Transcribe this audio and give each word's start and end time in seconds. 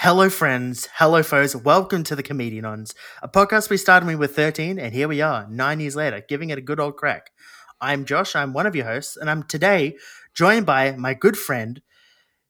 Hello, 0.00 0.28
friends. 0.28 0.90
Hello, 0.96 1.22
foes. 1.22 1.56
Welcome 1.56 2.04
to 2.04 2.14
the 2.14 2.22
Comedianons, 2.22 2.92
a 3.22 3.28
podcast 3.28 3.70
we 3.70 3.78
started 3.78 4.06
when 4.06 4.18
we 4.18 4.20
were 4.20 4.32
13, 4.32 4.78
and 4.78 4.92
here 4.92 5.08
we 5.08 5.22
are, 5.22 5.46
nine 5.48 5.80
years 5.80 5.96
later, 5.96 6.22
giving 6.28 6.50
it 6.50 6.58
a 6.58 6.60
good 6.60 6.78
old 6.78 6.96
crack. 6.96 7.30
I'm 7.80 8.04
Josh. 8.04 8.36
I'm 8.36 8.52
one 8.52 8.66
of 8.66 8.76
your 8.76 8.84
hosts, 8.84 9.16
and 9.16 9.30
I'm 9.30 9.42
today 9.44 9.96
joined 10.34 10.66
by 10.66 10.92
my 10.92 11.14
good 11.14 11.38
friend, 11.38 11.80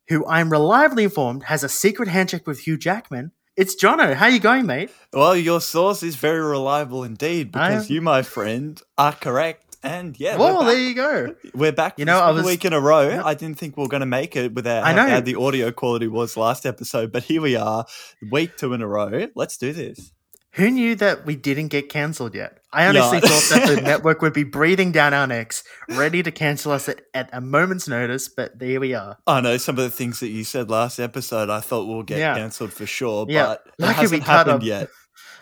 who 0.09 0.27
I'm 0.27 0.51
reliably 0.51 1.04
informed 1.04 1.45
has 1.45 1.62
a 1.62 1.69
secret 1.69 2.09
handshake 2.09 2.48
with 2.48 2.59
Hugh 2.59 2.77
Jackman. 2.77 3.31
It's 3.56 3.81
Jono. 3.81 4.15
How 4.15 4.24
are 4.24 4.31
you 4.31 4.40
going, 4.40 4.67
mate? 4.67 4.90
Well, 5.13 5.37
your 5.37 5.60
source 5.60 6.03
is 6.03 6.17
very 6.17 6.40
reliable 6.40 7.04
indeed 7.04 7.53
because 7.53 7.88
am- 7.88 7.94
you, 7.94 8.03
my 8.03 8.22
friend, 8.22 8.83
are 8.99 9.13
correct. 9.13 9.65
And 9.87 10.18
yeah, 10.18 10.37
well, 10.37 10.64
there 10.64 10.78
you 10.78 10.94
go. 10.94 11.34
We're 11.54 11.72
back. 11.72 11.98
You 11.98 12.04
know, 12.04 12.18
I 12.18 12.30
a 12.30 12.35
was- 12.35 12.44
week 12.44 12.64
in 12.64 12.72
a 12.72 12.80
row. 12.80 13.08
Yep. 13.08 13.24
I 13.24 13.35
didn't 13.35 13.58
think 13.58 13.76
we 13.76 13.82
were 13.82 13.88
going 13.88 14.00
to 14.00 14.06
make 14.06 14.35
it 14.36 14.54
without 14.54 14.85
I 14.85 14.92
know. 14.92 15.06
bad 15.06 15.24
the 15.24 15.36
audio 15.36 15.71
quality 15.71 16.09
was 16.09 16.36
last 16.36 16.66
episode, 16.66 17.12
but 17.12 17.23
here 17.24 17.41
we 17.41 17.56
are, 17.56 17.86
week 18.30 18.56
two 18.56 18.72
in 18.72 18.82
a 18.82 18.86
row. 18.88 19.28
Let's 19.34 19.56
do 19.56 19.72
this. 19.72 20.12
Who 20.52 20.70
knew 20.70 20.94
that 20.96 21.27
we 21.27 21.36
didn't 21.36 21.68
get 21.68 21.91
cancelled 21.91 22.34
yet? 22.34 22.60
I 22.72 22.86
honestly 22.86 23.18
Yeah. 23.22 23.28
thought 23.28 23.60
that 23.60 23.74
the 23.77 23.80
network 23.82 24.22
would 24.22 24.32
be 24.32 24.42
breathing 24.44 24.91
down 24.91 25.12
our 25.12 25.27
necks, 25.27 25.62
ready 25.91 26.22
to 26.22 26.30
cancel 26.30 26.72
us 26.72 26.88
at, 26.88 27.02
at 27.12 27.28
a 27.32 27.42
moment's 27.42 27.86
notice, 27.86 28.28
but 28.28 28.58
there 28.58 28.80
we 28.80 28.94
are. 28.94 29.18
I 29.27 29.42
know 29.42 29.58
some 29.58 29.77
of 29.77 29.84
the 29.84 29.91
things 29.91 30.20
that 30.20 30.28
you 30.28 30.44
said 30.44 30.70
last 30.70 30.98
episode. 30.98 31.50
I 31.50 31.60
thought 31.60 31.86
we'll 31.86 32.05
get 32.05 32.18
Yeah. 32.20 32.34
cancelled 32.36 32.72
for 32.72 32.86
sure, 32.86 33.27
Yeah. 33.28 33.46
but 33.46 33.62
it 33.66 33.74
Lucky 33.82 33.96
we 33.96 34.00
hasn't 34.02 34.22
happened 34.22 34.62
yet. 34.62 34.88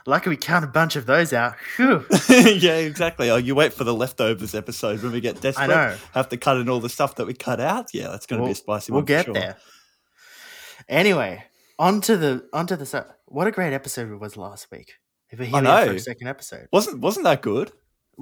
Lucky 0.06 0.28
we 0.28 0.36
count 0.36 0.64
a 0.64 0.68
bunch 0.68 0.96
of 0.96 1.06
those 1.06 1.32
out. 1.32 1.54
Yeah, 2.28 2.76
exactly. 2.76 3.30
Oh, 3.30 3.36
you 3.36 3.54
wait 3.54 3.72
for 3.72 3.84
the 3.84 3.94
leftovers 3.94 4.54
episode 4.54 5.02
when 5.02 5.12
we 5.12 5.20
get 5.20 5.40
desperate. 5.40 5.70
I 5.70 5.88
know. 5.90 5.96
Have 6.12 6.28
to 6.28 6.36
cut 6.36 6.58
in 6.58 6.68
all 6.68 6.80
the 6.80 6.88
stuff 6.90 7.14
that 7.16 7.26
we 7.26 7.32
cut 7.34 7.60
out. 7.60 7.86
Yeah, 7.94 8.08
that's 8.08 8.26
going 8.26 8.42
to 8.42 8.46
be 8.46 8.52
a 8.52 8.54
spicy 8.54 8.92
We'll 8.92 8.98
one. 9.00 9.06
for 9.06 9.08
get 9.08 9.24
sure. 9.24 9.34
there. 9.34 9.56
Anyway, 10.88 11.44
onto 11.78 12.16
the 12.16 12.46
onto 12.52 12.76
the 12.76 13.06
what 13.26 13.46
a 13.46 13.50
great 13.50 13.72
episode 13.72 14.10
it 14.10 14.16
was 14.16 14.36
last 14.36 14.70
week. 14.70 14.94
If 15.30 15.38
we're 15.38 15.46
here 15.46 15.66
I 15.66 15.84
we 15.84 15.88
for 15.90 15.94
a 15.96 16.00
second 16.00 16.28
episode. 16.28 16.68
Wasn't 16.72 17.00
wasn't 17.00 17.24
that 17.24 17.40
good? 17.42 17.72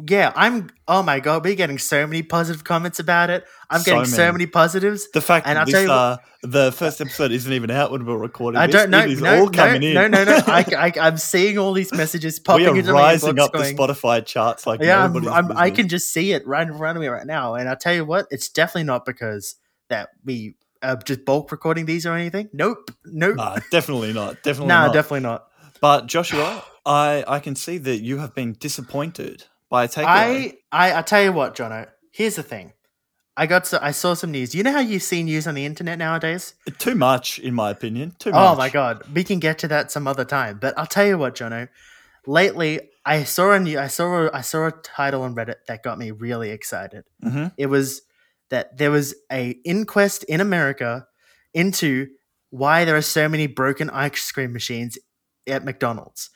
Yeah, 0.08 0.32
I'm. 0.34 0.70
Oh 0.88 1.02
my 1.02 1.20
god, 1.20 1.44
we're 1.44 1.54
getting 1.54 1.78
so 1.78 2.06
many 2.06 2.22
positive 2.22 2.64
comments 2.64 2.98
about 2.98 3.30
it. 3.30 3.44
I'm 3.68 3.80
So 3.80 3.92
getting 3.92 4.04
so 4.06 4.22
many. 4.22 4.32
many 4.32 4.46
positives. 4.46 5.10
The 5.12 5.20
fact 5.20 5.46
And 5.46 5.58
I'll 5.58 5.66
that 5.66 5.70
tell 5.70 5.80
this, 5.80 5.86
you 5.86 5.90
what- 5.90 5.96
uh, 5.96 6.16
the 6.44 6.72
first 6.72 7.00
episode 7.00 7.30
isn't 7.30 7.52
even 7.52 7.70
out 7.70 7.92
when 7.92 8.04
we're 8.04 8.16
recording. 8.16 8.58
I 8.60 8.66
don't 8.66 8.90
know. 8.90 9.04
No, 9.06 9.38
all 9.38 9.44
no, 9.46 9.50
coming 9.50 9.82
in. 9.82 9.94
no, 9.94 10.08
no, 10.08 10.24
no. 10.24 10.40
I, 10.46 10.64
I, 10.76 10.92
I'm 11.00 11.16
seeing 11.18 11.56
all 11.58 11.72
these 11.72 11.92
messages 11.92 12.38
we 12.40 12.44
popping 12.44 12.66
are 12.68 12.76
into 12.76 12.92
my 12.92 13.00
rising 13.00 13.38
up 13.38 13.52
going, 13.52 13.76
the 13.76 13.82
Spotify 13.82 14.24
charts 14.26 14.66
like 14.66 14.80
yeah, 14.80 15.04
I'm, 15.04 15.12
nobody's 15.12 15.28
I'm, 15.30 15.56
I 15.56 15.70
can 15.70 15.88
just 15.88 16.12
see 16.12 16.32
it 16.32 16.46
right 16.46 16.66
in 16.66 16.76
front 16.76 16.96
of 16.96 17.02
me 17.02 17.08
right 17.08 17.26
now. 17.26 17.54
And 17.54 17.68
I'll 17.68 17.76
tell 17.76 17.94
you 17.94 18.04
what, 18.04 18.26
it's 18.30 18.48
definitely 18.48 18.84
not 18.84 19.04
because 19.04 19.54
that 19.88 20.08
we 20.24 20.56
are 20.82 20.96
just 20.96 21.24
bulk 21.24 21.52
recording 21.52 21.84
these 21.86 22.06
or 22.06 22.14
anything. 22.14 22.48
Nope, 22.52 22.90
nope. 23.04 23.36
Nah, 23.36 23.58
definitely 23.70 24.12
not. 24.12 24.36
Definitely 24.42 24.68
no, 24.68 24.86
not. 24.86 24.92
definitely 24.94 25.20
not. 25.20 25.46
But 25.80 26.06
Joshua, 26.06 26.64
I 26.84 27.24
I 27.28 27.38
can 27.38 27.54
see 27.54 27.78
that 27.78 27.98
you 28.02 28.18
have 28.18 28.34
been 28.34 28.56
disappointed 28.58 29.44
by 29.73 29.84
a 29.84 29.89
takeaway. 29.89 30.05
I, 30.06 30.55
I, 30.70 30.98
I 30.98 31.03
tell 31.03 31.23
you 31.23 31.33
what, 31.33 31.56
Jono. 31.56 31.89
Here's 32.12 32.37
the 32.37 32.42
thing. 32.42 32.75
I 33.39 33.47
got 33.47 33.67
so, 33.67 33.78
I 33.81 33.92
saw 33.92 34.12
some 34.12 34.31
news. 34.31 34.55
You 34.55 34.62
know 34.62 34.73
how 34.73 34.81
you 34.81 34.98
see 34.98 35.23
news 35.23 35.47
on 35.47 35.55
the 35.55 35.65
internet 35.65 35.98
nowadays? 35.98 36.55
Too 36.78 36.95
much, 36.95 37.39
in 37.39 37.55
my 37.55 37.70
opinion. 37.70 38.15
Too 38.19 38.33
much. 38.33 38.39
Oh 38.39 38.55
my 38.55 38.69
god, 38.69 39.03
we 39.15 39.25
can 39.25 39.39
get 39.39 39.59
to 39.61 39.69
that 39.69 39.91
some 39.91 40.06
other 40.06 40.27
time. 40.27 40.59
But 40.61 40.78
I'll 40.78 40.87
tell 40.87 41.06
you 41.06 41.17
what, 41.17 41.34
Jono. 41.34 41.70
Lately, 42.27 42.81
I 43.06 43.25
saw 43.25 43.53
a 43.53 43.59
new, 43.59 43.78
I 43.78 43.87
saw 43.87 44.27
a, 44.27 44.31
I 44.34 44.43
saw 44.43 44.67
a 44.67 44.73
title 44.73 45.23
on 45.23 45.34
Reddit 45.34 45.65
that 45.69 45.83
got 45.83 45.98
me 45.98 46.11
really 46.11 46.50
excited. 46.50 47.05
hmm 47.23 47.47
It 47.56 47.67
was 47.67 48.03
that 48.50 48.77
there 48.77 48.91
was 48.91 49.15
a 49.33 49.56
inquest 49.65 50.25
in 50.25 50.43
America 50.43 51.06
into 51.55 52.09
why 52.50 52.84
there 52.84 52.97
are 52.97 53.00
so 53.03 53.27
many 53.27 53.47
broken 53.47 53.89
ice 53.89 54.31
cream 54.31 54.53
machines 54.53 54.98
at 55.47 55.65
McDonald's. 55.65 56.28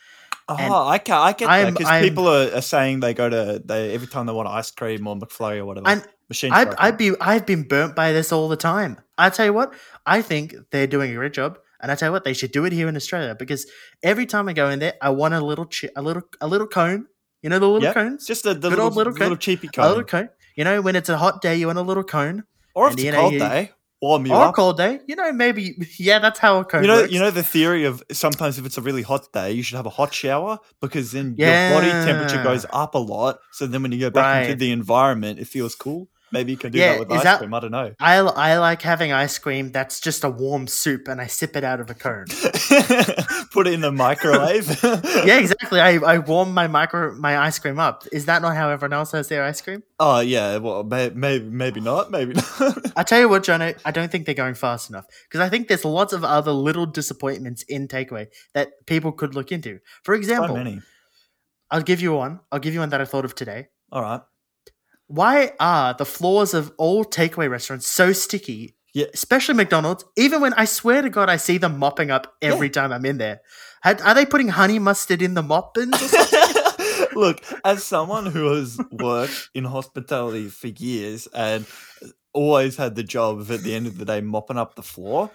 Oh, 0.48 0.56
And 0.58 0.72
I 0.72 0.98
can 0.98 1.16
I 1.16 1.33
get 1.33 1.48
I'm- 1.48 1.75
that 1.75 1.78
because 1.78 2.00
people 2.08 2.28
are, 2.28 2.55
are 2.55 2.61
saying 2.62 3.00
they 3.00 3.14
go 3.14 3.28
to 3.28 3.61
they 3.64 3.92
every 3.94 4.06
time 4.06 4.27
they 4.27 4.33
want 4.33 4.48
ice 4.48 4.70
cream 4.70 5.07
or 5.07 5.17
McFlurry 5.17 5.58
or 5.58 5.64
whatever. 5.64 5.89
And 5.89 6.07
machine. 6.29 6.52
I've, 6.52 6.73
I've 6.79 6.96
been 6.98 7.17
I've 7.20 7.46
been 7.46 7.64
burnt 7.64 7.96
by 7.96 8.12
this 8.12 8.30
all 8.33 8.48
the 8.48 8.57
time. 8.57 8.98
I 9.18 9.30
tell 9.30 9.46
you 9.46 9.52
what, 9.52 9.74
I 10.07 10.23
think 10.23 10.55
they're 10.70 10.86
doing 10.86 11.11
a 11.11 11.14
great 11.14 11.33
job, 11.33 11.58
and 11.80 11.90
I 11.90 11.96
tell 11.96 12.08
you 12.11 12.12
what, 12.12 12.23
they 12.24 12.33
should 12.34 12.52
do 12.52 12.64
it 12.64 12.73
here 12.73 12.86
in 12.89 12.95
Australia 12.96 13.34
because 13.36 13.67
every 14.05 14.27
time 14.27 14.48
I 14.48 14.52
go 14.52 14.68
in 14.70 14.79
there, 14.79 14.95
I 15.02 15.11
want 15.11 15.34
a 15.34 15.40
little 15.40 15.67
chi- 15.67 15.90
a 15.96 16.02
little 16.02 16.23
a 16.40 16.46
little 16.46 16.68
cone. 16.68 17.07
You 17.42 17.51
know 17.51 17.58
the 17.58 17.67
little 17.68 17.83
Yep, 17.83 17.95
cones, 17.95 18.27
just 18.27 18.45
a 18.46 18.55
the 18.55 18.61
Good 18.61 18.70
little, 18.70 18.84
old 18.86 18.95
little 18.96 19.13
little, 19.14 19.28
cone. 19.30 19.39
cheapy 19.39 19.67
a 19.68 19.70
cone. 19.70 19.89
little 19.89 20.05
cone. 20.05 20.28
You 20.57 20.63
know 20.64 20.80
when 20.80 20.95
it's 20.96 21.08
a 21.08 21.18
hot 21.18 21.42
day, 21.42 21.57
you 21.57 21.67
want 21.67 21.78
a 21.78 21.83
little 21.83 22.05
cone. 22.05 22.45
or 22.74 22.86
if 22.86 22.92
and 22.92 23.01
it's 23.01 23.08
a 23.08 23.13
cold 23.20 23.33
day, 23.39 23.70
warm 24.02 24.27
you 24.27 24.33
or 24.34 24.45
up. 24.46 24.55
cold 24.55 24.77
day, 24.77 25.01
you 25.07 25.17
know 25.17 25.33
maybe 25.33 25.74
yeah, 25.98 26.18
that's 26.18 26.39
how 26.39 26.61
a 26.61 26.64
cone 26.64 26.83
You 26.83 26.89
know, 26.89 26.96
works. 27.02 27.12
you 27.12 27.18
know 27.20 27.30
the 27.30 27.42
theory 27.42 27.84
of 27.84 28.02
sometimes 28.12 28.58
if 28.58 28.67
it's 28.67 28.79
a 28.79 28.83
really 28.83 29.02
hot 29.02 29.33
day, 29.33 29.52
you 29.52 29.62
should 29.62 29.77
have 29.77 29.86
a 29.86 29.90
hot 29.90 30.12
shower 30.14 30.58
because 30.80 31.12
then 31.12 31.34
your 31.39 31.48
body 31.73 31.89
temperature 31.90 32.42
goes 32.42 32.67
up 32.70 32.95
a 32.95 32.98
lot. 32.98 33.39
So 33.52 33.67
then 33.67 33.83
when 33.83 33.92
you 33.92 33.98
go 34.01 34.11
back 34.11 34.45
into 34.45 34.57
the 34.57 34.70
environment, 34.73 35.39
it 35.39 35.46
feels 35.48 35.74
cool. 35.74 36.08
Maybe 36.33 36.51
you 36.53 36.59
can 36.59 36.73
do 36.73 36.79
Yeah, 36.79 36.92
that 36.92 36.98
with 37.01 37.13
ice 37.13 37.23
that- 37.23 37.39
cream. 37.39 37.55
I 37.55 37.61
don't 37.61 37.70
know. 37.70 37.95
I, 38.01 38.17
I 38.17 38.59
like 38.59 38.83
having 38.83 39.13
ice 39.13 39.39
cream 39.39 39.70
that's 39.70 40.01
just 40.01 40.25
a 40.25 40.31
warm 40.31 40.67
soup 40.67 41.07
and 41.09 41.20
I 41.20 41.27
sip 41.29 41.57
it 41.57 41.63
out 41.63 41.79
of 41.81 41.89
a 41.89 41.95
cone. 41.95 42.27
Put 43.53 43.67
it 43.69 43.75
in 43.75 43.81
the 43.81 43.92
microwave. 43.92 44.67
yeah, 45.25 45.39
exactly. 45.39 45.81
I, 45.81 45.95
I 45.98 46.19
warm 46.19 46.53
my 46.53 46.67
micro 46.67 47.14
my 47.14 47.39
ice 47.39 47.59
cream 47.59 47.79
up. 47.79 48.05
Is 48.13 48.27
that 48.27 48.42
not 48.42 48.57
how 48.57 48.69
everyone 48.70 48.92
else 48.92 49.13
has 49.13 49.29
their 49.29 49.45
ice 49.45 49.61
cream? 49.61 49.83
Oh 50.01 50.20
yeah. 50.20 50.57
Well, 50.57 50.83
may, 50.83 51.11
maybe 51.11 51.45
maybe 51.45 51.81
not. 51.81 52.11
Maybe 52.11 52.35
not. 52.35 52.93
I 52.97 53.03
tell 53.05 53.20
you 53.20 53.29
what, 53.29 53.45
John, 53.45 53.63
I, 53.63 53.75
don't 53.93 54.11
think 54.11 54.27
they're 54.27 54.35
going 54.35 54.55
fast 54.55 54.91
enough 54.91 55.07
because 55.29 55.41
I 55.41 55.48
think 55.48 55.69
there's 55.69 55.85
lots 55.85 56.13
of 56.13 56.25
other 56.25 56.53
little 56.53 56.87
disappointments 56.87 57.63
in 57.69 57.87
takeaway 57.89 58.27
that 58.53 58.87
people 58.87 59.13
could 59.13 59.35
look 59.35 59.53
into. 59.53 59.79
For 60.03 60.14
example. 60.14 60.57
I'll 61.70 61.83
give 61.83 62.01
you 62.01 62.13
one. 62.14 62.41
I'll 62.53 62.61
give 62.61 62.75
you 62.75 62.81
one 62.81 62.91
that 62.91 63.01
I 63.01 63.05
thought 63.05 63.25
of 63.25 63.35
today. 63.35 63.69
All 63.91 64.01
right. 64.03 64.20
Why 65.08 65.52
are 65.61 65.94
the 65.94 66.05
floors 66.05 66.52
of 66.55 66.72
all 66.78 67.05
takeaway 67.05 67.48
restaurants 67.48 67.86
so 67.86 68.12
sticky? 68.12 68.74
Yeah. 68.92 69.06
Especially 69.12 69.55
McDonald's, 69.55 70.05
even 70.17 70.40
when 70.40 70.55
I 70.55 70.64
swear 70.64 71.02
to 71.02 71.11
God, 71.11 71.28
I 71.28 71.36
see 71.36 71.58
them 71.58 71.78
mopping 71.78 72.11
up 72.11 72.34
every 72.40 72.70
time 72.70 72.92
I'm 72.92 73.05
in 73.05 73.18
there. 73.18 73.40
Had- 73.83 74.00
Are 74.00 74.14
they 74.14 74.24
putting 74.27 74.48
honey 74.48 74.78
mustard 74.78 75.20
in 75.22 75.34
the 75.34 75.42
mop 75.42 75.74
bins? 75.74 75.95
or 75.95 76.08
something? 76.08 77.06
Look, 77.14 77.42
as 77.64 77.84
someone 77.84 78.27
who 78.27 78.52
has 78.55 78.78
worked 78.90 79.50
in 79.55 79.64
hospitality 79.64 80.48
for 80.48 80.68
years 80.68 81.27
and 81.28 81.66
always 82.33 82.77
had 82.77 82.95
the 82.95 83.02
job 83.02 83.39
of 83.39 83.50
at 83.50 83.61
the 83.62 83.74
end 83.74 83.86
of 83.86 83.96
the 83.98 84.05
day 84.05 84.20
mopping 84.20 84.58
up 84.58 84.74
the 84.77 84.83
floor, 84.83 85.30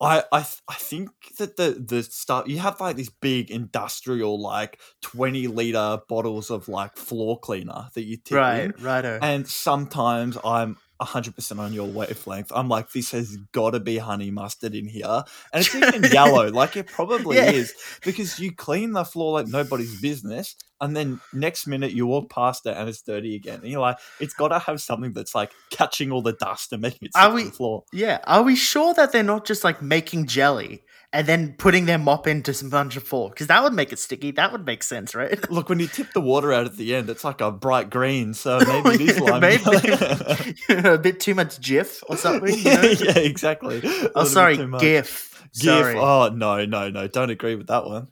I 0.00 0.22
I, 0.32 0.42
th- 0.42 0.62
I 0.68 0.74
think 0.74 1.10
that 1.38 1.56
the 1.56 1.70
the 1.72 2.02
stuff 2.02 2.46
you 2.46 2.58
have 2.58 2.80
like 2.80 2.96
these 2.96 3.10
big 3.10 3.50
industrial 3.50 4.40
like 4.40 4.80
twenty 5.02 5.46
liter 5.48 6.00
bottles 6.08 6.50
of 6.50 6.68
like 6.68 6.96
floor 6.96 7.38
cleaner 7.40 7.88
that 7.94 8.02
you 8.02 8.16
tip 8.16 8.32
in, 8.32 8.38
right, 8.38 8.80
righto. 8.80 9.18
and 9.20 9.46
sometimes 9.48 10.38
I'm. 10.44 10.76
100% 11.00 11.58
on 11.58 11.72
your 11.72 11.86
wavelength. 11.86 12.50
I'm 12.54 12.68
like, 12.68 12.92
this 12.92 13.12
has 13.12 13.36
got 13.52 13.70
to 13.70 13.80
be 13.80 13.98
honey 13.98 14.30
mustard 14.30 14.74
in 14.74 14.86
here. 14.88 15.22
And 15.52 15.64
it's 15.64 15.74
even 15.74 16.02
yellow, 16.12 16.48
like 16.52 16.76
it 16.76 16.86
probably 16.88 17.36
Yeah. 17.36 17.50
is 17.52 17.74
because 18.04 18.38
you 18.38 18.52
clean 18.54 18.92
the 18.92 19.04
floor 19.04 19.32
like 19.40 19.46
nobody's 19.46 20.00
business, 20.00 20.56
and 20.80 20.96
then 20.96 21.20
next 21.32 21.66
minute 21.66 21.92
you 21.92 22.06
walk 22.06 22.30
past 22.30 22.64
it 22.66 22.76
and 22.76 22.88
it's 22.88 23.02
dirty 23.02 23.34
again. 23.34 23.60
And 23.62 23.68
you're 23.70 23.80
like, 23.80 23.98
it's 24.20 24.34
got 24.34 24.48
to 24.48 24.58
have 24.60 24.80
something 24.80 25.12
that's 25.12 25.34
like 25.34 25.52
catching 25.70 26.12
all 26.12 26.22
the 26.22 26.34
dust 26.34 26.72
and 26.72 26.82
making 26.82 27.06
it 27.06 27.10
Are 27.16 27.32
we- 27.32 27.44
to 27.44 27.48
the 27.50 27.54
floor. 27.54 27.84
Yeah, 27.92 28.18
are 28.24 28.42
we 28.42 28.54
sure 28.56 28.94
that 28.94 29.12
they're 29.12 29.22
not 29.22 29.44
just 29.44 29.64
like 29.64 29.82
making 29.82 30.26
jelly 30.26 30.82
and 31.12 31.26
then 31.26 31.54
putting 31.58 31.86
their 31.86 31.98
mop 31.98 32.26
into 32.26 32.52
some 32.52 32.68
bunch 32.70 32.96
of 32.96 33.02
floor? 33.02 33.30
Because 33.30 33.46
that 33.46 33.62
would 33.62 33.72
make 33.72 33.92
it 33.92 33.98
sticky. 33.98 34.30
That 34.32 34.52
would 34.52 34.66
make 34.66 34.82
sense, 34.82 35.14
right? 35.14 35.50
Look, 35.50 35.68
when 35.68 35.78
you 35.80 35.86
tip 35.86 36.12
the 36.12 36.20
water 36.20 36.52
out 36.52 36.66
at 36.66 36.76
the 36.76 36.94
end, 36.94 37.08
it's 37.08 37.24
like 37.24 37.40
a 37.40 37.50
bright 37.50 37.90
green, 37.90 38.34
so 38.34 38.58
maybe 38.66 39.04
it 39.04 39.10
is 39.10 39.20
lime. 39.20 39.40
maybe. 39.40 39.64
a 40.88 40.98
bit 40.98 41.20
too 41.20 41.34
much 41.34 41.58
Jif 41.60 42.02
or 42.08 42.16
something. 42.16 42.56
You 42.56 42.64
know? 42.64 42.82
yeah, 42.82 43.18
exactly. 43.18 43.80
Oh, 44.14 44.24
sorry. 44.24 44.56
GIF. 44.56 44.78
GIF. 44.80 45.34
Oh, 45.66 45.80
sorry. 45.82 45.96
Oh 45.96 46.28
no, 46.34 46.64
no, 46.66 46.90
no! 46.90 47.08
Don't 47.08 47.30
agree 47.30 47.54
with 47.54 47.68
that 47.68 47.86
one. 47.86 48.08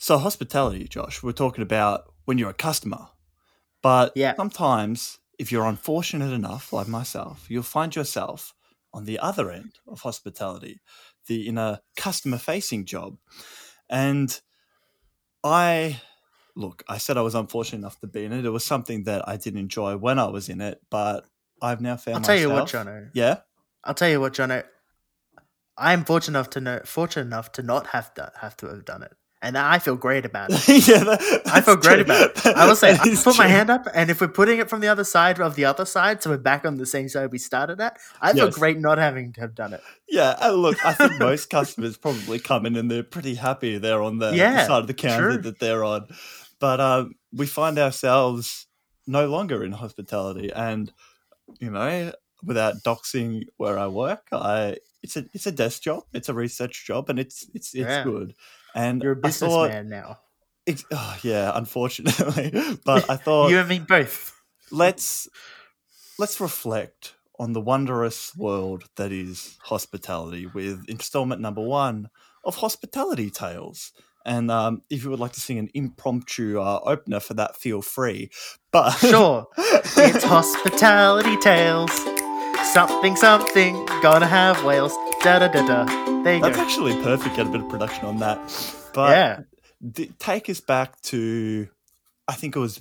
So 0.00 0.16
hospitality, 0.18 0.86
Josh. 0.88 1.22
We're 1.22 1.32
talking 1.32 1.62
about 1.62 2.12
when 2.24 2.38
you're 2.38 2.48
a 2.50 2.54
customer, 2.54 3.08
but 3.82 4.12
Yeah. 4.14 4.34
sometimes 4.36 5.18
if 5.38 5.52
you're 5.52 5.66
unfortunate 5.66 6.32
enough, 6.32 6.72
like 6.72 6.88
myself, 6.88 7.46
you'll 7.50 7.62
find 7.62 7.94
yourself 7.94 8.54
on 8.92 9.04
the 9.04 9.18
other 9.18 9.50
end 9.50 9.78
of 9.86 10.00
hospitality, 10.00 10.80
the 11.26 11.46
in 11.48 11.58
a 11.58 11.80
customer-facing 11.96 12.84
job, 12.84 13.18
and 13.88 14.40
I. 15.44 16.00
Look, 16.56 16.82
I 16.88 16.98
said 16.98 17.16
I 17.16 17.20
was 17.20 17.36
unfortunate 17.36 17.78
enough 17.78 18.00
to 18.00 18.08
be 18.08 18.24
in 18.24 18.32
it. 18.32 18.44
It 18.44 18.50
was 18.50 18.64
something 18.64 19.04
that 19.04 19.28
I 19.28 19.36
did 19.36 19.54
enjoy 19.54 19.96
when 19.96 20.18
I 20.18 20.26
was 20.26 20.48
in 20.48 20.60
it, 20.60 20.80
but 20.90 21.24
I've 21.62 21.80
now 21.80 21.96
found 21.96 22.16
I'll 22.16 22.22
tell 22.22 22.36
you 22.36 22.50
what, 22.50 22.66
Jono. 22.66 23.10
Yeah. 23.14 23.36
I'll 23.84 23.94
tell 23.94 24.08
you 24.08 24.20
what, 24.20 24.32
Jono. 24.32 24.64
I'm 25.76 26.04
fortunate 26.04 26.36
enough 26.36 26.50
to 26.50 26.60
know, 26.60 26.80
fortunate 26.84 27.26
enough 27.26 27.52
to 27.52 27.62
not 27.62 27.86
have 27.88 28.12
to 28.14 28.32
have 28.40 28.56
to 28.56 28.66
have 28.66 28.84
done 28.84 29.04
it. 29.04 29.12
And 29.40 29.56
I 29.56 29.78
feel 29.78 29.96
great 29.96 30.24
about 30.24 30.50
it. 30.52 30.88
yeah, 30.88 31.04
that, 31.04 31.42
I 31.46 31.60
feel 31.60 31.76
great 31.76 31.94
true. 31.94 32.04
about 32.04 32.30
it. 32.36 32.46
I 32.56 32.66
will 32.66 32.76
say, 32.76 32.92
I 32.92 33.14
put 33.22 33.36
my 33.38 33.46
hand 33.46 33.70
up, 33.70 33.86
and 33.94 34.10
if 34.10 34.20
we're 34.20 34.28
putting 34.28 34.58
it 34.58 34.68
from 34.68 34.80
the 34.80 34.88
other 34.88 35.04
side 35.04 35.40
of 35.40 35.54
the 35.54 35.64
other 35.64 35.84
side, 35.84 36.22
so 36.22 36.30
we're 36.30 36.38
back 36.38 36.64
on 36.64 36.76
the 36.76 36.86
same 36.86 37.08
side 37.08 37.30
we 37.32 37.38
started 37.38 37.80
at, 37.80 37.98
I 38.20 38.32
feel 38.32 38.46
Yes. 38.46 38.54
great 38.54 38.78
not 38.78 38.98
having 38.98 39.32
to 39.34 39.40
have 39.40 39.54
done 39.54 39.72
it. 39.72 39.80
Yeah, 40.08 40.36
and 40.40 40.56
look, 40.56 40.84
I 40.84 40.92
think 40.92 41.12
most 41.18 41.50
customers 41.50 41.96
probably 41.96 42.38
come 42.38 42.66
in 42.66 42.76
and 42.76 42.90
they're 42.90 43.02
pretty 43.02 43.34
happy 43.34 43.78
they're 43.78 44.02
on 44.02 44.18
the, 44.18 44.30
the 44.30 44.66
side 44.66 44.80
of 44.80 44.86
the 44.86 44.94
counter 44.94 45.32
true. 45.34 45.42
that 45.42 45.58
they're 45.60 45.84
on. 45.84 46.08
But 46.60 46.80
um, 46.80 47.14
we 47.32 47.46
find 47.46 47.78
ourselves 47.78 48.66
no 49.06 49.28
longer 49.28 49.62
in 49.64 49.72
hospitality, 49.72 50.50
and 50.52 50.92
you 51.60 51.70
know, 51.70 52.12
without 52.44 52.74
doxing 52.84 53.44
where 53.56 53.78
I 53.78 53.86
work, 53.86 54.26
I 54.32 54.76
it's 55.02 55.16
a 55.16 55.24
it's 55.32 55.46
a 55.46 55.52
desk 55.52 55.82
job, 55.82 56.02
it's 56.12 56.28
a 56.28 56.34
research 56.34 56.84
job, 56.86 57.08
and 57.08 57.18
it's 57.18 57.46
it's 57.54 57.74
it's 57.74 57.86
Yeah. 57.88 58.02
good. 58.04 58.34
And 58.78 59.02
You're 59.02 59.12
a 59.12 59.16
businessman 59.16 59.88
now. 59.88 60.18
it's, 60.66 60.84
oh, 60.92 61.16
yeah, 61.22 61.50
unfortunately, 61.54 62.52
but 62.84 63.10
I 63.10 63.16
thought 63.16 63.50
you 63.50 63.58
and 63.58 63.68
me 63.68 63.80
both. 63.80 64.40
let's 64.70 65.28
let's 66.18 66.40
reflect 66.40 67.14
on 67.38 67.52
the 67.54 67.60
wondrous 67.60 68.36
world 68.36 68.84
that 68.96 69.10
is 69.12 69.56
hospitality 69.62 70.46
with 70.46 70.84
installment 70.88 71.40
number 71.40 71.60
one 71.62 72.08
of 72.44 72.56
hospitality 72.56 73.30
tales 73.30 73.92
and 74.26 74.50
um, 74.50 74.82
if 74.90 75.04
you 75.04 75.10
would 75.10 75.20
like 75.20 75.32
to 75.32 75.40
sing 75.40 75.58
an 75.58 75.68
impromptu 75.74 76.60
uh, 76.60 76.80
opener 76.84 77.20
for 77.20 77.34
that 77.34 77.56
feel 77.56 77.80
free 77.82 78.30
but 78.72 78.90
Sure, 78.98 79.46
it's 79.56 80.24
hospitality 80.24 81.36
tales. 81.38 81.90
Something, 82.72 83.16
something, 83.16 83.86
gonna 84.02 84.26
have 84.26 84.62
whales. 84.64 84.92
Da 85.22 85.38
da 85.38 85.48
da 85.48 85.64
da. 85.66 86.07
There 86.28 86.36
you 86.36 86.42
that's 86.42 86.56
go. 86.56 86.62
actually 86.62 87.02
perfect 87.02 87.36
get 87.36 87.46
a 87.46 87.50
bit 87.50 87.60
of 87.62 87.68
production 87.68 88.04
on 88.04 88.18
that. 88.18 88.38
But 88.92 89.10
Yeah, 89.10 89.40
take 90.18 90.48
us 90.50 90.60
back 90.60 91.00
to 91.02 91.68
i 92.26 92.34
think 92.34 92.56
it 92.56 92.58
was 92.58 92.78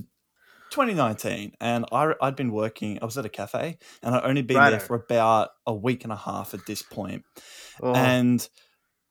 2019 0.72 1.54
and 1.62 1.86
I, 1.92 2.14
i'd 2.22 2.36
been 2.36 2.52
working 2.52 2.98
i 3.02 3.06
was 3.06 3.18
at 3.18 3.26
a 3.26 3.30
cafe 3.30 3.78
and 4.02 4.16
i'd 4.16 4.24
only 4.24 4.42
been 4.42 4.58
Righto. 4.58 4.72
there 4.72 4.80
for 4.80 4.96
about 4.96 5.50
a 5.68 5.74
week 5.74 6.04
and 6.04 6.12
a 6.12 6.16
half 6.18 6.54
at 6.54 6.66
this 6.66 6.82
point. 6.82 7.24
Oh, 7.82 7.94
And 7.94 8.48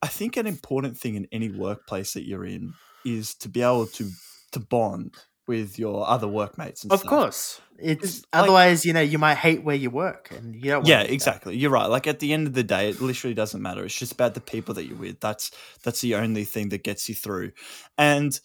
I 0.02 0.08
think 0.08 0.36
an 0.36 0.46
important 0.46 0.98
thing 0.98 1.14
in 1.14 1.26
any 1.32 1.48
workplace 1.48 2.12
that 2.14 2.26
you're 2.26 2.44
in 2.44 2.74
is 3.04 3.34
to 3.36 3.48
be 3.48 3.62
able 3.62 3.86
to 3.86 4.10
to 4.52 4.60
bond 4.60 5.14
with 5.46 5.78
your 5.78 6.08
other 6.08 6.28
workmates. 6.28 6.82
And 6.82 6.93
of 6.93 7.00
stuff. 7.00 7.08
course. 7.10 7.60
It's 7.78 8.19
like- 8.19 8.25
otherwise, 8.32 8.84
you 8.87 8.93
know, 8.93 9.00
you 9.02 9.19
might 9.19 9.37
hate 9.37 9.62
where 9.62 9.76
you 9.76 9.90
work, 9.90 10.31
and 10.31 10.54
you 10.54 10.70
don't. 10.70 10.87
Yeah, 10.87 10.98
want 10.98 11.08
that. 11.08 11.12
exactly. 11.14 11.56
You're 11.56 11.70
right. 11.70 11.87
Like 11.87 12.06
at 12.06 12.20
the 12.20 12.32
end 12.32 12.46
of 12.46 12.54
the 12.54 12.62
day, 12.62 12.88
it 12.88 13.00
literally 13.00 13.34
doesn't 13.34 13.60
matter. 13.60 13.84
It's 13.84 13.98
just 13.98 14.12
about 14.12 14.34
the 14.34 14.40
people 14.40 14.75
that 14.75 14.84
you're 14.87 14.96
with. 14.96 15.20
That's 15.20 15.50
that's 15.82 16.00
the 16.00 16.14
only 16.14 16.44
thing 16.44 16.70
that 16.70 16.82
gets 16.84 17.08
you 17.08 17.14
through. 17.14 17.52
And 17.98 18.38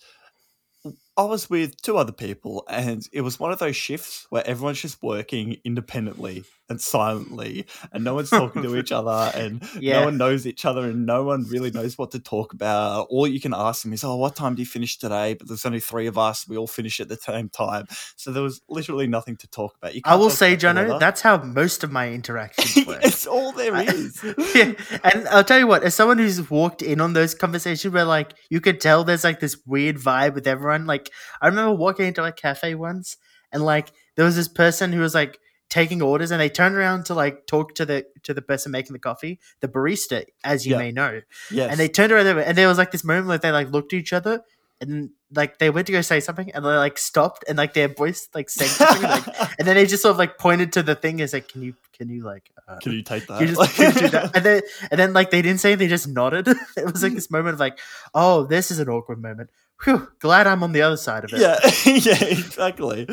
I 1.15 1.23
was 1.23 1.49
with 1.49 1.81
two 1.81 1.97
other 1.97 2.11
people, 2.11 2.65
and 2.69 3.07
it 3.13 3.21
was 3.21 3.39
one 3.39 3.51
of 3.51 3.59
those 3.59 3.75
shifts 3.75 4.25
where 4.29 4.45
everyone's 4.47 4.81
just 4.81 5.01
working 5.03 5.57
independently 5.63 6.43
and 6.69 6.79
silently, 6.79 7.65
and 7.91 8.03
no 8.03 8.15
one's 8.15 8.29
talking 8.29 8.63
to 8.63 8.77
each 8.77 8.91
other, 8.91 9.31
and 9.35 9.61
Yeah. 9.79 9.99
no 9.99 10.05
one 10.05 10.17
knows 10.17 10.47
each 10.47 10.63
other, 10.63 10.81
and 10.89 11.05
no 11.05 11.23
one 11.23 11.43
really 11.49 11.69
knows 11.71 11.97
what 11.97 12.11
to 12.11 12.19
talk 12.19 12.53
about. 12.53 13.07
All 13.09 13.27
you 13.27 13.41
can 13.41 13.53
ask 13.53 13.83
them 13.83 13.91
is, 13.93 14.03
"Oh, 14.03 14.15
what 14.15 14.35
time 14.35 14.55
do 14.55 14.61
you 14.61 14.65
finish 14.65 14.97
today?" 14.97 15.33
But 15.33 15.47
there's 15.49 15.65
only 15.65 15.79
three 15.81 16.07
of 16.07 16.17
us. 16.17 16.47
We 16.47 16.57
all 16.57 16.67
finish 16.67 16.99
at 17.01 17.09
the 17.09 17.17
same 17.17 17.49
time, 17.49 17.87
so 18.15 18.31
there 18.31 18.43
was 18.43 18.61
literally 18.69 19.07
nothing 19.07 19.35
to 19.37 19.47
talk 19.47 19.75
about. 19.77 19.95
You 19.95 20.01
I 20.05 20.15
will 20.15 20.29
say, 20.29 20.55
Jono, 20.55 20.99
that's 20.99 21.21
how 21.21 21.37
most 21.43 21.83
of 21.83 21.91
my 21.91 22.09
interactions 22.09 22.85
work. 22.87 23.03
it's 23.03 23.27
all 23.27 23.51
there 23.51 23.75
is. 23.75 24.23
Yeah, 24.55 24.73
and 25.03 25.27
I'll 25.29 25.43
tell 25.43 25.59
you 25.59 25.67
what, 25.67 25.83
as 25.83 25.95
someone 25.95 26.17
who's 26.17 26.49
walked 26.49 26.81
in 26.81 26.99
on 27.01 27.13
those 27.13 27.33
conversations 27.33 27.93
where 27.93 28.05
like 28.05 28.33
you 28.49 28.61
could 28.61 28.79
tell 28.81 29.03
there's 29.03 29.23
like 29.23 29.39
this 29.39 29.57
weird 29.65 29.97
vibe 29.97 30.33
with 30.35 30.47
everyone. 30.47 30.85
Like 30.85 31.09
I 31.41 31.47
remember 31.47 31.73
walking 31.75 32.07
into 32.07 32.23
a 32.23 32.31
cafe 32.31 32.75
once 32.75 33.17
and 33.51 33.63
like 33.63 33.91
there 34.15 34.25
was 34.25 34.35
this 34.35 34.47
person 34.47 34.91
who 34.91 34.99
was 34.99 35.13
like 35.15 35.37
taking 35.71 36.01
orders 36.03 36.29
and 36.31 36.39
they 36.39 36.49
turned 36.49 36.75
around 36.75 37.05
to 37.05 37.13
like 37.15 37.47
talk 37.47 37.73
to 37.75 37.85
the 37.85 38.05
to 38.23 38.33
the 38.35 38.41
person 38.43 38.71
making 38.71 38.93
the 38.93 38.99
coffee, 38.99 39.39
the 39.61 39.67
barista, 39.67 40.25
as 40.43 40.67
you 40.67 40.73
Yeah. 40.73 40.77
may 40.83 40.91
know. 40.91 41.21
Yes. 41.49 41.71
And 41.71 41.79
they 41.79 41.87
turned 41.87 42.11
around 42.11 42.27
and 42.27 42.55
there 42.57 42.67
was 42.67 42.77
like 42.77 42.91
this 42.91 43.03
moment 43.03 43.27
where 43.27 43.37
they 43.39 43.51
like 43.51 43.71
looked 43.71 43.93
at 43.93 43.99
each 43.99 44.13
other 44.13 44.41
and 44.81 45.11
like 45.33 45.59
they 45.59 45.69
went 45.69 45.85
to 45.87 45.93
go 45.93 46.01
say 46.01 46.19
something 46.19 46.51
and 46.53 46.65
they 46.65 46.69
like 46.69 46.97
stopped 46.97 47.45
and 47.47 47.57
like 47.57 47.73
their 47.73 47.87
voice 47.87 48.27
like 48.35 48.49
said 48.49 48.67
something 48.67 49.03
like 49.03 49.25
and 49.59 49.65
then 49.67 49.75
they 49.75 49.85
just 49.85 50.01
sort 50.03 50.11
of 50.11 50.17
like 50.17 50.37
pointed 50.37 50.73
to 50.73 50.83
the 50.83 50.95
thing 50.95 51.21
as 51.21 51.31
like 51.33 51.47
can 51.47 51.61
you 51.61 51.73
can 51.97 52.09
you 52.09 52.23
like 52.23 52.51
uh, 52.67 52.77
Can 52.79 52.91
you 52.93 53.03
take 53.03 53.27
that? 53.27 53.39
you 53.41 53.47
just 53.47 53.75
can 53.75 53.93
you 53.93 54.01
do 54.01 54.07
that? 54.09 54.31
And 54.35 54.43
then 54.45 54.61
and 54.91 54.99
then 54.99 55.13
like 55.13 55.29
they 55.31 55.41
didn't 55.41 55.59
say 55.61 55.75
they 55.75 55.87
just 55.87 56.07
nodded. 56.07 56.47
it 56.77 56.91
was 56.91 57.01
like 57.03 57.13
this 57.13 57.29
moment 57.31 57.53
of 57.53 57.59
like, 57.59 57.79
oh, 58.13 58.43
this 58.45 58.71
is 58.71 58.79
an 58.79 58.89
awkward 58.89 59.21
moment. 59.21 59.49
Whew, 59.85 60.07
glad 60.19 60.47
I'm 60.47 60.63
on 60.63 60.71
the 60.73 60.81
other 60.81 60.97
side 60.97 61.23
of 61.23 61.31
it. 61.33 61.39
yeah, 61.41 61.59
yeah, 61.85 62.23
exactly. 62.25 63.07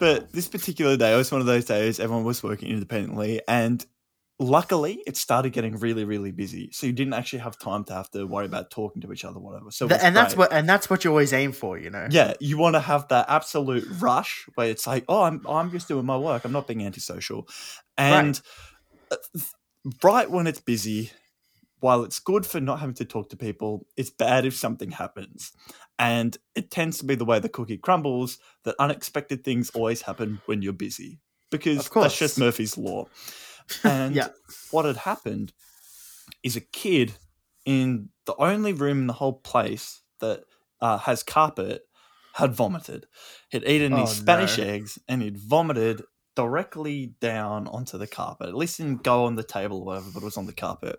But 0.00 0.32
this 0.32 0.48
particular 0.48 0.96
day 0.96 1.14
was 1.14 1.30
one 1.30 1.40
of 1.40 1.46
those 1.46 1.66
days 1.66 2.00
everyone 2.00 2.24
was 2.24 2.42
working 2.42 2.70
independently, 2.70 3.42
and 3.46 3.84
luckily 4.40 5.02
it 5.06 5.16
started 5.16 5.52
getting 5.52 5.76
really, 5.76 6.04
really 6.04 6.32
busy. 6.32 6.70
So 6.72 6.86
you 6.86 6.92
didn't 6.92 7.12
actually 7.12 7.40
have 7.40 7.58
time 7.58 7.84
to 7.84 7.92
have 7.92 8.10
to 8.12 8.24
worry 8.26 8.46
about 8.46 8.70
talking 8.70 9.02
to 9.02 9.12
each 9.12 9.24
other, 9.24 9.38
whatever. 9.38 9.70
So 9.70 9.86
Th- 9.86 10.00
and 10.02 10.16
that's 10.16 10.34
great. 10.34 10.50
what 10.50 10.52
and 10.52 10.68
that's 10.68 10.88
what 10.90 11.04
you 11.04 11.10
always 11.10 11.32
aim 11.32 11.52
for, 11.52 11.78
you 11.78 11.90
know. 11.90 12.08
Yeah, 12.10 12.32
you 12.40 12.56
want 12.56 12.74
to 12.74 12.80
have 12.80 13.06
that 13.08 13.26
absolute 13.28 13.86
rush 14.00 14.48
where 14.54 14.70
it's 14.70 14.86
like, 14.86 15.04
oh, 15.08 15.22
I'm 15.22 15.46
I'm 15.46 15.70
just 15.70 15.86
doing 15.86 16.06
my 16.06 16.16
work. 16.16 16.44
I'm 16.44 16.52
not 16.52 16.66
being 16.66 16.84
antisocial, 16.84 17.46
and 17.96 18.40
uh, 19.10 19.16
right 20.02 20.30
when 20.30 20.46
it's 20.46 20.60
busy, 20.60 21.10
while 21.80 22.04
it's 22.04 22.18
good 22.18 22.46
for 22.46 22.60
not 22.60 22.80
having 22.80 22.94
to 22.96 23.04
talk 23.04 23.28
to 23.30 23.36
people, 23.36 23.86
it's 23.96 24.10
bad 24.10 24.46
if 24.46 24.54
something 24.54 24.90
happens, 24.90 25.52
and 26.00 26.36
it 26.54 26.70
tends 26.70 26.98
to 26.98 27.04
be 27.04 27.14
the 27.14 27.26
way 27.26 27.38
the 27.38 27.48
cookie 27.50 27.76
crumbles 27.76 28.38
that 28.64 28.74
unexpected 28.78 29.44
things 29.44 29.70
always 29.74 30.00
happen 30.02 30.40
when 30.46 30.62
you're 30.62 30.72
busy 30.72 31.20
because 31.50 31.88
that's 31.90 32.18
just 32.18 32.38
Murphy's 32.38 32.76
law. 32.78 33.06
And 33.84 34.16
Yeah. 34.16 34.28
what 34.72 34.84
had 34.84 34.96
happened 34.96 35.52
is 36.42 36.56
a 36.56 36.60
kid 36.60 37.12
in 37.64 38.08
the 38.26 38.34
only 38.36 38.72
room 38.72 39.00
in 39.02 39.06
the 39.06 39.12
whole 39.12 39.34
place 39.34 40.02
that 40.20 40.44
uh, 40.80 40.98
has 40.98 41.22
carpet 41.22 41.82
had 42.34 42.52
vomited. 42.54 43.06
He'd 43.50 43.64
eaten 43.64 43.92
Oh, 43.92 43.96
these 44.06 44.16
Spanish 44.16 44.58
no. 44.58 44.64
eggs 44.64 44.98
and 45.06 45.22
he'd 45.22 45.36
vomited 45.36 46.02
directly 46.36 47.12
down 47.20 47.66
onto 47.68 47.98
the 47.98 48.06
carpet. 48.06 48.48
At 48.48 48.56
least 48.56 48.78
didn't 48.78 49.02
go 49.02 49.24
on 49.24 49.36
the 49.36 49.42
table 49.42 49.78
or 49.80 49.84
whatever, 49.84 50.10
but 50.14 50.22
it 50.22 50.26
was 50.26 50.36
on 50.36 50.46
the 50.46 50.52
carpet. 50.52 50.96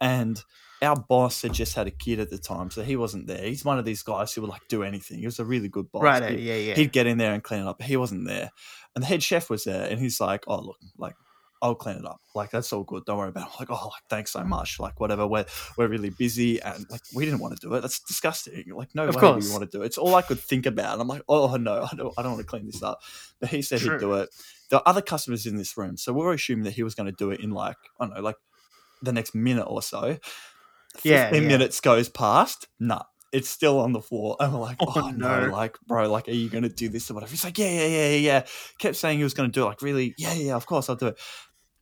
And 0.00 0.42
our 0.82 0.96
boss 0.96 1.42
had 1.42 1.52
just 1.52 1.74
had 1.76 1.86
a 1.86 1.90
kid 1.92 2.18
at 2.18 2.30
the 2.30 2.38
time, 2.38 2.70
so 2.70 2.82
he 2.82 2.96
wasn't 2.96 3.26
there. 3.28 3.44
He's 3.44 3.64
one 3.64 3.78
of 3.78 3.84
these 3.84 4.02
guys 4.02 4.32
who 4.32 4.40
would 4.40 4.50
like 4.50 4.66
do 4.68 4.82
anything. 4.82 5.18
He 5.20 5.26
was 5.26 5.38
a 5.38 5.44
really 5.44 5.68
good 5.68 5.90
boss. 5.92 6.02
Right. 6.02 6.30
He- 6.38 6.48
Yeah. 6.48 6.56
Yeah. 6.56 6.74
He'd 6.74 6.92
get 6.92 7.06
in 7.06 7.18
there 7.18 7.32
and 7.32 7.42
clean 7.42 7.60
it 7.62 7.66
up, 7.68 7.78
but 7.78 7.86
he 7.86 7.96
wasn't 7.96 8.26
there. 8.26 8.50
And 8.94 9.02
the 9.02 9.06
head 9.06 9.22
chef 9.22 9.48
was 9.48 9.64
there, 9.64 9.88
and 9.88 9.98
he's 10.00 10.20
like, 10.20 10.44
"Oh, 10.48 10.60
look, 10.60 10.76
like 10.98 11.14
I'll 11.62 11.76
clean 11.76 11.96
it 11.98 12.04
up. 12.04 12.20
Like 12.34 12.50
that's 12.50 12.72
all 12.72 12.82
good. 12.82 13.04
Don't 13.06 13.16
worry 13.16 13.28
about 13.28 13.46
it." 13.46 13.50
I'm 13.52 13.56
like, 13.60 13.70
"Oh, 13.70 13.86
like 13.86 14.02
thanks 14.10 14.32
so 14.32 14.42
much. 14.42 14.80
Like 14.80 14.98
whatever. 14.98 15.24
We're 15.26 15.46
we're 15.78 15.86
really 15.88 16.10
busy, 16.10 16.60
and 16.60 16.84
like 16.90 17.00
we 17.14 17.24
didn't 17.24 17.38
want 17.40 17.58
to 17.58 17.66
do 17.68 17.72
it. 17.74 17.80
That's 17.80 18.00
disgusting. 18.00 18.64
Like 18.74 18.92
no 18.96 19.04
Of 19.06 19.14
way 19.14 19.20
course. 19.20 19.46
we 19.46 19.52
want 19.52 19.62
to 19.70 19.78
do 19.78 19.82
it. 19.82 19.86
It's 19.86 19.98
all 19.98 20.16
I 20.16 20.22
could 20.22 20.40
think 20.40 20.66
about. 20.66 20.94
And 20.94 21.00
I'm 21.02 21.08
like, 21.08 21.22
oh 21.28 21.54
no, 21.56 21.86
I 21.90 21.94
don't 21.96 22.12
I 22.18 22.22
don't 22.22 22.32
want 22.32 22.40
to 22.44 22.50
clean 22.50 22.66
this 22.66 22.82
up. 22.82 22.98
But 23.40 23.50
he 23.50 23.62
said 23.62 23.78
True. 23.78 23.92
he'd 23.92 24.00
do 24.00 24.14
it. 24.14 24.30
There 24.72 24.80
are 24.80 24.88
other 24.88 25.02
customers 25.02 25.44
in 25.44 25.56
this 25.56 25.76
room, 25.76 25.98
so 25.98 26.14
we 26.14 26.24
were 26.24 26.32
assuming 26.32 26.64
that 26.64 26.72
he 26.72 26.82
was 26.82 26.94
going 26.94 27.04
to 27.04 27.12
do 27.12 27.30
it 27.30 27.40
in 27.40 27.50
like 27.50 27.76
I 28.00 28.06
don't 28.06 28.14
know, 28.14 28.22
like 28.22 28.36
the 29.02 29.12
next 29.12 29.34
minute 29.34 29.66
or 29.66 29.82
so. 29.82 30.16
Yeah, 31.04 31.30
yeah. 31.30 31.40
minutes 31.40 31.80
goes 31.82 32.08
past. 32.08 32.68
Nah, 32.80 33.02
it's 33.32 33.50
still 33.50 33.80
on 33.80 33.92
the 33.92 34.00
floor. 34.00 34.36
And 34.40 34.50
we're 34.52 34.60
like, 34.60 34.78
Oh, 34.80 34.92
oh, 34.96 35.10
no. 35.10 35.46
no. 35.46 35.52
like, 35.52 35.76
bro, 35.86 36.10
like, 36.10 36.26
are 36.26 36.32
you 36.32 36.48
going 36.48 36.62
to 36.62 36.70
do 36.70 36.88
this 36.88 37.10
or 37.10 37.14
whatever? 37.14 37.30
He's 37.30 37.44
like, 37.44 37.58
yeah, 37.58 37.68
yeah, 37.70 37.86
yeah, 37.86 38.08
yeah, 38.08 38.16
yeah. 38.16 38.44
Kept 38.78 38.96
saying 38.96 39.18
he 39.18 39.24
was 39.24 39.34
going 39.34 39.50
to 39.50 39.52
do 39.52 39.64
it. 39.64 39.68
Like, 39.68 39.82
really? 39.82 40.14
Yeah, 40.16 40.32
yeah, 40.32 40.54
of 40.54 40.64
course 40.64 40.88
I'll 40.88 40.96
do 40.96 41.08
it. 41.08 41.18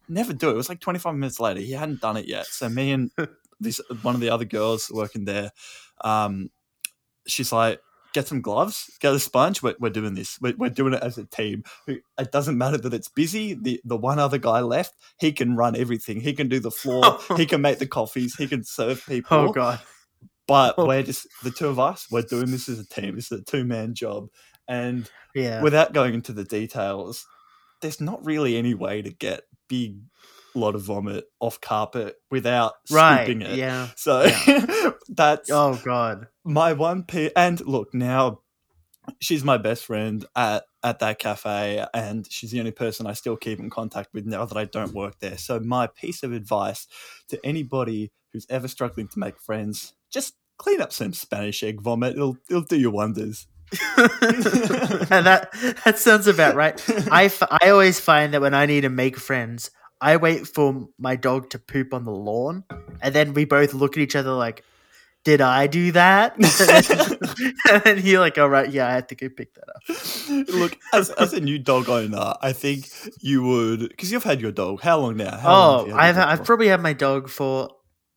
Never 0.09 0.33
do 0.33 0.49
it. 0.49 0.55
It 0.55 0.57
was 0.57 0.69
like 0.69 0.81
25 0.81 1.15
minutes 1.15 1.39
later. 1.39 1.61
He 1.61 1.73
hadn't 1.73 2.01
done 2.01 2.17
it 2.17 2.27
yet. 2.27 2.47
So 2.47 2.69
me 2.69 2.93
and 2.93 3.11
this 3.61 3.81
one 4.03 4.17
of 4.17 4.21
the 4.21 4.31
other 4.31 4.45
girls 4.45 4.91
working 4.93 5.25
there, 5.25 5.53
um, 6.03 6.51
she's 7.27 7.53
like, 7.53 7.81
get 8.13 8.29
some 8.29 8.41
gloves, 8.41 8.91
get 9.01 9.13
a 9.15 9.19
sponge. 9.19 9.63
We're, 9.63 9.77
we're 9.79 9.91
doing 9.91 10.15
this. 10.15 10.39
We're, 10.41 10.55
we're 10.57 10.71
doing 10.71 10.95
it 10.95 11.03
as 11.03 11.19
a 11.19 11.25
team. 11.27 11.65
It 11.87 12.33
doesn't 12.33 12.59
matter 12.59 12.79
that 12.79 12.95
it's 12.95 13.09
busy. 13.09 13.55
The 13.55 13.81
the 13.85 13.97
one 13.97 14.19
other 14.19 14.39
guy 14.39 14.61
left, 14.61 14.95
he 15.19 15.33
can 15.33 15.57
run 15.57 15.77
everything. 15.77 16.21
He 16.21 16.33
can 16.33 16.49
do 16.49 16.61
the 16.61 16.71
floor. 16.71 17.19
he 17.37 17.47
can 17.47 17.61
make 17.61 17.79
the 17.79 17.87
coffees. 17.87 18.35
He 18.37 18.47
can 18.47 18.65
serve 18.65 19.05
people. 19.07 19.37
Oh 19.37 19.53
god. 19.53 19.81
But 20.47 20.75
Oh. 20.79 20.87
we're 20.87 21.03
just 21.05 21.27
the 21.45 21.51
two 21.53 21.69
of 21.69 21.79
us. 21.79 22.07
We're 22.11 22.23
doing 22.23 22.51
this 22.51 22.69
as 22.69 22.79
a 22.81 22.87
team. 22.87 23.15
This 23.17 23.31
is 23.31 23.41
a 23.41 23.45
two 23.45 23.65
man 23.65 23.95
job. 23.95 24.29
And 24.67 25.09
Yeah. 25.35 25.63
without 25.63 25.93
going 25.93 26.15
into 26.15 26.33
the 26.33 26.45
details, 26.45 27.27
there's 27.81 28.01
not 28.01 28.25
really 28.25 28.57
any 28.57 28.75
way 28.75 29.01
to 29.03 29.11
get 29.11 29.43
big 29.69 29.99
lot 30.59 30.75
of 30.75 30.83
vomit 30.83 31.25
off 31.41 31.61
carpet 31.61 32.17
without 32.31 32.75
right. 32.91 33.25
scooping 33.25 33.43
it. 33.43 33.57
Yeah. 33.57 33.89
So 33.97 34.23
that's 35.09 35.51
Oh 35.51 35.81
god. 35.85 36.29
my 36.45 36.73
one 36.73 37.05
p 37.05 37.31
and 37.37 37.61
look 37.67 37.95
now 37.95 38.41
she's 39.21 39.43
my 39.45 39.57
best 39.57 39.87
friend 39.87 40.25
at 40.37 40.65
at 40.83 40.99
that 41.01 41.19
cafe 41.19 41.85
and 41.93 42.27
she's 42.31 42.51
the 42.51 42.59
only 42.59 42.71
person 42.71 43.07
I 43.07 43.13
still 43.13 43.37
keep 43.37 43.59
in 43.59 43.69
contact 43.71 44.11
with 44.15 44.25
now 44.27 44.45
that 44.47 44.57
I 44.57 44.65
don't 44.65 44.95
work 44.95 45.19
there. 45.21 45.37
So 45.37 45.61
my 45.61 45.87
piece 45.87 46.23
of 46.23 46.33
advice 46.33 46.87
to 47.29 47.39
anybody 47.45 48.13
who's 48.33 48.47
ever 48.49 48.69
struggling 48.69 49.09
to 49.09 49.19
make 49.19 49.39
friends, 49.39 49.95
just 50.11 50.35
clean 50.59 50.81
up 50.81 50.93
some 50.93 51.13
Spanish 51.13 51.63
egg 51.63 51.81
vomit. 51.83 52.15
It'll 52.15 52.39
it'll 52.49 52.63
do 52.63 52.79
you 52.79 52.91
wonders. 52.91 53.47
and 53.99 55.27
that 55.27 55.49
that 55.85 55.99
sounds 55.99 56.27
about 56.27 56.55
right. 56.55 56.81
I, 57.11 57.25
f- 57.27 57.43
I 57.43 57.71
always 57.71 58.01
find 58.01 58.35
that 58.35 58.41
when 58.41 58.55
I 58.55 58.67
need 58.67 58.81
to 58.83 58.89
make 58.89 59.17
friends, 59.17 59.71
I 60.01 60.17
wait 60.17 60.47
for 60.47 60.89
my 60.99 61.17
dog 61.17 61.51
to 61.51 61.59
poop 61.59 61.93
on 61.95 62.05
the 62.05 62.11
lawn, 62.13 62.65
and 63.03 63.15
then 63.15 63.35
we 63.35 63.45
both 63.45 63.75
look 63.75 63.97
at 63.97 64.03
each 64.03 64.17
other 64.17 64.33
like, 64.33 64.65
"Did 65.25 65.41
I 65.41 65.67
do 65.67 65.93
that?" 65.93 66.37
and 67.71 67.83
then 67.85 67.99
he 67.99 68.19
like, 68.19 68.39
"All 68.39 68.49
right, 68.49 68.71
yeah, 68.71 68.89
I 68.89 68.93
had 68.93 69.09
to 69.11 69.15
go 69.15 69.29
pick 69.29 69.55
that 69.55 69.69
up." 69.69 70.49
Look, 70.55 70.79
as, 70.93 71.11
as 71.11 71.33
a 71.33 71.41
new 71.41 71.59
dog 71.59 71.89
owner, 71.89 72.35
I 72.41 72.53
think 72.53 72.89
you 73.21 73.43
would 73.43 73.81
because 73.91 74.11
you've 74.13 74.25
had 74.25 74.41
your 74.41 74.53
dog. 74.53 74.81
How 74.83 74.99
long 74.99 75.17
now? 75.17 75.37
How 75.37 75.53
long 75.53 75.81
Oh, 75.91 75.97
have 75.97 75.99
I've 75.99 76.19
I've 76.19 76.39
for? 76.39 76.45
probably 76.45 76.69
had 76.69 76.81
my 76.81 76.93
dog 76.93 77.29
for 77.29 77.71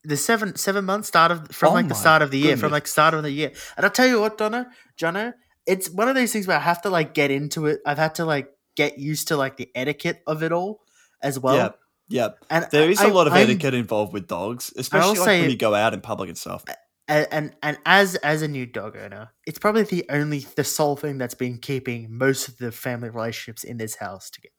the 0.05 0.17
seven 0.17 0.55
seven 0.55 0.85
months 0.85 1.07
start 1.07 1.31
of 1.31 1.49
from 1.51 1.71
Oh 1.71 1.73
like 1.75 1.87
the 1.87 1.95
start 1.95 2.21
of 2.21 2.31
the 2.31 2.37
year, 2.39 2.51
from 2.55 2.67
goodness. 2.69 2.71
like 2.71 2.87
start 2.87 3.13
of 3.13 3.23
the 3.23 3.31
year. 3.31 3.51
And 3.77 3.85
I'll 3.85 3.91
tell 3.91 4.07
you 4.07 4.19
what, 4.21 4.37
Donna, 4.37 4.67
Jono, 4.97 5.33
it's 5.65 5.89
one 5.89 6.07
of 6.09 6.15
those 6.15 6.31
things 6.31 6.47
where 6.47 6.57
I 6.57 6.61
have 6.61 6.81
to 6.83 6.89
like 6.89 7.13
get 7.13 7.31
into 7.31 7.65
it. 7.67 7.79
I've 7.85 7.97
had 7.97 8.15
to 8.15 8.25
like 8.25 8.49
get 8.75 8.97
used 8.99 9.27
to 9.29 9.37
like 9.37 9.57
the 9.57 9.69
etiquette 9.75 10.21
of 10.27 10.43
it 10.43 10.51
all 10.51 10.81
as 11.23 11.39
well. 11.39 11.55
yeah, 11.55 11.69
yeah. 12.09 12.29
And 12.49 12.67
There 12.71 12.89
is 12.91 13.01
a 13.01 13.05
I- 13.07 13.09
lot 13.11 13.25
of 13.27 13.33
I'm- 13.33 13.43
etiquette 13.43 13.73
involved 13.73 14.13
with 14.13 14.27
dogs, 14.27 14.71
especially 14.75 15.17
like 15.19 15.27
when 15.27 15.49
you 15.49 15.57
go 15.57 15.73
out 15.73 15.93
in 15.93 16.01
public 16.01 16.29
and 16.29 16.37
stuff. 16.37 16.63
and, 17.07 17.27
and 17.31 17.55
and 17.63 17.77
as 17.85 18.15
as 18.17 18.41
a 18.43 18.47
new 18.47 18.65
dog 18.65 18.95
owner, 18.97 19.31
it's 19.47 19.57
probably 19.59 19.83
the 19.83 20.05
only 20.09 20.39
the 20.55 20.63
sole 20.63 20.95
thing 20.95 21.17
that's 21.17 21.33
been 21.35 21.57
keeping 21.57 22.07
most 22.15 22.47
of 22.47 22.57
the 22.57 22.71
family 22.71 23.09
relationships 23.09 23.63
in 23.63 23.77
this 23.77 23.95
house 23.95 24.29
together. 24.29 24.53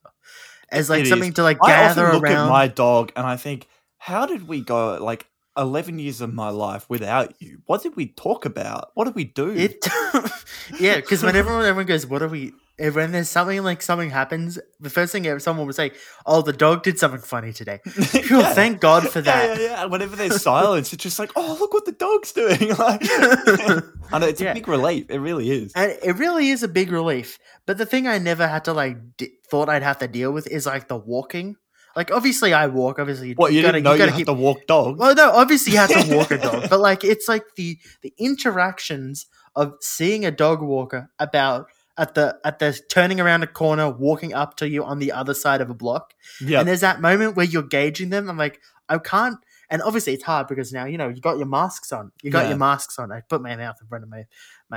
As 0.70 0.90
like 0.90 1.00
It 1.00 1.02
is. 1.04 1.08
something 1.10 1.32
to 1.34 1.42
like 1.42 1.58
I 1.62 1.68
gather 1.68 2.06
often 2.06 2.14
look 2.16 2.24
around. 2.24 2.46
at 2.46 2.50
my 2.50 2.66
dog 2.68 3.12
and 3.16 3.26
I 3.26 3.36
think, 3.36 3.66
how 3.98 4.26
did 4.26 4.48
we 4.48 4.60
go 4.62 4.98
like 5.02 5.26
eleven 5.56 5.98
years 5.98 6.20
of 6.20 6.34
my 6.34 6.48
life 6.50 6.84
without 6.90 7.34
you? 7.40 7.60
What 7.66 7.82
did 7.82 7.94
we 7.96 8.06
talk 8.08 8.44
about? 8.44 8.90
What 8.94 9.04
did 9.04 9.14
we 9.14 9.24
do? 9.24 9.50
It, 9.50 9.86
yeah, 10.80 10.96
because 10.96 11.22
when 11.22 11.36
everyone 11.36 11.64
everyone 11.64 11.86
goes, 11.86 12.06
"What 12.06 12.22
are 12.22 12.28
we?" 12.28 12.52
When 12.76 13.12
there's 13.12 13.28
something 13.28 13.62
like 13.62 13.82
something 13.82 14.10
happens, 14.10 14.58
the 14.80 14.90
first 14.90 15.12
thing 15.12 15.38
someone 15.38 15.64
would 15.66 15.76
say, 15.76 15.92
"Oh, 16.26 16.42
the 16.42 16.52
dog 16.52 16.82
did 16.82 16.98
something 16.98 17.20
funny 17.20 17.52
today." 17.52 17.78
Phew, 17.86 18.40
Yeah. 18.40 18.52
Thank 18.52 18.80
God 18.80 19.08
for 19.08 19.20
that. 19.20 19.58
Yeah, 19.60 19.64
yeah, 19.64 19.82
And 19.82 19.92
Whenever 19.92 20.16
there's 20.16 20.42
silence, 20.42 20.92
it's 20.92 21.02
just 21.02 21.20
like, 21.20 21.30
oh, 21.36 21.56
look 21.60 21.72
what 21.72 21.84
the 21.84 21.92
dog's 21.92 22.32
doing. 22.32 22.70
like, 22.78 23.00
I 24.12 24.18
know 24.18 24.26
it's 24.26 24.40
Yeah. 24.40 24.50
a 24.50 24.54
big 24.54 24.66
relief. 24.66 25.06
It 25.08 25.18
really 25.18 25.50
is. 25.50 25.72
And 25.76 25.96
it 26.02 26.16
really 26.16 26.48
is 26.50 26.62
a 26.64 26.68
big 26.68 26.90
relief. 26.90 27.38
But 27.66 27.78
the 27.78 27.86
thing 27.86 28.06
I 28.08 28.18
never 28.18 28.46
had 28.48 28.64
to 28.64 28.72
like 28.72 28.96
d- 29.18 29.30
thought 29.48 29.68
I'd 29.68 29.82
have 29.84 29.98
to 29.98 30.08
deal 30.08 30.32
with 30.32 30.46
is 30.48 30.66
like 30.66 30.88
the 30.88 30.96
walking. 30.96 31.56
Like 31.94 32.10
obviously 32.10 32.52
I 32.52 32.66
walk. 32.66 32.98
Obviously 32.98 33.34
What 33.34 33.52
you 33.52 33.62
gotta, 33.62 33.74
didn't 33.74 33.84
know 33.84 33.92
you, 33.92 33.98
gotta 33.98 34.10
had 34.10 34.16
keep- 34.18 34.26
to 34.26 34.32
walk 34.32 34.66
dogs? 34.66 34.98
Well, 34.98 35.14
no, 35.14 35.30
obviously 35.30 35.74
you 35.74 35.78
have 35.78 35.90
to 35.90 36.16
walk 36.16 36.32
a 36.32 36.38
dog, 36.38 36.68
but 36.68 36.80
like 36.80 37.04
it's 37.04 37.28
like 37.28 37.44
the 37.56 37.78
the 38.02 38.12
interactions 38.18 39.26
of 39.54 39.74
seeing 39.80 40.24
a 40.26 40.32
dog 40.32 40.60
walker 40.60 41.08
about 41.20 41.66
at 41.96 42.14
the 42.14 42.38
at 42.44 42.58
the 42.58 42.78
turning 42.88 43.20
around 43.20 43.42
a 43.42 43.46
corner, 43.46 43.88
walking 43.90 44.34
up 44.34 44.56
to 44.56 44.68
you 44.68 44.84
on 44.84 44.98
the 44.98 45.12
other 45.12 45.34
side 45.34 45.60
of 45.60 45.70
a 45.70 45.74
block, 45.74 46.14
yeah, 46.40 46.58
and 46.60 46.68
there's 46.68 46.80
that 46.80 47.00
moment 47.00 47.36
where 47.36 47.46
you're 47.46 47.62
gauging 47.62 48.10
them. 48.10 48.28
I'm 48.28 48.36
like, 48.36 48.60
I 48.88 48.98
can't. 48.98 49.38
And 49.70 49.80
obviously 49.82 50.12
it's 50.12 50.22
hard 50.24 50.46
because 50.46 50.72
now 50.72 50.84
you 50.84 50.98
know 50.98 51.08
you 51.08 51.20
got 51.20 51.38
your 51.38 51.46
masks 51.46 51.90
on. 51.92 52.12
You 52.22 52.30
got 52.30 52.42
Yeah. 52.44 52.50
your 52.50 52.58
masks 52.58 52.98
on. 52.98 53.10
I 53.10 53.20
put 53.22 53.40
my 53.42 53.56
mouth 53.56 53.76
in 53.80 53.86
front 53.88 54.04
of 54.04 54.10
my 54.10 54.24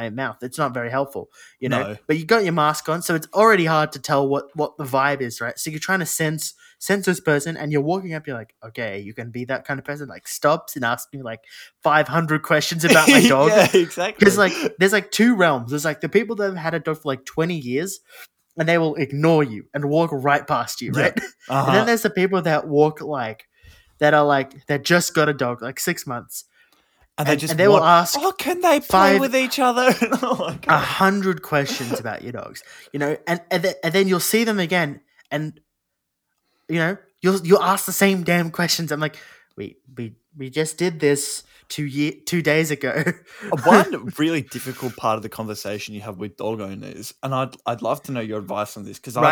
my 0.02 0.10
mouth. 0.10 0.38
It's 0.42 0.58
not 0.58 0.74
very 0.74 0.90
helpful, 0.90 1.30
you 1.60 1.70
know. 1.70 1.84
No. 1.94 1.98
But 2.08 2.18
you 2.18 2.26
got 2.26 2.44
your 2.44 2.54
mask 2.54 2.88
on, 2.90 3.02
so 3.02 3.16
it's 3.16 3.28
already 3.34 3.66
hard 3.66 3.92
to 3.94 4.00
tell 4.00 4.28
what 4.28 4.46
what 4.56 4.78
the 4.78 4.84
vibe 4.84 5.22
is, 5.22 5.42
right? 5.42 5.58
So 5.58 5.70
you're 5.70 5.80
trying 5.80 6.00
to 6.00 6.06
sense 6.06 6.54
sense 6.80 7.06
this 7.06 7.20
person, 7.20 7.58
and 7.58 7.72
you're 7.72 7.82
walking 7.82 8.14
up. 8.14 8.28
You're 8.28 8.38
like, 8.38 8.54
okay, 8.64 9.00
you 9.00 9.14
can 9.14 9.32
be 9.32 9.46
that 9.46 9.66
kind 9.66 9.80
of 9.80 9.86
person. 9.86 10.08
Like 10.08 10.28
stops 10.28 10.76
and 10.76 10.86
asks 10.86 11.12
me 11.14 11.22
like 11.24 11.40
500 11.84 12.44
questions 12.44 12.86
about 12.86 13.08
my 13.10 13.28
dog. 13.28 13.50
yeah, 13.50 13.68
exactly. 13.74 14.16
Because 14.20 14.38
like 14.38 14.54
there's 14.80 14.94
like 14.94 15.12
two 15.12 15.36
realms. 15.36 15.72
There's 15.72 15.86
like 15.86 16.02
the 16.02 16.10
people 16.10 16.36
that 16.38 16.46
have 16.46 16.56
had 16.58 16.74
a 16.74 16.80
dog 16.80 16.98
for 16.98 17.08
like 17.10 17.26
20 17.26 17.56
years, 17.58 18.00
and 18.58 18.68
they 18.70 18.78
will 18.78 18.96
ignore 18.96 19.44
you 19.44 19.66
and 19.74 19.86
walk 19.86 20.10
right 20.14 20.46
past 20.46 20.82
you, 20.82 20.92
Yeah. 20.96 21.02
right? 21.02 21.20
uh-huh. 21.50 21.66
And 21.68 21.76
then 21.78 21.86
there's 21.88 22.04
the 22.04 22.10
people 22.10 22.42
that 22.44 22.68
walk 22.68 23.02
like 23.02 23.46
that 24.00 24.14
are 24.14 24.26
like 24.26 24.66
that 24.68 24.84
just 24.84 25.14
got 25.16 25.30
a 25.30 25.34
dog 25.34 25.62
like 25.62 25.80
six 25.80 26.06
months. 26.06 26.46
And 27.18 27.28
they 27.28 27.36
just 27.36 27.52
and 27.52 27.60
they 27.60 27.68
will 27.68 27.84
ask 27.84 28.18
oh, 28.20 28.32
can 28.34 28.62
they 28.62 28.80
play 28.80 29.20
with 29.20 29.36
each 29.36 29.60
other? 29.60 29.94
oh 30.22 30.54
a 30.54 30.60
God. 30.66 30.80
hundred 30.80 31.42
questions 31.42 32.00
about 32.00 32.22
your 32.22 32.32
dogs, 32.32 32.64
you 32.94 33.00
know, 33.00 33.18
and 33.26 33.42
and, 33.50 33.64
th- 33.64 33.76
and 33.84 33.94
then 33.94 34.08
you'll 34.08 34.20
see 34.20 34.44
them 34.44 34.60
again, 34.60 35.02
and 35.32 35.60
you 36.70 36.78
know 36.78 36.98
you'll 37.22 37.46
you'll 37.46 37.64
ask 37.64 37.86
the 37.86 37.92
same 37.92 38.24
damn 38.24 38.52
questions. 38.52 38.92
I'm 38.92 39.00
like, 39.00 39.18
we 39.56 39.78
we 39.96 40.16
we 40.38 40.50
just 40.50 40.78
did 40.78 41.00
this 41.00 41.44
two 41.70 41.86
year 41.86 42.14
two 42.26 42.42
days 42.42 42.72
ago. 42.72 43.04
One 43.66 44.12
really 44.18 44.42
difficult 44.42 44.96
part 44.96 45.18
of 45.18 45.24
the 45.24 45.30
conversation 45.30 45.96
you 45.96 46.02
have 46.02 46.18
with 46.18 46.38
dog 46.38 46.62
owners, 46.62 47.14
and 47.24 47.34
I'd 47.34 47.56
I'd 47.66 47.82
love 47.82 48.02
to 48.04 48.12
know 48.12 48.22
your 48.22 48.40
advice 48.40 48.78
on 48.78 48.86
this 48.86 48.98
because 48.98 49.18
I've, 49.18 49.24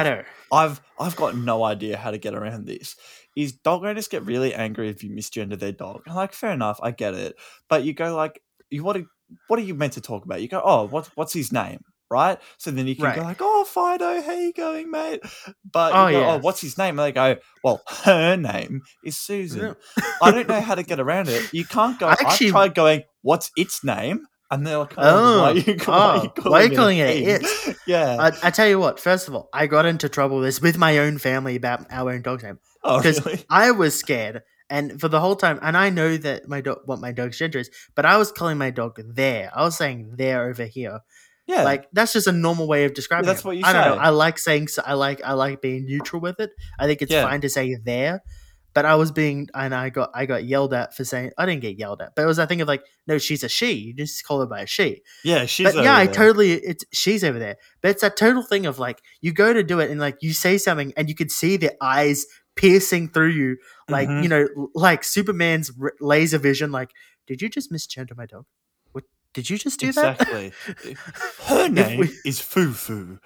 I've 0.52 0.82
I've 1.00 1.16
got 1.16 1.38
no 1.38 1.64
idea 1.64 1.98
how 1.98 2.12
to 2.12 2.18
get 2.18 2.34
around 2.34 2.66
this. 2.66 2.96
Is 3.36 3.54
dog 3.54 3.84
owners 3.84 4.08
get 4.08 4.26
really 4.26 4.54
angry 4.54 4.90
if 4.90 5.04
you 5.04 5.10
misgender 5.12 5.60
their 5.60 5.72
dog? 5.72 6.02
And 6.06 6.16
like, 6.16 6.34
fair 6.34 6.52
enough, 6.52 6.80
I 6.82 6.92
get 6.92 7.14
it, 7.14 7.36
but 7.70 7.84
you 7.84 7.94
go 7.94 8.16
like, 8.16 8.42
you 8.70 8.84
what? 8.84 8.98
Are, 8.98 9.06
what 9.48 9.60
are 9.60 9.64
you 9.64 9.76
meant 9.76 9.94
to 9.94 10.02
talk 10.02 10.26
about? 10.26 10.42
You 10.42 10.48
go, 10.48 10.62
oh, 10.64 10.86
what 10.88 11.10
what's 11.16 11.34
his 11.34 11.52
name? 11.52 11.82
Right, 12.12 12.38
so 12.60 12.70
then 12.70 12.86
you 12.86 12.96
can 12.96 13.06
Right. 13.06 13.16
go 13.16 13.24
like, 13.24 13.38
"Oh, 13.42 13.64
Fido, 13.64 14.22
how 14.22 14.34
you 14.34 14.54
going, 14.54 14.92
mate?" 14.92 15.22
But 15.70 15.94
you 15.94 16.00
Oh, 16.00 16.04
go, 16.04 16.06
oh, 16.06 16.08
yeah. 16.08 16.34
"Oh, 16.36 16.38
what's 16.38 16.62
his 16.62 16.78
name?" 16.78 17.00
And 17.00 17.08
they 17.08 17.12
go, 17.12 17.38
"Well, 17.64 17.82
her 18.04 18.36
name 18.38 18.82
is 19.04 19.18
Susan." 19.18 19.76
I 20.22 20.30
don't 20.32 20.48
know 20.48 20.62
how 20.70 20.76
to 20.76 20.84
get 20.84 21.00
around 21.00 21.30
it. 21.30 21.52
You 21.52 21.66
can't 21.66 22.00
go. 22.00 22.08
Actually- 22.08 22.48
I've 22.48 22.52
tried 22.54 22.76
going. 22.76 23.04
What's 23.24 23.50
its 23.58 23.84
name? 23.84 24.28
And 24.52 24.66
they're 24.68 24.78
like, 24.78 24.94
oh, 24.96 25.42
why 25.42 25.50
oh, 25.50 25.54
are 25.54 25.54
you, 25.58 25.76
Oh, 25.88 25.92
why 25.92 25.98
are 25.98 26.16
you 26.18 26.22
oh, 26.30 26.30
calling, 26.30 26.52
why 26.52 26.60
are 26.60 26.66
you 26.66 26.72
it, 26.72 26.76
calling 26.76 26.98
it 27.00 27.42
a 27.42 27.46
thing?" 27.48 27.76
yeah. 27.88 28.18
I, 28.20 28.48
I 28.48 28.52
tell 28.52 28.68
you 28.68 28.78
what. 28.78 29.00
First 29.00 29.28
of 29.28 29.34
all, 29.34 29.50
I 29.52 29.66
got 29.66 29.88
into 29.88 30.08
trouble 30.08 30.38
with 30.38 30.46
this 30.46 30.62
with 30.62 30.78
my 30.78 31.00
own 31.00 31.18
family 31.18 31.56
about 31.56 31.88
our 31.90 32.12
own 32.12 32.22
dog's 32.22 32.44
name. 32.44 32.60
oh, 32.84 32.98
because 33.00 33.26
really? 33.26 33.44
I 33.50 33.72
was 33.72 33.98
scared, 33.98 34.44
and 34.70 35.02
for 35.02 35.08
the 35.08 35.20
whole 35.20 35.36
time, 35.36 35.58
and 35.64 35.76
I 35.76 35.90
know 35.90 36.18
that 36.18 36.48
my 36.48 36.62
dog, 36.62 36.82
what 36.86 37.00
my 37.00 37.12
dog's 37.12 37.40
gender 37.40 37.58
is, 37.58 37.72
but 37.96 38.06
I 38.06 38.18
was 38.18 38.32
calling 38.32 38.60
my 38.60 38.70
dog 38.70 39.00
there. 39.04 39.50
I 39.56 39.64
was 39.64 39.76
saying 39.76 40.14
there 40.18 40.48
over 40.48 40.66
here. 40.66 41.00
Yeah. 41.48 41.64
Like 41.64 41.88
that's 41.94 42.14
just 42.14 42.28
a 42.28 42.32
normal 42.32 42.68
way 42.68 42.86
of 42.86 42.94
describing. 42.94 43.28
that's 43.28 43.42
it. 43.42 43.46
what 43.46 43.58
you 43.58 43.64
I 43.66 43.74
don't 43.74 43.96
know. 43.98 44.02
I 44.02 44.10
like 44.10 44.40
saying. 44.40 44.68
so- 44.70 44.84
I 44.86 44.94
like. 44.94 45.22
I 45.24 45.34
like 45.34 45.62
being 45.62 45.86
neutral 45.86 46.22
with 46.22 46.40
it. 46.40 46.52
I 46.80 46.88
think 46.88 47.02
it's 47.02 47.12
Yeah. 47.12 47.24
fine 47.24 47.42
to 47.42 47.50
say 47.50 47.76
there. 47.84 48.22
But 48.74 48.84
I 48.84 48.96
was 48.96 49.10
being, 49.14 49.48
and 49.54 49.74
I 49.74 49.90
got, 49.90 50.10
I 50.14 50.26
got 50.26 50.44
yelled 50.44 50.74
at 50.74 50.94
for 50.94 51.06
saying. 51.06 51.32
I 51.38 51.46
didn't 51.46 51.62
get 51.62 51.80
yelled 51.80 52.02
at, 52.02 52.12
but 52.14 52.24
it 52.24 52.26
was 52.26 52.40
a 52.40 52.46
thing 52.46 52.60
of 52.60 52.68
like, 52.68 52.84
no, 53.08 53.18
she's 53.18 53.42
a 53.42 53.48
she. 53.48 53.72
You 53.72 53.94
just 53.94 54.26
call 54.26 54.42
her 54.42 54.46
by 54.48 54.64
a 54.64 54.68
she. 54.68 55.02
yeah, 55.24 55.46
she's. 55.46 55.74
but 55.74 55.82
yeah, 55.82 55.96
I 55.96 56.06
there. 56.08 56.14
totally. 56.14 56.52
It's 56.54 56.84
she's 56.92 57.24
over 57.24 57.40
there. 57.40 57.56
But 57.82 57.92
it's 57.92 58.02
that 58.02 58.18
total 58.18 58.44
thing 58.44 58.66
of 58.66 58.78
like, 58.78 59.02
you 59.22 59.32
go 59.32 59.54
to 59.54 59.64
do 59.64 59.80
it, 59.80 59.90
and 59.92 60.00
like 60.02 60.18
you 60.22 60.34
say 60.34 60.58
something, 60.58 60.92
and 60.98 61.08
you 61.08 61.16
could 61.16 61.32
see 61.32 61.56
the 61.56 61.72
eyes 61.82 62.26
piercing 62.58 63.08
through 63.08 63.30
you, 63.30 63.58
like 63.88 64.10
Mhm. 64.10 64.24
you 64.24 64.28
know, 64.30 64.48
like 64.74 65.06
Superman's 65.06 65.72
r- 65.82 65.94
laser 66.02 66.38
vision. 66.38 66.72
Like, 66.74 66.90
did 67.28 67.42
you 67.42 67.48
just 67.48 67.72
misgender 67.72 68.18
my 68.18 68.26
dog? 68.26 68.46
Did 69.36 69.50
you 69.50 69.58
just 69.60 69.80
do 69.80 69.92
that? 69.92 70.20
exactly. 70.22 70.54
Her 71.46 71.70
name 71.70 72.00
we- 72.00 72.18
is 72.26 72.40
Fufu. 72.40 73.20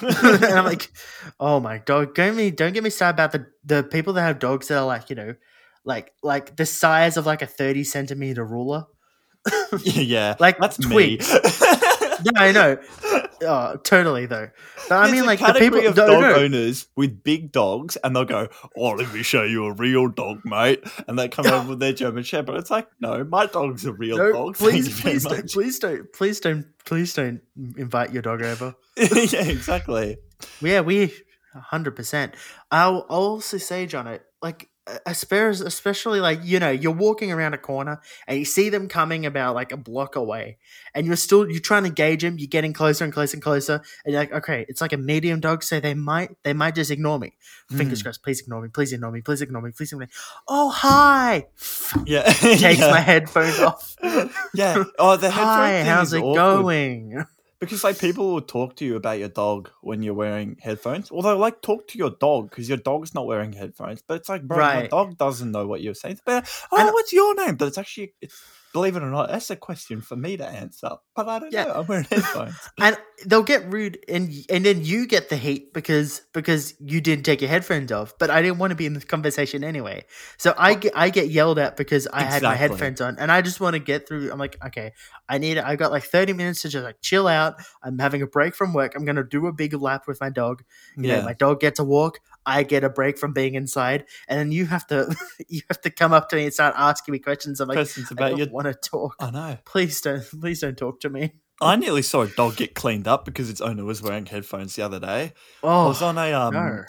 that? 0.00 0.40
and 0.42 0.54
I'm 0.58 0.64
like, 0.64 0.90
oh 1.38 1.60
my 1.60 1.78
dog, 1.78 2.14
don't 2.14 2.34
me, 2.36 2.50
don't 2.50 2.72
get 2.72 2.82
me 2.82 2.90
started 2.90 3.16
about 3.16 3.32
the 3.32 3.46
the 3.64 3.82
people 3.82 4.14
that 4.14 4.22
have 4.22 4.38
dogs 4.38 4.68
that 4.68 4.78
are 4.78 4.86
like, 4.86 5.10
you 5.10 5.16
know, 5.16 5.34
like 5.84 6.12
like 6.22 6.56
the 6.56 6.64
size 6.64 7.16
of 7.16 7.26
like 7.26 7.42
a 7.42 7.46
thirty 7.46 7.84
centimeter 7.84 8.44
ruler. 8.44 8.84
yeah, 9.82 10.34
Like 10.40 10.58
that's 10.58 10.76
twigs. 10.78 11.28
Yeah, 12.24 12.32
I 12.36 12.52
know. 12.52 12.78
Oh, 13.42 13.76
totally 13.76 14.26
though. 14.26 14.50
But 14.88 14.94
I 14.94 15.02
There's 15.06 15.12
mean, 15.12 15.26
like 15.26 15.38
the 15.38 15.52
people. 15.58 15.86
of 15.86 15.94
dog 15.94 16.08
no. 16.08 16.34
owners 16.34 16.88
with 16.96 17.22
big 17.22 17.52
dogs, 17.52 17.96
and 17.96 18.14
they'll 18.14 18.24
go, 18.24 18.48
"Oh, 18.76 18.90
let 18.90 19.12
me 19.14 19.22
show 19.22 19.44
you 19.44 19.66
a 19.66 19.72
real 19.72 20.08
dog, 20.08 20.40
mate." 20.44 20.82
And 21.06 21.18
they 21.18 21.28
come 21.28 21.46
over 21.46 21.70
with 21.70 21.78
their 21.80 21.92
German 21.92 22.24
Shepherd. 22.24 22.56
It's 22.56 22.70
like, 22.70 22.88
no, 23.00 23.22
my 23.24 23.46
dog's 23.46 23.84
a 23.84 23.92
real 23.92 24.16
No, 24.16 24.32
dog. 24.32 24.56
Please, 24.56 25.00
please, 25.00 25.24
don't, 25.24 25.38
much. 25.42 25.52
please 25.52 25.78
don't, 25.78 26.12
please 26.12 26.40
don't, 26.40 26.66
please 26.84 27.14
don't 27.14 27.40
invite 27.76 28.12
your 28.12 28.22
dog 28.22 28.42
over. 28.42 28.74
yeah, 28.96 29.44
exactly. 29.44 30.16
Yeah, 30.60 30.80
we, 30.80 31.12
hundred 31.54 31.94
percent. 31.96 32.34
I'll, 32.70 33.06
I'll 33.08 33.20
also 33.20 33.58
say, 33.58 33.86
John, 33.86 34.06
it 34.08 34.22
like 34.42 34.68
especially, 35.06 35.66
especially 35.66 36.20
like 36.20 36.40
you 36.44 36.58
know, 36.58 36.70
you're 36.70 36.92
walking 36.92 37.32
around 37.32 37.54
a 37.54 37.58
corner 37.58 38.00
and 38.26 38.38
you 38.38 38.44
see 38.44 38.68
them 38.68 38.88
coming 38.88 39.26
about 39.26 39.54
like 39.54 39.72
a 39.72 39.76
block 39.76 40.16
away, 40.16 40.58
and 40.94 41.06
you're 41.06 41.16
still 41.16 41.48
you're 41.50 41.60
trying 41.60 41.84
to 41.84 41.90
gauge 41.90 42.22
them. 42.22 42.38
You're 42.38 42.48
getting 42.48 42.72
closer 42.72 43.04
and 43.04 43.12
closer 43.12 43.36
and 43.36 43.42
closer, 43.42 43.82
and 44.04 44.12
you're 44.12 44.20
like, 44.22 44.32
okay, 44.32 44.66
it's 44.68 44.80
like 44.80 44.92
a 44.92 44.96
medium 44.96 45.40
dog, 45.40 45.62
so 45.62 45.80
they 45.80 45.94
might 45.94 46.30
they 46.42 46.52
might 46.52 46.74
just 46.74 46.90
ignore 46.90 47.18
me. 47.18 47.34
Fingers 47.70 48.00
Mm. 48.00 48.04
crossed. 48.04 48.22
Please 48.22 48.40
ignore 48.40 48.62
me. 48.62 48.68
Please 48.68 48.92
ignore 48.92 49.10
me. 49.10 49.20
Please 49.20 49.42
ignore 49.42 49.62
me. 49.62 49.70
Please 49.72 49.92
ignore 49.92 50.06
me. 50.06 50.12
Oh 50.48 50.70
hi. 50.70 51.46
Yeah, 52.06 52.22
Takes 52.32 52.78
yeah. 52.80 52.90
my 52.90 53.00
headphones 53.00 53.58
off. 53.60 53.96
Yeah. 54.54 54.84
Oh, 54.98 55.16
the 55.16 55.30
headphone 55.30 55.44
Hi, 55.54 55.82
how's 55.84 56.12
it 56.12 56.20
awkward. 56.22 56.34
going? 56.62 57.24
Because 57.60 57.82
like 57.82 57.98
people 57.98 58.32
will 58.34 58.40
talk 58.40 58.76
to 58.76 58.84
you 58.84 58.94
about 58.96 59.18
your 59.18 59.28
dog 59.28 59.70
when 59.80 60.02
you're 60.02 60.14
wearing 60.14 60.56
headphones. 60.60 61.10
Although 61.10 61.36
like 61.36 61.60
talk 61.60 61.88
to 61.88 61.98
your 61.98 62.10
dog 62.10 62.50
because 62.50 62.68
your 62.68 62.78
dog's 62.78 63.14
not 63.14 63.26
wearing 63.26 63.52
headphones. 63.52 64.00
But 64.06 64.14
it's 64.18 64.28
like, 64.28 64.42
bro, 64.42 64.58
my 64.58 64.86
dog 64.86 65.18
doesn't 65.18 65.50
know 65.50 65.66
what 65.66 65.80
you're 65.80 65.94
saying. 65.94 66.20
But 66.24 66.48
oh, 66.70 66.78
And- 66.78 66.92
what's 66.92 67.12
your 67.12 67.34
name? 67.34 67.56
But 67.56 67.68
it's 67.68 67.78
actually 67.78 68.14
it's 68.20 68.40
believe 68.72 68.96
it 68.96 69.02
or 69.02 69.10
not, 69.10 69.28
that's 69.28 69.50
a 69.50 69.56
question 69.56 70.00
for 70.00 70.16
me 70.16 70.36
to 70.36 70.46
answer. 70.46 70.90
But 71.14 71.28
I 71.28 71.38
don't 71.38 71.52
Yeah. 71.52 71.64
know. 71.64 71.72
I'm 71.80 71.86
wearing 71.86 72.04
headphones. 72.10 72.56
and 72.78 72.96
they'll 73.26 73.42
get 73.42 73.72
rude 73.72 73.98
and 74.08 74.32
and 74.48 74.64
then 74.64 74.84
you 74.84 75.06
get 75.06 75.28
the 75.28 75.36
heat 75.36 75.72
because 75.74 76.22
because 76.32 76.74
you 76.80 77.00
didn't 77.00 77.24
take 77.24 77.40
your 77.40 77.50
headphones 77.50 77.90
off 77.90 78.14
but 78.16 78.30
i 78.30 78.40
didn't 78.40 78.58
want 78.58 78.70
to 78.70 78.76
be 78.76 78.86
in 78.86 78.92
this 78.92 79.02
conversation 79.04 79.64
anyway 79.64 80.04
so 80.36 80.54
i 80.56 80.74
get 80.74 80.92
i 80.94 81.10
get 81.10 81.28
yelled 81.28 81.58
at 81.58 81.76
because 81.76 82.06
i 82.12 82.22
had 82.22 82.44
my 82.44 82.54
headphones 82.54 83.00
on 83.00 83.18
and 83.18 83.32
i 83.32 83.42
just 83.42 83.60
want 83.60 83.74
to 83.74 83.80
get 83.80 84.06
through 84.06 84.30
i'm 84.30 84.38
like 84.38 84.56
okay 84.64 84.92
i 85.28 85.36
need 85.36 85.58
i 85.58 85.74
got 85.74 85.90
like 85.90 86.04
30 86.04 86.32
minutes 86.32 86.62
to 86.62 86.68
just 86.68 86.84
like 86.84 87.00
chill 87.00 87.26
out 87.26 87.56
i'm 87.82 87.98
having 87.98 88.22
a 88.22 88.26
break 88.28 88.54
from 88.54 88.72
work 88.72 88.94
i'm 88.94 89.04
gonna 89.04 89.24
do 89.24 89.48
a 89.48 89.52
big 89.52 89.74
lap 89.74 90.04
with 90.06 90.20
my 90.20 90.30
dog 90.30 90.62
you 90.96 91.08
know, 91.08 91.16
yeah. 91.16 91.24
my 91.24 91.32
dog 91.32 91.58
gets 91.58 91.80
a 91.80 91.84
walk 91.84 92.20
i 92.48 92.62
get 92.62 92.82
a 92.84 92.88
break 92.90 93.18
from 93.18 93.32
being 93.32 93.54
inside 93.54 94.04
and 94.28 94.38
then 94.38 94.50
you 94.52 94.66
have 94.66 94.86
to 94.86 95.14
you 95.48 95.60
have 95.68 95.80
to 95.80 95.90
come 95.90 96.12
up 96.12 96.28
to 96.28 96.36
me 96.36 96.44
and 96.44 96.54
start 96.54 96.74
asking 96.76 97.12
me 97.12 97.18
questions 97.18 97.60
i'm 97.60 97.68
like 97.68 97.76
Questions 97.76 98.08
i 98.10 98.14
about 98.14 98.30
don't 98.30 98.38
your. 98.38 98.48
want 98.48 98.66
to 98.66 98.74
talk 98.74 99.14
I 99.20 99.30
know. 99.30 99.56
please 99.64 100.00
don't 100.00 100.24
please 100.40 100.60
don't 100.60 100.76
talk 100.78 101.00
to 101.00 101.10
me 101.10 101.32
I 101.60 101.74
nearly 101.74 102.02
saw 102.02 102.22
a 102.22 102.28
dog 102.28 102.54
get 102.54 102.76
cleaned 102.76 103.08
up 103.08 103.24
because 103.24 103.50
its 103.50 103.60
owner 103.60 103.84
was 103.84 104.00
wearing 104.00 104.26
headphones 104.26 104.76
the 104.76 104.82
other 104.82 105.00
day. 105.00 105.32
I 105.64 105.66
oh 105.66 105.88
was 105.88 106.02
on 106.02 106.16
a 106.16 106.32
um. 106.32 106.54
no. 106.54 106.84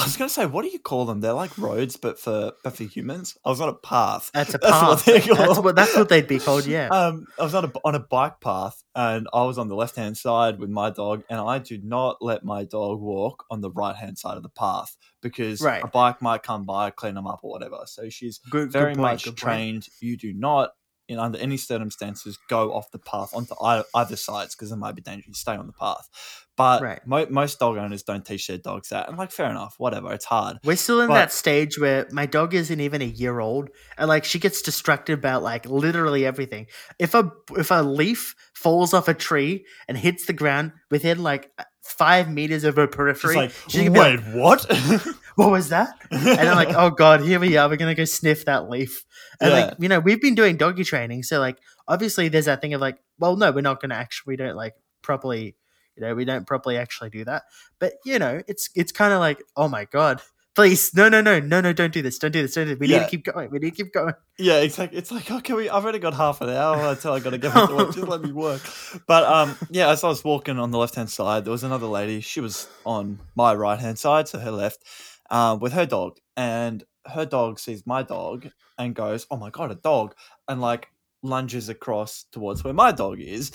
I 0.00 0.04
was 0.04 0.16
gonna 0.16 0.28
say, 0.28 0.46
what 0.46 0.62
do 0.62 0.68
you 0.68 0.78
call 0.78 1.04
them? 1.04 1.20
They're 1.20 1.32
like 1.32 1.56
roads, 1.58 1.96
but 1.96 2.18
for 2.18 2.52
but 2.64 2.76
for 2.76 2.84
humans. 2.84 3.36
I 3.44 3.50
was 3.50 3.60
on 3.60 3.68
a 3.68 3.74
path. 3.74 4.30
That's 4.34 4.54
a 4.54 4.58
That's 4.62 4.72
what 4.82 4.96
path. 4.98 5.04
they're 5.04 5.34
That's 5.34 5.58
what 5.60 5.76
that's 5.76 5.96
what 5.96 6.08
they'd 6.08 6.26
be 6.26 6.38
called. 6.38 6.66
Yeah. 6.66 6.88
Um, 7.00 7.26
I 7.38 7.42
was 7.44 7.54
on 7.54 7.64
a 7.66 7.72
on 7.84 7.94
a 7.94 8.00
bike 8.00 8.40
path, 8.40 8.82
and 8.94 9.28
I 9.32 9.44
was 9.44 9.58
on 9.58 9.68
the 9.68 9.74
left 9.76 9.96
hand 9.96 10.16
side 10.16 10.58
with 10.58 10.70
my 10.70 10.90
dog, 10.90 11.22
and 11.30 11.40
I 11.40 11.58
do 11.58 11.78
not 11.82 12.16
let 12.20 12.44
my 12.44 12.64
dog 12.64 13.00
walk 13.00 13.44
on 13.50 13.60
the 13.60 13.70
right 13.70 13.94
hand 13.96 14.18
side 14.18 14.36
of 14.36 14.42
the 14.42 14.48
path 14.48 14.96
because 15.22 15.60
Right. 15.60 15.82
a 15.84 15.86
bike 15.88 16.20
might 16.22 16.42
come 16.42 16.64
by, 16.64 16.90
clean 16.90 17.14
them 17.14 17.26
up, 17.26 17.40
or 17.42 17.50
whatever. 17.50 17.80
So 17.86 18.08
she's 18.08 18.38
good. 18.50 18.72
very 18.72 18.94
good 18.94 18.98
point, 18.98 19.12
much 19.12 19.24
point. 19.24 19.36
trained. 19.36 19.88
You 20.00 20.16
do 20.16 20.32
not, 20.32 20.70
in 21.10 21.18
under 21.18 21.38
any 21.38 21.56
circumstances, 21.56 22.38
go 22.48 22.72
off 22.72 22.90
the 22.90 22.98
path 22.98 23.30
onto 23.34 23.54
ei- 23.64 23.82
either 23.94 24.16
sides 24.16 24.54
because 24.54 24.72
it 24.72 24.76
might 24.76 24.94
be 24.94 25.02
dangerous. 25.02 25.26
You 25.28 25.34
stay 25.34 25.56
on 25.56 25.66
the 25.66 25.72
path. 25.72 26.08
But 26.56 26.82
Right. 26.82 27.06
mo- 27.06 27.26
most 27.30 27.58
dog 27.58 27.78
owners 27.78 28.02
don't 28.02 28.24
teach 28.24 28.46
their 28.46 28.58
dogs 28.58 28.88
that, 28.90 29.08
and 29.08 29.16
like, 29.16 29.30
fair 29.32 29.48
enough, 29.50 29.74
whatever. 29.78 30.12
It's 30.12 30.26
hard. 30.26 30.58
We're 30.64 30.76
still 30.76 31.00
in 31.00 31.08
But- 31.08 31.14
that 31.14 31.32
stage 31.32 31.78
where 31.78 32.06
my 32.12 32.26
dog 32.26 32.54
isn't 32.54 32.80
even 32.80 33.00
a 33.02 33.06
year 33.06 33.40
old, 33.40 33.70
and 33.98 34.08
like 34.08 34.24
she 34.24 34.38
gets 34.38 34.60
distracted 34.62 35.14
about 35.14 35.42
like 35.42 35.64
literally 35.66 36.26
everything. 36.26 36.66
If 36.98 37.14
a 37.14 37.30
if 37.56 37.70
a 37.70 37.82
leaf 37.82 38.34
falls 38.54 38.92
off 38.94 39.08
a 39.08 39.14
tree 39.14 39.64
and 39.88 39.96
hits 39.96 40.26
the 40.26 40.34
ground 40.34 40.72
within 40.90 41.22
like 41.22 41.50
five 41.82 42.30
meters 42.30 42.62
of 42.64 42.76
her 42.76 42.86
She's 42.86 42.94
periphery, 42.94 43.36
like, 43.36 43.52
she 43.68 43.84
can 43.84 43.92
be 43.94 43.98
wait, 43.98 44.16
like, 44.16 44.34
what? 44.34 44.66
"What 45.40 45.50
was 45.50 45.70
that?" 45.70 45.94
And 46.10 46.48
I'm 46.48 46.56
like, 46.56 46.74
"Oh 46.76 46.90
god, 46.90 47.22
here 47.22 47.40
we 47.40 47.56
are. 47.56 47.68
We're 47.68 47.76
gonna 47.76 47.94
go 47.94 48.04
sniff 48.04 48.44
that 48.44 48.68
leaf." 48.68 49.04
And 49.40 49.52
like 49.52 49.74
you 49.78 49.88
know, 49.88 50.00
we've 50.00 50.20
been 50.20 50.34
doing 50.34 50.56
doggy 50.56 50.84
training, 50.84 51.22
so 51.22 51.40
like 51.40 51.58
obviously 51.88 52.28
there's 52.28 52.44
that 52.44 52.60
thing 52.60 52.74
of 52.74 52.80
like, 52.80 52.98
well, 53.18 53.36
no, 53.36 53.50
we're 53.50 53.62
not 53.62 53.80
gonna 53.80 53.94
actually. 53.94 54.32
We 54.32 54.36
don't 54.36 54.56
like 54.56 54.74
properly. 55.02 55.56
You 55.96 56.02
know, 56.06 56.14
we 56.14 56.24
don't 56.24 56.46
properly 56.46 56.76
actually 56.76 57.10
do 57.10 57.24
that. 57.24 57.44
But 57.78 57.94
you 58.04 58.18
know, 58.18 58.42
it's 58.46 58.70
it's 58.74 58.92
kind 58.92 59.12
of 59.12 59.20
like, 59.20 59.42
oh 59.56 59.68
my 59.68 59.86
god, 59.86 60.20
please, 60.54 60.94
no, 60.94 61.08
no, 61.08 61.20
no, 61.20 61.40
no, 61.40 61.60
no, 61.60 61.72
don't 61.72 61.92
do 61.92 62.02
this, 62.02 62.18
don't 62.18 62.32
do 62.32 62.42
this, 62.42 62.54
don't 62.54 62.66
do 62.66 62.74
this. 62.74 62.80
We 62.80 62.88
need 62.88 63.00
to 63.00 63.08
keep 63.08 63.24
going. 63.24 63.50
We 63.50 63.58
need 63.58 63.70
to 63.70 63.84
keep 63.84 63.92
going. 63.92 64.14
Yeah, 64.38 64.60
exactly. 64.60 64.98
It's 64.98 65.10
like, 65.10 65.30
okay, 65.30 65.54
we, 65.54 65.70
I've 65.70 65.82
already 65.82 65.98
got 65.98 66.14
half 66.14 66.40
an 66.40 66.50
hour 66.50 66.90
until 66.90 67.12
I 67.12 67.20
got 67.20 67.30
to 67.30 67.38
get 67.38 67.54
back 67.54 67.68
to 67.68 67.76
work. 67.76 67.94
Just 67.94 68.08
let 68.08 68.22
me 68.22 68.32
work. 68.46 68.62
But 69.06 69.24
um, 69.24 69.56
yeah, 69.70 69.90
as 69.90 70.02
I 70.04 70.08
was 70.08 70.24
walking 70.24 70.58
on 70.58 70.70
the 70.70 70.78
left 70.78 70.94
hand 70.94 71.10
side, 71.10 71.44
there 71.44 71.52
was 71.52 71.62
another 71.62 71.86
lady. 71.86 72.20
She 72.20 72.40
was 72.40 72.68
on 72.84 73.20
my 73.34 73.54
right 73.54 73.78
hand 73.78 73.98
side, 73.98 74.28
so 74.28 74.38
her 74.38 74.50
left, 74.50 74.84
um, 75.30 75.60
with 75.60 75.72
her 75.72 75.86
dog, 75.86 76.18
and 76.36 76.84
her 77.06 77.24
dog 77.24 77.58
sees 77.58 77.86
my 77.86 78.02
dog 78.02 78.48
and 78.78 78.94
goes, 78.94 79.26
"Oh 79.30 79.36
my 79.36 79.50
god, 79.50 79.70
a 79.70 79.76
dog!" 79.76 80.14
and 80.48 80.60
like 80.60 80.88
lunges 81.22 81.68
across 81.68 82.24
towards 82.32 82.64
where 82.64 82.74
my 82.74 82.92
dog 82.92 83.20
is. 83.20 83.52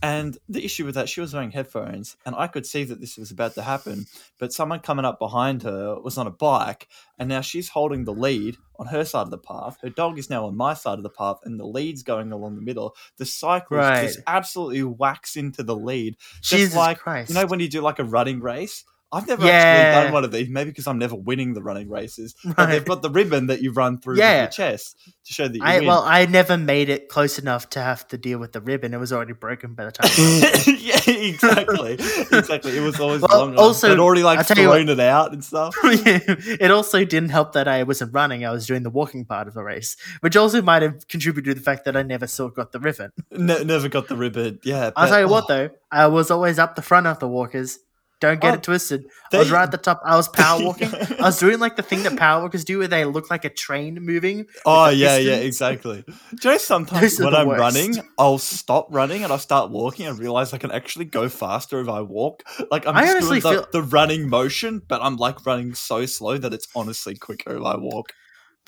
And 0.00 0.38
the 0.48 0.64
issue 0.64 0.84
with 0.84 0.94
that, 0.94 1.08
she 1.08 1.20
was 1.20 1.34
wearing 1.34 1.50
headphones, 1.50 2.16
and 2.24 2.36
I 2.36 2.46
could 2.46 2.64
see 2.64 2.84
that 2.84 3.00
this 3.00 3.16
was 3.18 3.32
about 3.32 3.54
to 3.56 3.62
happen. 3.62 4.06
But 4.38 4.52
someone 4.52 4.78
coming 4.78 5.04
up 5.04 5.18
behind 5.18 5.64
her 5.64 5.98
was 6.00 6.16
on 6.16 6.28
a 6.28 6.30
bike, 6.30 6.86
and 7.18 7.28
now 7.28 7.40
she's 7.40 7.68
holding 7.70 8.04
the 8.04 8.14
lead 8.14 8.56
on 8.78 8.86
her 8.86 9.04
side 9.04 9.22
of 9.22 9.32
the 9.32 9.38
path. 9.38 9.78
Her 9.82 9.88
dog 9.90 10.16
is 10.16 10.30
now 10.30 10.46
on 10.46 10.56
my 10.56 10.74
side 10.74 10.98
of 10.98 11.02
the 11.02 11.10
path, 11.10 11.38
and 11.42 11.58
the 11.58 11.66
lead's 11.66 12.04
going 12.04 12.30
along 12.30 12.54
the 12.54 12.62
middle. 12.62 12.94
The 13.16 13.26
cyclist 13.26 13.70
Right. 13.72 14.02
just 14.02 14.20
absolutely 14.28 14.84
whacks 14.84 15.34
into 15.34 15.64
the 15.64 15.74
lead. 15.74 16.16
Just 16.42 16.50
Jesus 16.50 16.76
like 16.76 16.98
Christ! 17.00 17.30
you 17.30 17.34
know 17.34 17.46
when 17.46 17.58
you 17.58 17.68
do 17.68 17.80
like 17.80 17.98
a 17.98 18.04
running 18.04 18.38
race. 18.38 18.84
I've 19.10 19.26
never 19.26 19.46
Yeah. 19.46 19.52
actually 19.52 20.04
done 20.04 20.12
one 20.12 20.24
of 20.24 20.32
these, 20.32 20.48
maybe 20.50 20.70
because 20.70 20.86
I'm 20.86 20.98
never 20.98 21.14
winning 21.14 21.54
the 21.54 21.62
running 21.62 21.88
races. 21.88 22.34
But 22.56 22.66
they've 22.66 22.84
got 22.84 23.00
the 23.00 23.08
ribbon 23.10 23.46
that 23.46 23.62
you 23.62 23.72
run 23.72 23.98
through 23.98 24.16
Yeah. 24.16 24.40
your 24.42 24.48
chest 24.48 24.96
to 25.26 25.32
show 25.32 25.48
that 25.48 25.54
you 25.54 25.62
I 25.64 25.78
win. 25.78 25.86
well, 25.88 26.02
I 26.06 26.26
never 26.26 26.58
made 26.58 26.90
it 26.90 27.08
close 27.08 27.38
enough 27.38 27.70
to 27.70 27.80
have 27.80 28.06
to 28.08 28.18
deal 28.18 28.38
with 28.38 28.52
the 28.52 28.60
ribbon. 28.60 28.92
It 28.92 28.98
was 29.00 29.10
already 29.12 29.32
broken 29.32 29.72
by 29.74 29.86
the 29.86 29.92
time. 29.92 30.10
yeah, 30.78 31.00
exactly, 31.06 31.92
exactly. 31.94 32.76
It 32.76 32.82
was 32.82 33.00
always 33.00 33.22
Well, 33.22 33.38
long. 33.46 33.50
also, 33.56 33.62
Also, 33.68 33.92
I'd 33.92 33.98
already 33.98 34.22
like 34.22 34.38
what- 34.38 34.46
thrown 34.48 34.88
it 34.90 35.00
out 35.00 35.32
and 35.32 35.42
stuff. 35.42 35.74
it 35.84 36.70
also 36.70 37.04
didn't 37.04 37.30
help 37.30 37.52
that 37.52 37.66
I 37.68 37.84
wasn't 37.84 38.12
running. 38.12 38.44
I 38.44 38.50
was 38.50 38.66
doing 38.66 38.82
the 38.82 38.90
walking 38.90 39.24
part 39.24 39.48
of 39.48 39.54
the 39.54 39.62
race, 39.62 39.96
which 40.20 40.36
also 40.36 40.60
might 40.60 40.82
have 40.82 41.08
contributed 41.08 41.44
to 41.46 41.54
the 41.54 41.64
fact 41.64 41.84
that 41.86 41.96
I 41.96 42.02
never 42.02 42.26
still 42.26 42.48
got 42.50 42.72
the 42.72 42.80
ribbon. 42.80 43.12
Ne- 43.30 43.64
never 43.64 43.88
got 43.88 44.08
the 44.08 44.16
ribbon. 44.16 44.58
Yeah, 44.64 44.90
I'll 44.96 45.08
tell 45.08 45.20
you 45.20 45.28
what, 45.28 45.44
oh, 45.44 45.46
though, 45.48 45.70
I 45.90 46.06
was 46.08 46.30
always 46.30 46.58
up 46.58 46.76
the 46.76 46.82
front 46.82 47.06
of 47.06 47.20
the 47.20 47.28
walkers. 47.28 47.78
Don't 48.20 48.40
get 48.40 48.50
Oh, 48.50 48.54
it 48.54 48.62
twisted. 48.64 49.06
I 49.32 49.38
was 49.38 49.50
right 49.50 49.62
at 49.62 49.70
the 49.70 49.78
top. 49.78 50.00
I 50.04 50.16
was 50.16 50.28
power 50.34 50.62
walking. 50.62 50.92
I 50.92 51.22
was 51.22 51.38
doing 51.38 51.60
like 51.60 51.76
the 51.76 51.82
thing 51.82 52.02
that 52.02 52.16
power 52.16 52.42
walkers 52.42 52.64
do, 52.64 52.78
where 52.78 52.88
they 52.88 53.04
look 53.04 53.30
like 53.30 53.44
a 53.44 53.48
train 53.48 53.94
moving. 54.00 54.46
Oh 54.66 54.88
yeah, 54.88 55.18
yeah, 55.18 55.36
exactly. 55.36 56.02
Do 56.02 56.14
you 56.42 56.50
know 56.54 56.58
sometimes 56.58 57.18
when 57.20 57.34
I'm 57.34 57.46
worst. 57.46 57.60
running, 57.60 57.94
I'll 58.18 58.38
stop 58.38 58.88
running 58.90 59.22
and 59.22 59.32
I'll 59.32 59.38
start 59.38 59.70
walking 59.70 60.06
and 60.06 60.18
realize 60.18 60.52
I 60.52 60.58
can 60.58 60.72
actually 60.72 61.04
go 61.04 61.28
faster 61.28 61.80
if 61.80 61.88
I 61.88 62.00
walk. 62.00 62.42
Like 62.70 62.86
I'm 62.86 62.96
just 62.96 63.28
doing 63.28 63.40
the, 63.40 63.50
feel- 63.50 63.66
the 63.72 63.82
running 63.82 64.28
motion, 64.28 64.82
but 64.88 65.00
I'm 65.00 65.16
like 65.16 65.46
running 65.46 65.74
so 65.74 66.04
slow 66.06 66.38
that 66.38 66.52
it's 66.52 66.66
honestly 66.74 67.14
quicker 67.14 67.56
if 67.56 67.62
I 67.62 67.76
walk. 67.76 68.12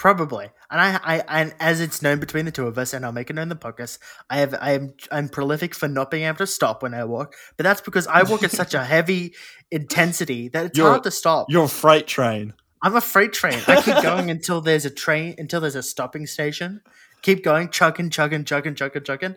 Probably, 0.00 0.48
and 0.70 0.80
I, 0.80 0.98
I, 1.04 1.42
and 1.42 1.54
as 1.60 1.78
it's 1.82 2.00
known 2.00 2.20
between 2.20 2.46
the 2.46 2.50
two 2.50 2.66
of 2.66 2.78
us, 2.78 2.94
and 2.94 3.04
I'll 3.04 3.12
make 3.12 3.28
it 3.28 3.34
known 3.34 3.42
in 3.42 3.48
the 3.50 3.54
podcast, 3.54 3.98
I 4.30 4.38
have, 4.38 4.54
I 4.58 4.72
am, 4.72 4.94
I'm 5.12 5.28
prolific 5.28 5.74
for 5.74 5.88
not 5.88 6.10
being 6.10 6.22
able 6.22 6.38
to 6.38 6.46
stop 6.46 6.82
when 6.82 6.94
I 6.94 7.04
walk, 7.04 7.34
but 7.58 7.64
that's 7.64 7.82
because 7.82 8.06
I 8.06 8.22
walk 8.22 8.42
at 8.42 8.50
such 8.50 8.72
a 8.72 8.82
heavy 8.94 9.34
intensity 9.70 10.48
that 10.48 10.64
it's 10.64 10.78
You're- 10.78 10.88
hard 10.88 11.02
to 11.02 11.10
stop. 11.10 11.48
You're 11.50 11.64
a 11.64 11.68
freight 11.68 12.06
train. 12.06 12.54
I'm 12.82 12.96
a 12.96 13.02
freight 13.02 13.34
train. 13.34 13.60
I 13.66 13.82
keep 13.82 14.02
going 14.02 14.30
until 14.36 14.62
there's 14.62 14.86
a 14.86 14.90
train, 14.90 15.34
until 15.36 15.60
there's 15.60 15.76
a 15.76 15.82
stopping 15.82 16.26
station. 16.26 16.80
Keep 17.20 17.44
going, 17.44 17.68
chugging, 17.68 18.08
chugging, 18.08 18.46
chugging, 18.46 18.74
chugging, 18.74 19.02
chugging. 19.02 19.34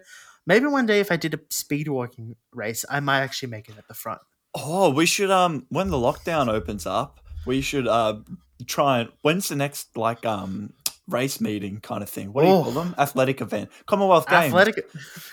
Maybe 0.48 0.68
one 0.68 0.86
day, 0.86 1.02
if 1.02 1.12
I 1.12 1.18
did 1.18 1.34
a 1.34 1.40
speed 1.50 1.90
walking 1.90 2.38
race, 2.54 2.86
I 2.90 3.02
might 3.02 3.20
actually 3.20 3.50
make 3.50 3.68
it 3.68 3.78
at 3.78 3.90
the 3.90 3.94
front. 3.94 4.22
Oh, 4.56 4.92
we 4.92 5.06
should 5.06 5.30
um 5.30 5.66
when 5.68 5.90
the 5.90 5.98
lockdown 5.98 6.48
opens 6.48 6.86
up, 6.86 7.20
we 7.46 7.60
should 7.60 7.86
uh 7.86 8.20
try 8.64 9.00
and 9.02 9.10
when's 9.22 9.48
the 9.50 9.56
next 9.56 9.96
like 9.98 10.26
um 10.26 10.74
race 11.08 11.40
meeting 11.42 11.80
kind 11.82 12.04
of 12.04 12.10
thing? 12.10 12.34
What 12.34 12.44
do 12.44 12.48
you 12.48 12.54
Oh. 12.56 12.64
call 12.64 12.72
them? 12.72 12.96
Athletic 12.98 13.42
event, 13.42 13.70
Commonwealth 13.86 14.28
Games, 14.28 14.46
Athletic, 14.54 14.86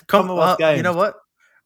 Commonwealth 0.07 0.61
uh, 0.61 0.69
You 0.69 0.83
know 0.83 0.93
what? 0.93 1.15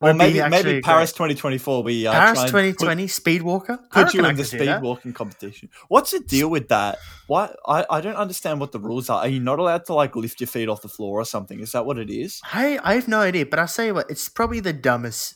or 0.02 0.10
Would 0.10 0.18
maybe 0.18 0.42
maybe 0.50 0.82
Paris 0.82 1.14
2024. 1.14 1.82
We 1.82 2.06
uh, 2.06 2.12
Paris 2.12 2.34
try 2.34 2.44
and 2.44 2.52
2020 2.52 3.08
speed 3.08 3.42
walker. 3.44 3.80
Put, 3.92 4.14
you 4.14 4.26
in 4.26 4.36
the 4.36 4.44
speed 4.44 4.82
walking 4.82 5.14
competition. 5.14 5.70
What's 5.88 6.12
the 6.12 6.20
deal 6.20 6.50
with 6.50 6.68
that? 6.68 6.98
Why 7.28 7.50
I, 7.66 7.86
I 7.90 8.02
don't 8.02 8.18
understand 8.18 8.60
what 8.60 8.74
the 8.74 8.80
rules 8.80 9.10
are. 9.10 9.20
Are 9.22 9.28
you 9.30 9.40
not 9.40 9.58
allowed 9.58 9.86
to 9.86 9.94
like 9.94 10.16
lift 10.18 10.42
your 10.42 10.48
feet 10.48 10.68
off 10.68 10.82
the 10.82 10.90
floor 10.90 11.22
or 11.22 11.26
something? 11.26 11.62
Is 11.62 11.72
that 11.72 11.86
what 11.86 11.98
it 11.98 12.10
is? 12.10 12.42
I 12.52 12.78
I 12.84 12.96
have 12.96 13.08
no 13.08 13.22
idea, 13.22 13.46
but 13.46 13.58
I'll 13.58 13.68
say 13.70 13.92
what 13.94 14.12
it's 14.12 14.28
probably 14.28 14.60
the 14.60 14.74
dumbest 14.74 15.36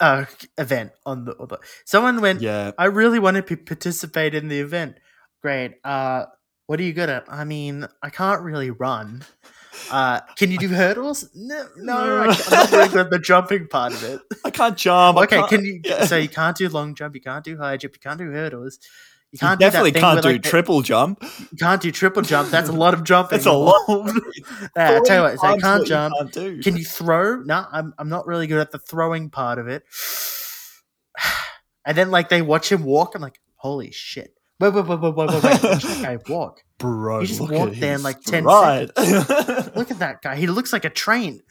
uh 0.00 0.24
event 0.56 0.92
on 1.04 1.26
the. 1.26 1.36
On 1.38 1.48
the 1.48 1.58
someone 1.84 2.20
went. 2.22 2.40
Yeah. 2.40 2.72
I 2.78 2.86
really 2.86 3.18
want 3.18 3.46
to 3.46 3.56
participate 3.56 4.34
in 4.34 4.48
the 4.48 4.58
event. 4.60 4.96
Great. 5.42 5.74
Uh, 5.84 6.26
what 6.66 6.78
are 6.80 6.84
you 6.84 6.92
good 6.92 7.10
at? 7.10 7.24
I 7.28 7.44
mean, 7.44 7.86
I 8.02 8.10
can't 8.10 8.40
really 8.42 8.70
run. 8.70 9.24
Uh, 9.90 10.20
can 10.36 10.50
you 10.50 10.58
do 10.58 10.68
hurdles? 10.68 11.28
No, 11.34 11.66
no, 11.76 11.94
I, 11.96 12.22
am 12.24 12.28
not 12.50 12.68
very 12.70 12.88
good 12.88 12.98
at 13.06 13.10
the 13.10 13.18
jumping 13.22 13.66
part 13.66 13.92
of 13.92 14.02
it. 14.04 14.20
I 14.44 14.50
can't 14.50 14.76
jump. 14.76 15.18
I 15.18 15.24
Okay, 15.24 15.36
can't- 15.38 15.48
can 15.48 15.64
you? 15.64 15.80
yeah. 15.84 16.04
So 16.04 16.16
you 16.16 16.28
can't 16.28 16.56
do 16.56 16.68
long 16.68 16.94
jump. 16.94 17.14
You 17.14 17.20
can't 17.20 17.44
do 17.44 17.56
high 17.56 17.76
jump. 17.76 17.94
You 17.94 18.00
can't 18.00 18.18
do 18.18 18.30
hurdles. 18.30 18.78
You 18.82 18.88
You 19.32 19.38
can't 19.38 19.58
definitely 19.58 19.90
do 19.90 19.94
that 19.94 20.00
thing 20.00 20.02
can't 20.02 20.14
where, 20.16 20.22
do 20.22 20.36
like, 20.36 20.42
the- 20.42 20.48
triple 20.50 20.82
jump. 20.82 21.22
You 21.50 21.56
can't 21.58 21.80
do 21.82 21.90
triple 21.90 22.22
jump. 22.22 22.50
That's 22.50 22.68
a 22.68 22.72
lot 22.72 22.94
of 22.94 23.02
jumping. 23.10 23.36
That's 23.38 23.46
a 23.46 23.52
lot. 23.52 23.82
yeah, 23.88 24.98
I 24.98 25.00
tell 25.04 25.16
you 25.16 25.22
what. 25.22 25.40
So 25.40 25.46
Times 25.46 25.62
can't 25.62 25.80
what 25.80 25.88
jump. 25.88 26.14
Can't 26.18 26.32
do. 26.32 26.62
Can 26.62 26.76
you 26.76 26.84
throw? 26.84 27.36
No, 27.40 27.66
I'm 27.72 27.94
I'm 27.98 28.08
not 28.10 28.26
really 28.26 28.46
good 28.46 28.60
at 28.60 28.70
the 28.70 28.78
throwing 28.78 29.30
part 29.30 29.58
of 29.58 29.68
it. 29.68 29.84
And 31.84 31.98
then 31.98 32.12
like 32.12 32.28
they 32.28 32.42
watch 32.42 32.70
him 32.70 32.84
walk, 32.84 33.16
I'm 33.16 33.22
like, 33.22 33.40
holy 33.56 33.90
shit. 33.90 34.34
Wait, 34.62 34.72
wait, 34.72 34.86
wait, 34.86 35.00
wait, 35.00 35.14
wait, 35.16 35.28
wait, 35.28 35.42
wait. 35.42 35.42
Watch 35.42 35.62
that 35.82 36.00
guy 36.02 36.32
walk. 36.32 36.62
Bro, 36.78 37.22
He 37.22 37.26
just 37.26 37.40
look 37.40 37.50
walked 37.50 37.72
at 37.74 37.80
there 37.80 37.94
in, 37.96 38.02
like, 38.04 38.20
10 38.20 38.44
stride. 38.44 38.90
Look 39.76 39.90
at 39.90 39.98
that 39.98 40.22
guy. 40.22 40.36
He 40.36 40.46
looks 40.46 40.72
like 40.72 40.84
a 40.84 40.90
train. 40.90 41.42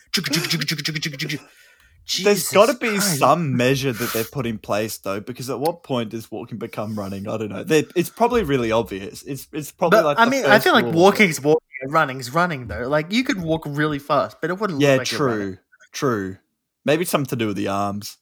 There's 2.24 2.50
got 2.50 2.68
to 2.68 2.74
be 2.74 2.88
Christ. 2.90 3.20
some 3.20 3.58
measure 3.58 3.92
that 3.92 4.14
they've 4.14 4.32
put 4.32 4.46
in 4.46 4.60
place, 4.60 4.98
though, 4.98 5.20
because 5.20 5.50
at 5.50 5.60
what 5.60 5.84
point 5.84 6.12
does 6.12 6.32
walking 6.32 6.58
become 6.58 6.98
running? 6.98 7.28
I 7.28 7.36
don't 7.36 7.50
know. 7.50 7.64
They, 7.66 7.86
it's 7.98 8.10
probably 8.10 8.44
really 8.44 8.72
obvious. 8.72 9.24
It's 9.24 9.48
it's 9.52 9.72
probably 9.72 9.98
But 10.00 10.06
like 10.06 10.20
I 10.20 10.26
mean, 10.30 10.46
I 10.46 10.60
feel 10.60 10.72
like 10.74 10.86
rule. 10.86 10.94
walking 10.94 11.30
is 11.30 11.42
walking. 11.42 11.62
running's 11.90 12.34
running 12.34 12.68
though. 12.68 12.88
Like 12.88 13.12
you 13.12 13.24
could 13.24 13.42
walk 13.42 13.64
really 13.68 14.00
fast, 14.00 14.38
but 14.42 14.50
it 14.50 14.60
wouldn't. 14.60 14.80
Yeah, 14.82 14.92
look 14.92 14.98
like 15.00 15.08
true, 15.08 15.58
true. 15.92 16.38
Maybe 16.86 17.02
it's 17.04 17.12
something 17.12 17.30
to 17.30 17.36
do 17.36 17.48
with 17.48 17.58
the 17.58 17.68
arms. 17.68 18.18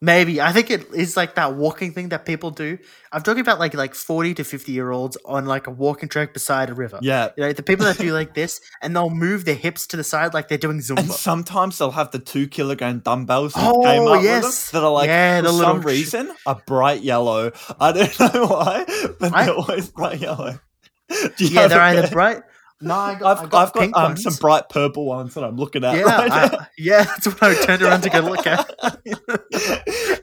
Maybe 0.00 0.40
I 0.40 0.52
think 0.52 0.70
it 0.70 0.94
is 0.94 1.16
like 1.16 1.34
that 1.34 1.54
walking 1.56 1.92
thing 1.92 2.10
that 2.10 2.24
people 2.24 2.52
do. 2.52 2.78
I'm 3.10 3.20
talking 3.22 3.40
about 3.40 3.58
like 3.58 3.74
like 3.74 3.96
40 3.96 4.34
to 4.34 4.44
50 4.44 4.70
year 4.70 4.92
olds 4.92 5.16
on 5.24 5.46
like 5.46 5.66
a 5.66 5.72
walking 5.72 6.08
track 6.08 6.32
beside 6.32 6.70
a 6.70 6.74
river. 6.74 7.00
Yeah. 7.02 7.30
You 7.36 7.42
know, 7.44 7.52
the 7.52 7.64
people 7.64 7.84
that 7.84 7.98
do 7.98 8.12
like 8.20 8.32
this 8.32 8.60
and 8.80 8.94
they'll 8.94 9.10
move 9.10 9.44
their 9.44 9.56
hips 9.56 9.88
to 9.88 9.96
the 9.96 10.04
side 10.04 10.34
like 10.34 10.46
they're 10.46 10.56
doing 10.56 10.78
Zumba. 10.78 10.98
And 11.00 11.10
sometimes 11.10 11.78
they'll 11.78 11.90
have 11.90 12.12
the 12.12 12.20
two 12.20 12.46
kilogram 12.46 13.00
dumbbells 13.00 13.54
that 13.54 13.72
Oh, 13.74 13.82
came 13.82 14.06
up 14.06 14.22
yes. 14.22 14.44
with 14.44 14.70
them 14.70 14.80
that 14.82 14.86
are 14.86 14.92
like 14.92 15.08
Yeah, 15.08 15.40
for 15.40 15.48
some 15.48 15.56
little 15.56 15.78
reason 15.78 16.32
a 16.46 16.54
bright 16.54 17.02
yellow. 17.02 17.50
I 17.80 17.90
don't 17.90 18.20
know 18.34 18.46
why, 18.46 18.84
but 19.18 19.34
I- 19.34 19.46
they're 19.46 19.54
always 19.54 19.88
bright 19.90 20.20
yellow. 20.20 20.60
Do 21.08 21.44
you 21.44 21.50
yeah, 21.50 21.66
they're 21.66 21.80
either 21.80 22.06
bright. 22.08 22.42
No, 22.80 22.94
I 22.94 23.18
got, 23.18 23.38
I've, 23.38 23.50
got 23.50 23.76
I've 23.76 23.92
got 23.92 24.04
um, 24.10 24.16
some 24.16 24.34
bright 24.34 24.68
purple 24.68 25.06
ones 25.06 25.34
that 25.34 25.42
I'm 25.42 25.56
looking 25.56 25.82
at 25.82 25.96
yeah, 25.96 26.02
right. 26.02 26.30
I, 26.32 26.66
yeah, 26.78 27.02
that's 27.02 27.26
what 27.26 27.42
I 27.42 27.54
turned 27.64 27.82
around 27.82 28.02
to 28.02 28.10
go 28.10 28.20
look 28.20 28.46
at. 28.46 28.72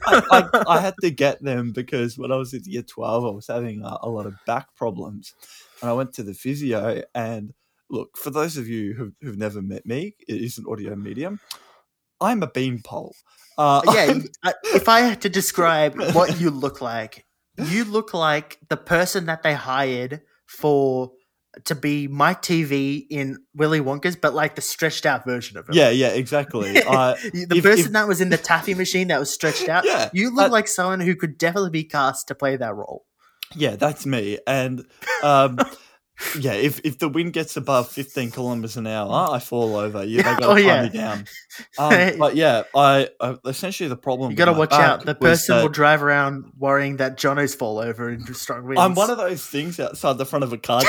I, 0.08 0.22
I, 0.32 0.64
I 0.68 0.80
had 0.80 0.94
to 1.02 1.12
get 1.12 1.44
them 1.44 1.74
because 1.74 2.18
when 2.18 2.32
I 2.32 2.38
was 2.38 2.54
in 2.54 2.62
year 2.66 2.82
12, 2.82 3.26
I 3.26 3.30
was 3.30 3.48
having 3.48 3.82
a, 3.84 3.98
a 4.04 4.10
lot 4.10 4.26
of 4.26 4.36
back 4.46 4.74
problems. 4.76 5.34
And 5.82 5.90
I 5.90 5.94
went 5.94 6.14
to 6.14 6.24
the 6.24 6.34
physio. 6.34 7.02
And 7.14 7.54
look, 7.90 8.18
for 8.18 8.30
those 8.30 8.56
of 8.56 8.70
you 8.70 8.94
who've, 8.94 9.14
who've 9.22 9.38
never 9.38 9.62
met 9.62 9.86
me, 9.86 10.16
it 10.26 10.42
is 10.42 10.58
an 10.58 10.66
audio 10.70 10.96
medium. 10.96 11.42
I'm 12.22 12.42
a 12.42 12.48
beanpole. 12.48 13.16
Uh, 13.58 13.82
yeah, 13.94 14.20
if 14.64 14.88
I 14.88 15.02
had 15.02 15.22
to 15.22 15.30
describe 15.30 16.00
what 16.14 16.40
you 16.40 16.50
look 16.52 16.80
like, 16.80 17.26
you 17.58 17.84
look 17.84 18.14
like 18.14 18.60
the 18.70 18.78
person 18.78 19.26
that 19.26 19.44
they 19.44 19.54
hired 19.54 20.22
for 20.46 21.12
to 21.66 21.76
be 21.76 22.08
Mike 22.08 22.42
Teavee 22.42 23.08
in 23.10 23.38
Willy 23.56 23.80
Wonka's, 23.80 24.16
but 24.16 24.34
like 24.34 24.56
the 24.56 24.62
stretched 24.62 25.06
out 25.06 25.26
version 25.26 25.58
of 25.58 25.68
him. 25.70 25.76
yeah, 25.76 25.90
yeah, 25.90 26.10
exactly. 26.10 26.76
Uh, 26.86 27.16
the 27.34 27.48
if- 27.58 27.64
person 27.64 27.86
if- 27.88 27.92
that 27.94 28.08
was 28.08 28.22
in 28.22 28.30
the 28.30 28.38
taffy 28.38 28.74
machine 28.76 29.08
that 29.08 29.20
was 29.20 29.32
stretched 29.34 29.70
out. 29.70 29.86
yeah, 29.86 30.10
You 30.14 30.34
look 30.36 30.50
uh, 30.50 30.52
like 30.52 30.68
someone 30.68 31.00
who 31.00 31.16
could 31.16 31.38
definitely 31.38 31.70
be 31.72 31.84
cast 31.86 32.28
to 32.28 32.36
play 32.36 32.58
that 32.58 32.76
role. 32.76 33.06
yeah, 33.56 33.76
that's 33.76 34.06
me. 34.06 34.38
And 34.46 34.86
um, 35.24 35.58
yeah, 36.40 36.54
if, 36.54 36.80
if 36.84 36.98
the 37.00 37.10
wind 37.10 37.34
gets 37.34 37.58
above 37.58 37.90
15 37.90 38.32
kilometers 38.32 38.78
an 38.78 38.88
hour, 38.88 39.30
I 39.34 39.40
fall 39.40 39.76
over. 39.76 40.04
You, 40.04 40.18
they 40.18 40.24
got 40.24 40.40
to 40.40 40.46
Oh, 40.46 40.50
calm 40.56 40.58
yeah. 40.60 40.84
me 40.84 40.90
down. 40.90 41.26
Um, 41.80 42.18
but 42.20 42.36
yeah, 42.36 42.64
I, 42.76 43.08
I 43.22 43.38
essentially 43.46 43.88
the 43.88 43.96
problem. 43.96 44.32
You 44.32 44.36
got 44.38 44.46
to 44.46 44.54
watch 44.54 44.74
out. 44.74 45.06
The 45.06 45.16
person 45.16 45.56
will 45.58 45.70
drive 45.70 46.04
around 46.04 46.52
worrying 46.58 46.98
that 46.98 47.18
Jono's 47.18 47.56
fall 47.56 47.80
over 47.80 48.10
in 48.10 48.34
strong 48.34 48.66
winds. 48.66 48.82
I'm 48.82 48.94
one 48.94 49.10
of 49.10 49.18
those 49.18 49.46
things 49.46 49.80
outside 49.80 50.18
the 50.18 50.26
front 50.26 50.44
of 50.44 50.52
a 50.52 50.58
car 50.66 50.82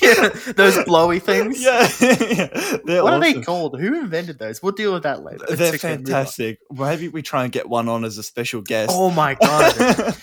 yeah, 0.00 0.28
those 0.54 0.84
blowy 0.84 1.18
things. 1.18 1.60
yeah, 1.62 1.88
yeah. 2.00 3.02
What 3.02 3.14
are 3.14 3.20
they 3.20 3.42
called? 3.42 3.80
Who 3.80 3.98
invented 3.98 4.38
those? 4.38 4.62
We'll 4.62 4.72
deal 4.72 4.92
with 4.92 5.02
that 5.02 5.24
later. 5.24 5.44
They're 5.48 5.70
quickly 5.70 5.88
move 5.90 5.98
on. 6.00 6.04
fantastic. 6.06 6.58
Maybe 6.70 7.08
we 7.08 7.22
try 7.22 7.44
and 7.44 7.52
get 7.52 7.68
one 7.68 7.88
on 7.88 8.04
as 8.04 8.18
a 8.18 8.22
special 8.22 8.62
guest. 8.62 8.90
Oh 8.94 9.10
my 9.10 9.34
god! 9.34 10.16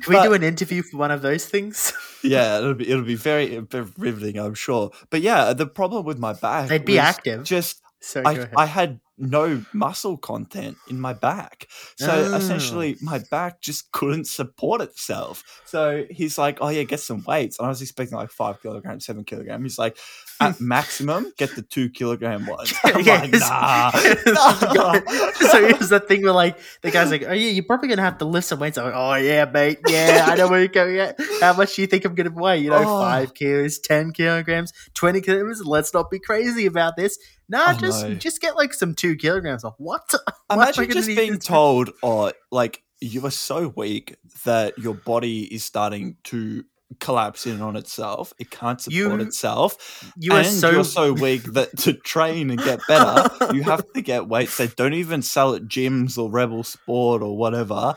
Can 0.04 0.10
we 0.12 0.16
But- 0.16 0.24
do 0.24 0.32
an 0.34 0.42
interview 0.42 0.82
for 0.82 0.96
one 0.96 1.10
of 1.10 1.22
those 1.22 1.44
things? 1.46 1.92
yeah, 2.22 2.58
it'll 2.58 2.74
be 2.74 2.88
it'll 2.88 3.04
be 3.04 3.14
very, 3.14 3.58
very 3.58 3.86
riveting, 3.98 4.38
I'm 4.38 4.54
sure. 4.54 4.90
But 5.10 5.20
yeah, 5.22 5.52
the 5.52 5.66
problem 5.66 6.04
with 6.04 6.18
my 6.18 6.32
back, 6.32 6.68
They'd 6.68 6.84
be 6.84 6.98
active. 6.98 7.44
Just 7.44 7.82
So 8.00 8.22
I. 8.24 8.48
I 8.56 8.66
had 8.66 9.00
no 9.20 9.64
muscle 9.72 10.16
content 10.16 10.76
in 10.88 11.00
my 11.00 11.12
back. 11.12 11.68
So 11.96 12.10
Oh. 12.10 12.36
essentially, 12.36 12.94
mm. 12.94 13.02
my 13.02 13.18
back 13.30 13.60
just 13.60 13.92
couldn't 13.92 14.26
support 14.26 14.80
itself. 14.80 15.44
So 15.66 16.04
he's 16.10 16.38
like, 16.38 16.58
Oh, 16.60 16.68
yeah, 16.68 16.82
get 16.84 17.00
some 17.00 17.22
weights. 17.26 17.58
And 17.58 17.66
I 17.66 17.68
was 17.68 17.82
expecting 17.82 18.16
like 18.16 18.30
five 18.30 18.60
kilograms, 18.62 19.04
seven 19.06 19.24
kilograms. 19.24 19.62
He's 19.62 19.78
like, 19.78 19.96
At 20.40 20.60
maximum, 20.60 21.32
get 21.36 21.54
the 21.54 21.62
two 21.62 21.90
kilogram 21.90 22.46
ones. 22.46 22.72
I'm 22.84 23.04
Yeah, 23.04 23.20
like, 23.20 23.28
it's- 23.34 23.48
Nah. 23.48 23.90
Oh. 23.94 25.32
so 25.50 25.66
here's 25.68 25.88
the 25.90 26.00
thing 26.00 26.22
where 26.22 26.32
like 26.32 26.58
the 26.82 26.90
guy's 26.90 27.10
like, 27.10 27.24
oh 27.28 27.32
yeah, 27.32 27.50
you're 27.50 27.64
probably 27.64 27.88
gonna 27.88 28.02
have 28.02 28.18
to 28.18 28.24
lift 28.24 28.46
some 28.48 28.58
weights. 28.58 28.78
I'm 28.78 28.86
like, 28.86 28.94
oh 28.96 29.14
yeah, 29.14 29.44
mate, 29.44 29.78
yeah, 29.88 30.26
I 30.28 30.34
know 30.36 30.48
where 30.48 30.60
you're 30.60 30.68
going 30.68 30.98
at. 30.98 31.16
How 31.40 31.52
much 31.52 31.76
do 31.76 31.82
you 31.82 31.86
think 31.88 32.04
I'm 32.04 32.14
gonna 32.14 32.30
weigh? 32.30 32.58
You 32.58 32.70
know, 32.70 32.78
Oh. 32.86 33.00
five 33.00 33.34
kilos, 33.34 33.78
ten 33.78 34.12
kilograms, 34.12 34.72
twenty 34.94 35.20
kilograms. 35.20 35.62
Let's 35.64 35.92
not 35.92 36.10
be 36.10 36.18
crazy 36.18 36.66
about 36.66 36.96
this. 36.96 37.18
Nah, 37.48 37.72
Oh, 37.74 37.78
just 37.78 38.06
no. 38.06 38.14
just 38.14 38.40
get 38.40 38.56
like 38.56 38.72
some 38.72 38.94
two 38.94 39.09
kilograms 39.16 39.64
off. 39.64 39.74
What? 39.78 40.02
Why 40.12 40.54
am 40.54 40.58
I 40.60 40.62
Imagine 40.64 40.90
just 40.90 41.08
being 41.08 41.38
told, 41.38 41.90
oh, 42.02 42.32
like 42.50 42.82
you 43.00 43.24
are 43.26 43.30
so 43.30 43.68
weak 43.76 44.16
that 44.44 44.78
your 44.78 44.94
body 44.94 45.42
is 45.52 45.64
starting 45.64 46.16
to 46.24 46.64
collapse 46.98 47.46
in 47.46 47.62
on 47.62 47.76
itself. 47.76 48.32
It 48.38 48.50
can't 48.50 48.80
support 48.80 49.20
You- 49.20 49.26
itself. 49.26 50.12
You 50.16 50.32
are 50.32 50.44
so 50.44 50.70
you're 50.70 50.84
so 50.84 51.12
weak 51.12 51.44
that 51.52 51.76
to 51.78 51.92
train 51.92 52.50
and 52.50 52.58
get 52.62 52.80
better, 52.88 53.30
you 53.54 53.62
have 53.62 53.90
to 53.92 54.02
get 54.02 54.28
weights 54.28 54.56
they 54.56 54.66
don't 54.66 54.94
even 54.94 55.22
sell 55.22 55.54
at 55.54 55.62
gyms 55.62 56.18
or 56.18 56.30
Rebel 56.30 56.64
Sport 56.64 57.22
or 57.22 57.36
whatever. 57.36 57.94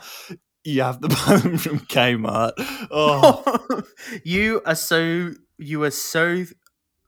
You 0.62 0.82
have 0.82 1.00
to 1.00 1.08
buy 1.26 1.36
them 1.36 1.58
from 1.58 1.80
Kmart. 1.80 2.52
Oh, 2.90 3.82
you 4.24 4.62
are 4.64 4.76
so 4.76 5.32
you 5.58 5.82
are 5.82 5.90
so 5.90 6.44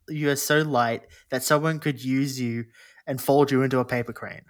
you 0.09 0.29
are 0.31 0.37
so 0.37 0.59
light 0.59 1.03
that 1.31 1.43
someone 1.43 1.79
could 1.79 2.05
use 2.05 2.39
you 2.41 2.65
and 3.07 3.21
fold 3.21 3.51
you 3.51 3.63
into 3.63 3.79
a 3.79 3.85
paper 3.85 4.13
crane. 4.13 4.43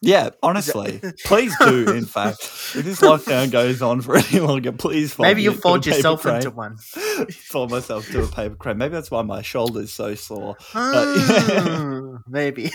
yeah, 0.00 0.30
honestly. 0.42 1.00
Please 1.24 1.54
do, 1.58 1.90
in 1.90 2.06
fact. 2.06 2.40
If 2.74 2.84
this 2.84 3.00
lockdown 3.00 3.50
goes 3.50 3.82
on 3.82 4.00
for 4.00 4.16
any 4.30 4.40
longer, 4.40 4.72
please 4.72 5.12
fold 5.12 5.26
Maybe 5.26 5.42
you'll 5.42 5.54
fold 5.54 5.84
yourself 5.86 6.22
crane. 6.22 6.36
into 6.36 6.50
one. 6.50 6.76
fold 7.30 7.70
myself 7.70 8.06
to 8.08 8.22
a 8.22 8.26
paper 8.28 8.54
crane. 8.54 8.78
Maybe 8.78 8.92
that's 8.92 9.10
why 9.10 9.22
my 9.22 9.42
shoulder's 9.42 9.90
are 10.00 10.14
so 10.14 10.14
sore. 10.14 10.56
Ah, 10.74 12.18
maybe. 12.28 12.70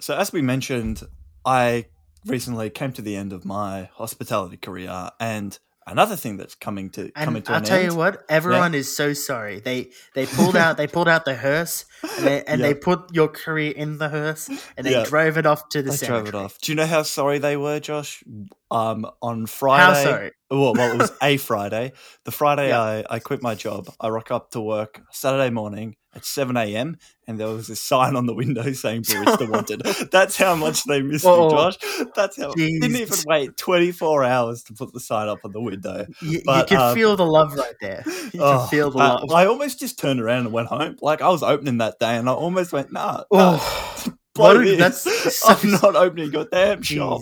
So, 0.00 0.16
as 0.16 0.32
we 0.32 0.40
mentioned, 0.42 1.02
I 1.44 1.86
recently 2.24 2.70
came 2.70 2.92
to 2.92 3.02
the 3.02 3.14
end 3.16 3.32
of 3.32 3.44
my 3.44 3.90
hospitality 3.94 4.56
career, 4.56 5.10
and 5.20 5.58
another 5.90 6.16
thing 6.16 6.36
that's 6.36 6.54
coming 6.54 6.90
to 6.90 7.10
coming 7.12 7.42
to 7.42 7.52
I'll 7.52 7.58
an 7.58 7.64
tell 7.64 7.78
end. 7.78 7.92
you 7.92 7.96
what, 7.98 8.24
everyone 8.28 8.74
is 8.74 8.94
so 8.94 9.12
sorry. 9.12 9.60
They 9.60 9.90
they 10.14 10.26
pulled 10.26 10.56
out 10.56 10.76
they 10.76 10.86
pulled 10.86 11.08
out 11.08 11.24
the 11.24 11.34
hearse 11.34 11.84
and 12.16 12.26
they, 12.26 12.42
and 12.44 12.62
they 12.62 12.74
put 12.74 13.12
your 13.14 13.28
career 13.28 13.72
in 13.74 13.98
the 13.98 14.08
hearse 14.08 14.48
and 14.76 14.86
they 14.86 14.92
Yeah. 14.92 15.04
drove 15.04 15.36
it 15.38 15.46
off 15.46 15.68
to 15.70 15.82
the 15.82 15.90
They 15.90 16.06
drove 16.06 16.28
it 16.28 16.34
off. 16.34 16.58
Do 16.60 16.72
you 16.72 16.76
know 16.76 16.86
how 16.86 17.02
sorry 17.02 17.38
they 17.38 17.56
were, 17.56 17.80
Josh? 17.80 18.22
Um, 18.70 19.06
on 19.22 19.46
Friday. 19.46 19.82
How 19.82 19.94
sorry? 19.94 20.30
Well, 20.50 20.74
well, 20.74 20.92
it 20.92 20.98
was 20.98 21.12
a 21.22 21.36
Friday. 21.38 21.92
The 22.24 22.30
Friday 22.32 22.68
Yeah. 22.68 22.80
I, 22.82 23.04
I 23.08 23.18
quit 23.18 23.42
my 23.42 23.54
job. 23.54 23.88
I 24.00 24.08
rock 24.08 24.30
up 24.30 24.50
to 24.52 24.60
work 24.60 25.00
Saturday 25.10 25.50
morning 25.50 25.96
at 26.14 26.24
7 26.24 26.56
a.m. 26.56 26.96
and 27.26 27.38
there 27.38 27.48
was 27.48 27.68
a 27.68 27.76
sign 27.76 28.16
on 28.16 28.26
the 28.26 28.34
window 28.34 28.72
saying 28.72 29.02
barista 29.02 29.48
wanted. 29.52 29.82
That's 30.10 30.36
how 30.36 30.54
much 30.56 30.84
they 30.84 31.02
missed 31.02 31.24
Whoa. 31.24 31.44
me, 31.44 31.50
Josh. 31.50 31.76
That's 32.14 32.36
how. 32.40 32.52
Didn't 32.54 32.96
even 32.96 33.18
wait 33.26 33.56
24 33.56 34.24
hours 34.24 34.62
to 34.64 34.72
put 34.72 34.92
the 34.92 35.00
sign 35.00 35.28
up 35.28 35.40
on 35.44 35.52
the 35.52 35.60
window. 35.60 36.06
You, 36.22 36.40
But, 36.44 36.70
you 36.70 36.76
can 36.76 36.88
um, 36.88 36.94
feel 36.94 37.16
the 37.16 37.26
love 37.26 37.54
right 37.54 37.74
there. 37.80 38.04
You 38.32 38.40
Oh, 38.42 38.58
can 38.58 38.68
feel 38.68 38.90
the 38.90 38.98
uh, 38.98 39.18
love. 39.20 39.30
I 39.32 39.46
almost 39.46 39.78
just 39.80 39.98
turned 39.98 40.20
around 40.20 40.40
and 40.46 40.52
went 40.52 40.68
home. 40.68 40.96
Like 41.02 41.20
I 41.22 41.28
was 41.28 41.42
opening 41.42 41.78
that 41.78 41.98
day, 41.98 42.16
and 42.16 42.28
I 42.28 42.32
almost 42.32 42.72
went, 42.72 42.92
"Nah, 42.92 43.24
nah 43.32 43.58
oh, 43.58 44.04
this. 44.34 44.78
that's 45.04 45.38
so 45.40 45.48
I'm 45.48 45.70
not 45.72 45.96
opening 45.96 46.32
your 46.32 46.46
damn 46.50 46.82
shop." 46.82 47.20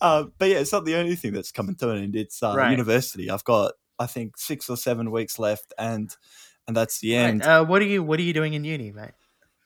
Uh, 0.00 0.24
but 0.38 0.48
yeah, 0.48 0.58
it's 0.58 0.72
not 0.72 0.84
the 0.84 0.96
only 0.96 1.16
thing 1.16 1.32
that's 1.32 1.52
coming 1.52 1.74
to 1.76 1.90
an 1.90 2.02
end. 2.02 2.16
It's 2.16 2.42
uh, 2.42 2.54
Right. 2.56 2.70
university. 2.70 3.30
I've 3.30 3.44
got, 3.44 3.72
I 3.98 4.06
think, 4.06 4.36
six 4.36 4.68
or 4.68 4.76
seven 4.76 5.10
weeks 5.10 5.38
left, 5.38 5.72
and 5.78 6.14
and 6.70 6.76
that's 6.76 7.00
the 7.00 7.14
end. 7.16 7.40
Right, 7.40 7.48
uh, 7.58 7.64
what 7.64 7.82
are 7.82 7.86
you 7.86 8.02
What 8.02 8.18
are 8.20 8.22
you 8.22 8.32
doing 8.32 8.54
in 8.54 8.62
uni, 8.64 8.92
mate? 8.92 9.10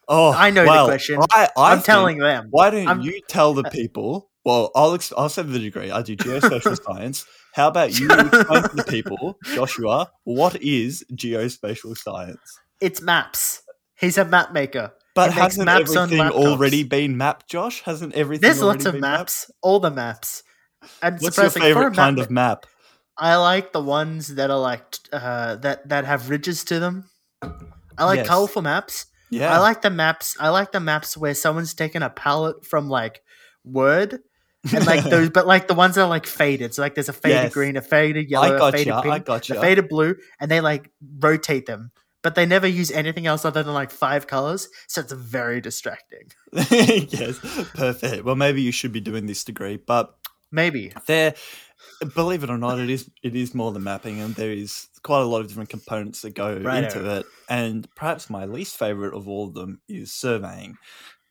oh, 0.08 0.32
I 0.32 0.50
know 0.50 0.64
the 0.64 0.84
question. 0.86 1.20
I, 1.30 1.48
I'm 1.56 1.82
telling 1.82 2.18
them. 2.18 2.48
Why 2.50 2.70
don't 2.70 2.88
I'm- 2.88 3.00
you 3.02 3.20
tell 3.28 3.52
the 3.54 3.64
people? 3.70 4.30
Well, 4.44 4.70
I'll 4.74 4.94
ex- 4.94 5.12
I'll 5.16 5.28
say 5.28 5.42
the 5.42 5.58
degree. 5.58 5.90
I 5.90 6.02
do 6.02 6.16
geospatial 6.16 6.78
science. 6.84 7.24
How 7.54 7.68
about 7.68 7.98
you 7.98 8.10
explain 8.10 8.62
to 8.62 8.70
the 8.74 8.84
people, 8.88 9.38
Joshua, 9.54 10.10
what 10.24 10.60
is 10.62 11.04
geospatial 11.12 11.96
science? 11.96 12.40
It's 12.80 13.00
maps. 13.00 13.62
He's 13.98 14.18
a 14.18 14.24
map 14.24 14.52
maker. 14.52 14.92
But 15.14 15.32
hasn't 15.32 15.66
maps 15.66 15.94
everything 15.94 16.20
already 16.20 16.82
been 16.82 17.16
mapped, 17.16 17.48
Josh? 17.48 17.82
Hasn't 17.82 18.14
everything? 18.14 18.42
There's 18.42 18.60
lots 18.60 18.84
of 18.86 18.92
been 18.92 19.00
mapped? 19.02 19.18
maps. 19.20 19.50
All 19.62 19.78
the 19.80 19.90
maps. 19.90 20.42
And 21.00 21.14
What's 21.20 21.36
your 21.38 21.48
surprisingly, 21.48 21.72
for 21.72 21.78
a 21.78 21.82
favorite 21.82 21.96
kind 21.96 22.16
map- 22.16 22.24
of 22.26 22.30
map? 22.30 22.66
I 23.16 23.36
like 23.36 23.72
the 23.72 23.80
ones 23.82 24.34
that 24.34 24.50
are 24.50 24.58
like 24.58 24.96
uh, 25.12 25.56
that 25.56 25.88
that 25.88 26.04
have 26.04 26.30
ridges 26.30 26.64
to 26.64 26.78
them. 26.80 27.08
I 27.96 28.04
like 28.06 28.18
Yes. 28.18 28.26
colorful 28.26 28.62
maps. 28.62 29.06
Yeah, 29.30 29.52
I 29.54 29.58
like 29.58 29.82
the 29.82 29.90
maps. 29.90 30.36
I 30.40 30.48
like 30.50 30.72
the 30.72 30.80
maps 30.80 31.16
where 31.16 31.34
someone's 31.34 31.74
taken 31.74 32.02
a 32.02 32.10
palette 32.10 32.64
from 32.66 32.88
like 32.88 33.22
Word 33.64 34.20
and 34.72 34.84
like 34.86 35.04
those, 35.10 35.30
but 35.30 35.46
like 35.46 35.68
the 35.68 35.74
ones 35.74 35.94
that 35.94 36.02
are 36.02 36.08
like 36.08 36.26
faded. 36.26 36.74
So 36.74 36.82
like 36.82 36.94
there's 36.94 37.08
a 37.08 37.12
faded 37.12 37.34
Yes. 37.44 37.52
green, 37.52 37.76
a 37.76 37.82
faded 37.82 38.30
yellow, 38.30 38.56
I 38.56 38.68
a 38.68 38.72
faded 38.72 38.86
you. 38.88 38.94
I 38.94 39.02
pink, 39.02 39.26
got 39.26 39.48
a 39.50 39.54
faded 39.60 39.88
blue, 39.88 40.16
and 40.40 40.50
they 40.50 40.60
like 40.60 40.90
rotate 41.20 41.66
them. 41.66 41.92
But 42.22 42.34
they 42.36 42.46
never 42.46 42.66
use 42.66 42.90
anything 42.90 43.26
else 43.26 43.44
other 43.44 43.62
than 43.62 43.74
like 43.74 43.90
five 43.90 44.26
colors, 44.26 44.68
so 44.88 45.02
it's 45.02 45.12
very 45.12 45.60
distracting. 45.60 46.30
yes, 46.52 47.38
perfect. 47.74 48.24
Well, 48.24 48.34
maybe 48.34 48.62
you 48.62 48.72
should 48.72 48.92
be 48.92 49.00
doing 49.00 49.26
this 49.26 49.44
degree, 49.44 49.76
but 49.76 50.16
Maybe 50.50 50.92
there 51.06 51.34
believe 52.14 52.44
it 52.44 52.50
or 52.50 52.58
not, 52.58 52.78
it 52.78 52.90
is 52.90 53.10
it 53.22 53.34
is 53.34 53.54
more 53.54 53.72
than 53.72 53.84
mapping, 53.84 54.20
and 54.20 54.34
there 54.34 54.52
is 54.52 54.88
quite 55.02 55.20
a 55.20 55.26
lot 55.26 55.40
of 55.40 55.48
different 55.48 55.70
components 55.70 56.22
that 56.22 56.34
go 56.34 56.56
Righto. 56.58 56.98
into 56.98 57.16
it. 57.18 57.26
And 57.48 57.88
perhaps 57.94 58.30
my 58.30 58.44
least 58.46 58.76
favorite 58.78 59.14
of 59.14 59.28
all 59.28 59.48
of 59.48 59.54
them 59.54 59.80
is 59.88 60.12
surveying. 60.12 60.76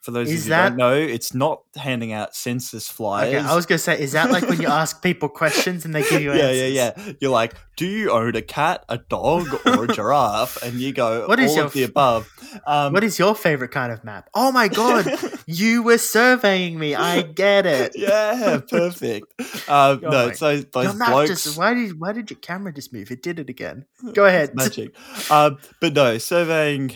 For 0.03 0.11
those 0.11 0.29
Is 0.29 0.41
of 0.41 0.45
you 0.45 0.49
that- 0.49 0.63
who 0.63 0.69
don't 0.71 0.77
know, 0.77 0.93
it's 0.95 1.33
not 1.33 1.61
handing 1.77 2.11
out 2.11 2.35
census 2.35 2.89
flyers. 2.89 3.33
Okay, 3.35 3.47
I 3.47 3.55
was 3.55 3.65
gonna 3.65 3.79
say, 3.79 3.97
is 4.01 4.11
that 4.11 4.31
like 4.31 4.45
when 4.49 4.61
you 4.61 4.67
ask 4.81 5.01
people 5.01 5.29
questions 5.29 5.85
and 5.85 5.95
they 5.95 6.01
give 6.03 6.21
you 6.21 6.33
yeah, 6.33 6.43
answers? 6.43 6.73
yeah, 6.73 6.91
yeah. 6.97 7.13
You're 7.21 7.31
like, 7.31 7.53
do 7.77 7.85
you 7.85 8.11
own 8.11 8.35
a 8.35 8.41
cat, 8.41 8.83
a 8.89 8.97
dog, 8.97 9.47
or 9.65 9.85
a 9.85 9.87
giraffe? 9.87 10.61
And 10.61 10.73
you 10.73 10.91
go, 10.91 11.25
What 11.29 11.39
is 11.39 11.51
all 11.51 11.55
your 11.55 11.65
of 11.67 11.73
the 11.73 11.83
above. 11.83 12.29
Um, 12.67 12.91
What 12.91 13.05
is 13.05 13.17
your 13.17 13.33
favorite 13.33 13.71
kind 13.71 13.93
of 13.93 14.03
map? 14.03 14.29
Oh 14.33 14.51
my 14.51 14.67
god, 14.67 15.07
you 15.47 15.83
were 15.83 15.97
surveying 15.97 16.77
me. 16.77 16.95
I 16.95 17.21
get 17.21 17.65
it. 17.65 17.93
yeah, 17.95 18.59
perfect. 18.69 19.27
Um, 19.69 20.01
Oh 20.03 20.09
no, 20.09 20.31
so 20.33 20.57
those 20.59 20.93
blokes. 20.95 21.29
just 21.29 21.57
why 21.57 21.73
did 21.73 21.97
why 21.97 22.11
did 22.11 22.29
your 22.29 22.39
camera 22.39 22.73
just 22.73 22.91
move? 22.91 23.09
It 23.09 23.23
did 23.23 23.39
it 23.39 23.49
again. 23.49 23.85
Go 24.13 24.25
ahead. 24.25 24.53
magic. 24.53 24.93
um, 25.31 25.59
but 25.79 25.93
no, 25.93 26.17
surveying. 26.17 26.93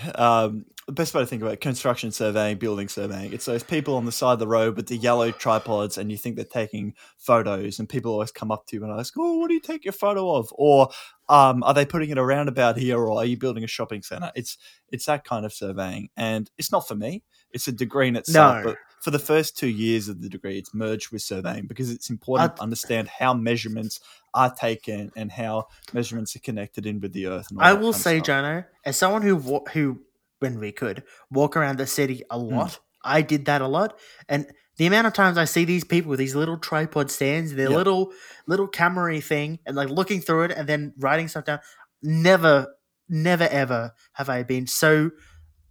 The 0.87 0.93
best 0.93 1.13
way 1.13 1.19
to 1.21 1.27
think 1.27 1.41
about 1.41 1.53
it, 1.53 1.59
construction 1.59 2.13
surveying, 2.13 2.59
building 2.59 2.87
surveying. 2.87 3.33
It's 3.33 3.43
those 3.43 3.61
people 3.61 3.97
on 3.97 4.05
the 4.05 4.11
side 4.13 4.31
of 4.33 4.39
the 4.39 4.47
road 4.47 4.77
with 4.77 4.87
the 4.87 4.95
yellow 4.95 5.31
tripods, 5.31 5.97
and 5.97 6.09
you 6.09 6.17
think 6.17 6.37
they're 6.37 6.45
taking 6.45 6.93
photos, 7.17 7.77
and 7.77 7.89
people 7.89 8.13
always 8.13 8.31
come 8.31 8.51
up 8.53 8.67
to 8.67 8.77
you 8.77 8.83
and 8.85 8.97
ask, 8.97 9.13
"Oh, 9.17 9.37
what 9.37 9.49
do 9.49 9.53
you 9.53 9.59
take 9.59 9.83
your 9.83 9.91
photo 9.91 10.33
of?" 10.35 10.47
Or, 10.53 10.87
um, 11.27 11.61
"Are 11.63 11.73
they 11.73 11.85
putting 11.85 12.09
it 12.09 12.17
around 12.17 12.47
about 12.47 12.77
here?" 12.77 12.97
Or, 12.97 13.17
"Are 13.19 13.25
you 13.25 13.35
building 13.37 13.65
a 13.65 13.67
shopping 13.67 14.01
center?" 14.01 14.31
It's 14.33 14.57
it's 14.89 15.05
that 15.07 15.25
kind 15.25 15.45
of 15.45 15.51
surveying, 15.51 16.07
and 16.15 16.49
it's 16.57 16.71
not 16.71 16.87
for 16.87 16.95
me. 16.95 17.23
It's 17.51 17.67
a 17.67 17.73
degree 17.73 18.07
in 18.07 18.15
itself, 18.15 18.57
No. 18.57 18.63
but 18.63 18.77
for 19.01 19.11
the 19.11 19.19
first 19.19 19.57
two 19.57 19.67
years 19.67 20.07
of 20.07 20.21
the 20.21 20.29
degree, 20.29 20.57
it's 20.57 20.73
merged 20.73 21.11
with 21.11 21.21
surveying 21.21 21.67
because 21.67 21.91
it's 21.91 22.09
important 22.09 22.53
I- 22.53 22.55
to 22.55 22.61
understand 22.61 23.09
how 23.09 23.33
measurements 23.33 23.99
are 24.33 24.53
taken 24.55 25.11
and 25.17 25.33
how 25.33 25.67
measurements 25.91 26.33
are 26.37 26.39
connected 26.39 26.85
in 26.85 27.01
with 27.01 27.11
the 27.11 27.25
earth. 27.27 27.47
I 27.57 27.73
will 27.73 27.91
say. 27.91 28.21
Jono, 28.21 28.65
as 28.85 28.95
someone 28.95 29.21
who 29.21 29.37
who 29.73 29.99
when 30.39 30.59
we 30.59 30.71
could 30.71 31.03
walk 31.31 31.55
around 31.57 31.77
the 31.77 31.87
city 31.87 32.23
a 32.29 32.37
Hmm. 32.39 32.55
lot, 32.55 32.79
I 33.03 33.21
did 33.21 33.45
that 33.45 33.61
a 33.61 33.67
lot, 33.67 33.97
and 34.27 34.47
the 34.77 34.85
amount 34.85 35.07
of 35.07 35.13
times 35.13 35.37
I 35.37 35.45
see 35.45 35.65
these 35.65 35.83
people 35.83 36.09
with 36.09 36.19
these 36.19 36.35
little 36.35 36.57
tripod 36.57 37.09
stands, 37.09 37.53
their 37.55 37.69
Yep. 37.69 37.77
little 37.77 38.11
little 38.47 38.67
camera 38.67 39.19
thing, 39.21 39.59
and 39.65 39.75
like 39.75 39.89
looking 39.89 40.21
through 40.21 40.43
it 40.43 40.51
and 40.51 40.67
then 40.69 40.93
writing 40.99 41.27
stuff 41.27 41.45
down. 41.45 41.59
Never, 42.03 42.67
never, 43.09 43.45
ever 43.45 43.93
have 44.13 44.29
I 44.29 44.43
been 44.43 44.67
so 44.67 45.11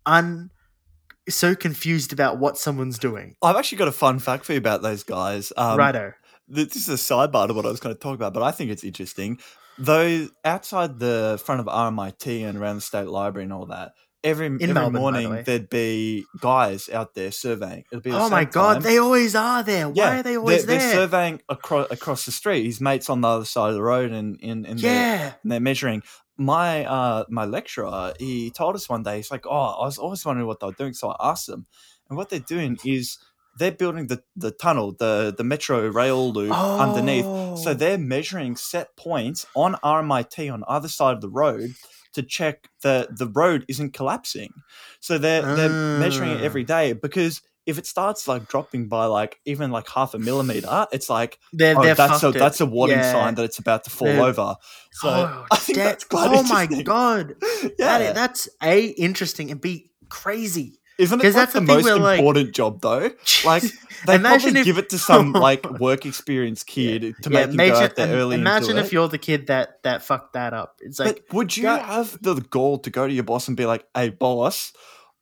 un 0.06 0.50
so 1.28 1.54
confused 1.56 2.12
about 2.12 2.38
what 2.38 2.56
someone's 2.56 2.98
doing. 2.98 3.34
I've 3.42 3.56
actually 3.56 3.78
got 3.78 3.88
a 3.88 3.92
fun 3.92 4.18
fact 4.20 4.44
for 4.44 4.52
you 4.52 4.58
about 4.58 4.82
those 4.82 5.02
guys. 5.02 5.52
Um, 5.56 5.76
Righto. 5.78 6.12
This 6.48 6.76
is 6.76 6.88
a 6.88 6.92
sidebar 6.92 7.48
to 7.48 7.54
what 7.54 7.66
I 7.66 7.70
was 7.70 7.80
going 7.80 7.94
to 7.94 8.00
talk 8.00 8.14
about, 8.14 8.32
but 8.32 8.42
I 8.44 8.52
think 8.52 8.70
it's 8.70 8.84
interesting. 8.84 9.38
Though 9.78 10.28
outside 10.44 11.00
the 11.00 11.40
front 11.44 11.60
of 11.60 11.66
RMIT 11.66 12.48
and 12.48 12.56
around 12.56 12.76
the 12.76 12.80
state 12.82 13.08
library 13.08 13.44
and 13.44 13.52
all 13.52 13.66
that, 13.66 13.92
every 14.26 14.46
every 14.46 14.66
Melbourne, 14.66 14.92
by 14.92 14.98
the 14.98 15.00
morning 15.28 15.44
there'd 15.44 15.70
be 15.70 16.24
guys 16.40 16.88
out 16.88 17.14
there 17.14 17.30
surveying. 17.30 17.84
It'll 17.90 18.02
be 18.02 18.10
the 18.10 18.18
Oh 18.20 18.28
my 18.28 18.44
god, 18.44 18.74
time. 18.74 18.82
they 18.82 18.98
always 18.98 19.34
are 19.34 19.62
there. 19.62 19.88
Why 19.88 20.18
are 20.18 20.22
they 20.22 20.36
always 20.36 20.66
they're, 20.66 20.78
there? 20.78 20.88
They're 20.88 20.96
surveying 21.06 21.42
across 21.48 21.90
across 21.90 22.26
the 22.26 22.32
street. 22.32 22.64
His 22.64 22.80
mates 22.80 23.08
on 23.08 23.20
the 23.22 23.28
other 23.28 23.44
side 23.44 23.70
of 23.70 23.74
the 23.74 23.82
road, 23.82 24.10
and 24.12 24.38
in 24.40 24.64
in 24.66 24.76
they're, 24.78 24.92
yeah. 24.92 25.32
and 25.42 25.52
they're 25.52 25.60
measuring. 25.60 26.02
My 26.38 26.84
uh 26.84 27.24
my 27.30 27.46
lecturer, 27.46 28.12
he 28.18 28.50
told 28.50 28.74
us 28.74 28.88
one 28.88 29.02
day, 29.02 29.16
he's 29.16 29.30
like, 29.30 29.46
"Oh, 29.46 29.80
I 29.80 29.84
was 29.86 29.96
always 29.98 30.24
wondering 30.26 30.46
what 30.46 30.60
they 30.60 30.66
were 30.66 30.72
doing." 30.72 30.92
So 30.92 31.08
I 31.10 31.30
asked 31.30 31.46
them, 31.46 31.66
and 32.10 32.18
what 32.18 32.28
they're 32.28 32.40
doing 32.40 32.76
is 32.84 33.18
they're 33.58 33.72
building 33.72 34.08
the 34.08 34.22
the 34.36 34.50
tunnel, 34.50 34.92
the 34.92 35.34
the 35.34 35.44
metro 35.44 35.88
rail 35.88 36.30
loop 36.32 36.52
underneath. 36.52 37.24
So 37.64 37.70
Oh. 37.70 37.74
they're 37.74 37.96
measuring 37.96 38.56
set 38.56 38.96
points 38.98 39.46
on 39.54 39.76
RMIT 39.82 40.52
on 40.52 40.62
either 40.68 40.88
side 40.88 41.14
of 41.14 41.22
the 41.22 41.30
road 41.30 41.70
to 42.16 42.22
check 42.22 42.68
that 42.82 43.16
the 43.16 43.28
road 43.28 43.64
isn't 43.68 43.92
collapsing. 43.94 44.52
So 45.00 45.16
they're 45.18 45.42
they're 45.56 45.98
measuring 46.00 46.32
it 46.32 46.40
Ah. 46.42 46.44
every 46.44 46.64
day 46.64 46.92
because 46.92 47.40
if 47.66 47.78
it 47.78 47.86
starts 47.86 48.28
like 48.28 48.46
dropping 48.48 48.86
by 48.88 49.06
like 49.06 49.40
even 49.44 49.70
like 49.72 49.88
half 49.88 50.14
a 50.14 50.18
millimeter, 50.18 50.86
it's 50.92 51.08
like 51.10 51.38
They're, 51.52 51.76
oh, 51.76 51.82
they're 51.82 51.96
that's 51.96 52.22
a 52.22 52.28
it. 52.28 52.34
that's 52.34 52.60
a 52.60 52.66
warning 52.66 52.98
Yeah. 52.98 53.12
sign 53.12 53.34
that 53.36 53.44
it's 53.44 53.58
about 53.58 53.82
to 53.84 53.90
fall 53.90 54.06
They're- 54.08 54.20
over. 54.22 54.54
So 54.92 55.08
oh, 55.08 55.46
I 55.50 55.56
think 55.56 55.78
da- 55.78 55.84
that's 55.84 56.04
quite 56.04 56.28
oh 56.30 56.42
my 56.44 56.66
god, 56.82 57.34
yeah, 57.78 57.98
that, 57.98 58.14
that's 58.14 58.48
a 58.62 58.86
interesting 58.86 59.50
and 59.50 59.60
b 59.60 59.90
crazy. 60.08 60.78
Isn't 60.98 61.20
it 61.20 61.24
like 61.24 61.32
that's 61.34 61.52
the, 61.52 61.60
the 61.60 61.66
most 61.66 61.84
where, 61.84 61.96
like- 61.98 62.18
important 62.18 62.52
job 62.54 62.80
though? 62.80 63.10
Like 63.44 63.62
they 64.06 64.16
Imagine 64.16 64.52
probably 64.52 64.60
if- 64.60 64.66
give 64.66 64.78
it 64.78 64.88
to 64.90 64.98
some 64.98 65.32
like 65.48 65.64
work 65.80 66.04
experience 66.06 66.62
kid 66.62 67.14
to 67.22 67.30
make 67.30 67.44
him 67.48 67.56
go 67.56 67.64
imagine, 67.64 67.82
out 67.84 67.96
there 67.96 68.14
early. 68.16 68.36
imagine 68.36 68.76
if 68.78 68.86
it. 68.86 68.92
you're 68.92 69.08
the 69.08 69.18
kid 69.18 69.46
that 69.48 69.82
that 69.82 70.02
fucked 70.02 70.34
that 70.34 70.52
up. 70.52 70.76
It's 70.80 70.98
like 70.98 71.24
but 71.28 71.34
would 71.34 71.56
you 71.56 71.64
go- 71.64 71.78
have 71.78 72.16
the 72.22 72.34
gall 72.36 72.78
to 72.80 72.90
go 72.90 73.06
to 73.06 73.12
your 73.12 73.24
boss 73.24 73.48
and 73.48 73.56
be 73.56 73.66
like, 73.66 73.86
"Hey, 73.94 74.10
boss, 74.10 74.72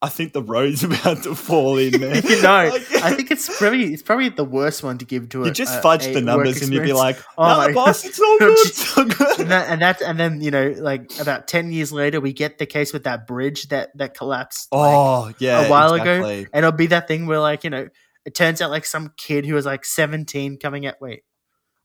I 0.05 0.09
think 0.09 0.33
the 0.33 0.43
road's 0.43 0.85
about 0.91 1.23
to 1.25 1.35
fall 1.35 1.79
in 1.79 2.01
there." 2.01 2.17
you 2.17 2.43
know, 2.43 2.69
Like- 2.73 2.95
I 3.03 3.15
think 3.15 3.31
it's 3.31 3.49
probably 3.59 3.93
it's 3.95 4.03
probably 4.03 4.29
the 4.29 4.45
worst 4.45 4.83
one 4.83 4.99
to 4.99 5.05
give 5.05 5.29
to 5.31 5.43
a 5.45 5.47
you 5.47 5.53
just 5.53 5.81
fudge 5.83 6.07
the 6.13 6.21
numbers 6.21 6.63
and 6.63 6.73
you'd 6.73 6.83
be 6.85 6.93
like, 6.93 7.19
Oh 7.39 7.49
"No, 7.49 7.57
my 7.57 7.73
boss, 7.73 8.05
it's 8.09 8.21
all 8.21 8.39
good, 8.39 8.53
it's 8.59 8.97
all 8.99 9.05
good." 9.05 9.41
and, 9.41 9.51
that, 9.51 9.69
and 9.71 9.81
that's 9.83 10.03
and 10.03 10.19
then 10.21 10.41
you 10.41 10.51
know 10.51 10.75
like 10.79 11.11
about 11.21 11.49
10 11.49 11.73
years 11.73 11.93
later 11.93 12.21
we 12.21 12.33
get 12.33 12.59
the 12.59 12.67
case 12.67 12.93
with 12.93 13.05
that 13.05 13.27
bridge 13.27 13.69
that 13.69 13.91
that 13.97 14.17
collapsed 14.17 14.69
like, 14.73 14.81
oh 14.95 15.33
yeah, 15.39 15.67
a 15.67 15.71
while 15.71 15.93
ago. 15.95 16.25
and 16.25 16.49
it'll 16.55 16.73
be 16.73 16.87
that 16.87 17.09
thing 17.09 17.27
where 17.27 17.41
like 17.41 17.65
you 17.65 17.71
know 17.71 17.89
it 18.25 18.35
turns 18.35 18.61
out 18.63 18.71
like 18.71 18.87
some 18.87 19.13
kid 19.17 19.45
who 19.47 19.55
was 19.55 19.67
like 19.67 19.85
17 19.85 20.59
coming 20.59 20.87
at 20.87 21.01
wait 21.01 21.23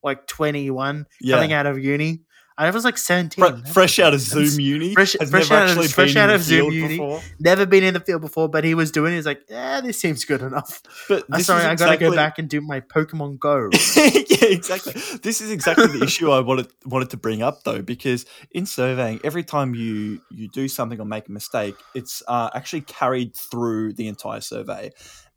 like 0.01 0.25
21 0.27 1.05
Yeah. 1.19 1.35
coming 1.35 1.51
out 1.51 1.65
of 1.65 1.77
uni 1.77 2.21
I 2.59 2.69
was 2.71 2.83
like 2.83 2.97
17 2.97 3.43
Fre- 3.63 3.71
fresh 3.71 3.99
out 3.99 4.13
of 4.13 4.19
Zoom 4.19 4.59
uni, 4.59 4.93
fresh- 4.93 5.15
fresh 5.29 5.49
out 5.49 5.63
of- 5.63 5.69
actually 5.69 5.87
fresh 5.87 6.15
out 6.17 6.29
of 6.29 6.43
Zoom 6.43 6.71
uni. 6.73 6.87
before. 6.97 7.21
never 7.39 7.65
been 7.65 7.83
in 7.83 7.93
the 7.93 7.99
field 8.01 8.21
before 8.21 8.49
but 8.49 8.63
he 8.65 8.75
was 8.75 8.91
doing 8.91 9.13
it 9.13 9.15
he's 9.15 9.25
like 9.25 9.41
yeah 9.49 9.79
this 9.81 9.97
seems 9.97 10.25
good 10.25 10.41
enough 10.41 10.81
But 11.07 11.23
I'm 11.31 11.41
sorry 11.41 11.63
I 11.63 11.75
gotta 11.75 11.97
go 11.97 12.13
back 12.13 12.37
and 12.37 12.49
do 12.49 12.59
my 12.61 12.81
Pokemon 12.81 13.39
Go 13.39 13.69
yeah, 13.95 14.47
exactly. 14.49 14.93
This 15.23 15.39
is 15.41 15.51
exactly 15.51 15.87
the 15.87 16.03
issue 16.03 16.29
I 16.31 16.41
wanted 16.41 16.67
wanted 16.85 17.09
to 17.11 17.17
bring 17.17 17.41
up 17.41 17.63
though, 17.63 17.81
because 17.81 18.25
in 18.51 18.65
surveying, 18.65 19.19
every 19.23 19.43
time 19.43 19.73
you 19.75 20.21
you 20.29 20.47
do 20.49 20.67
something 20.67 20.99
or 20.99 21.05
make 21.05 21.27
a 21.29 21.31
mistake, 21.31 21.75
it's 21.95 22.21
uh, 22.27 22.49
actually 22.53 22.81
carried 22.81 23.35
through 23.35 23.93
the 23.93 24.07
entire 24.07 24.41
survey. 24.41 24.91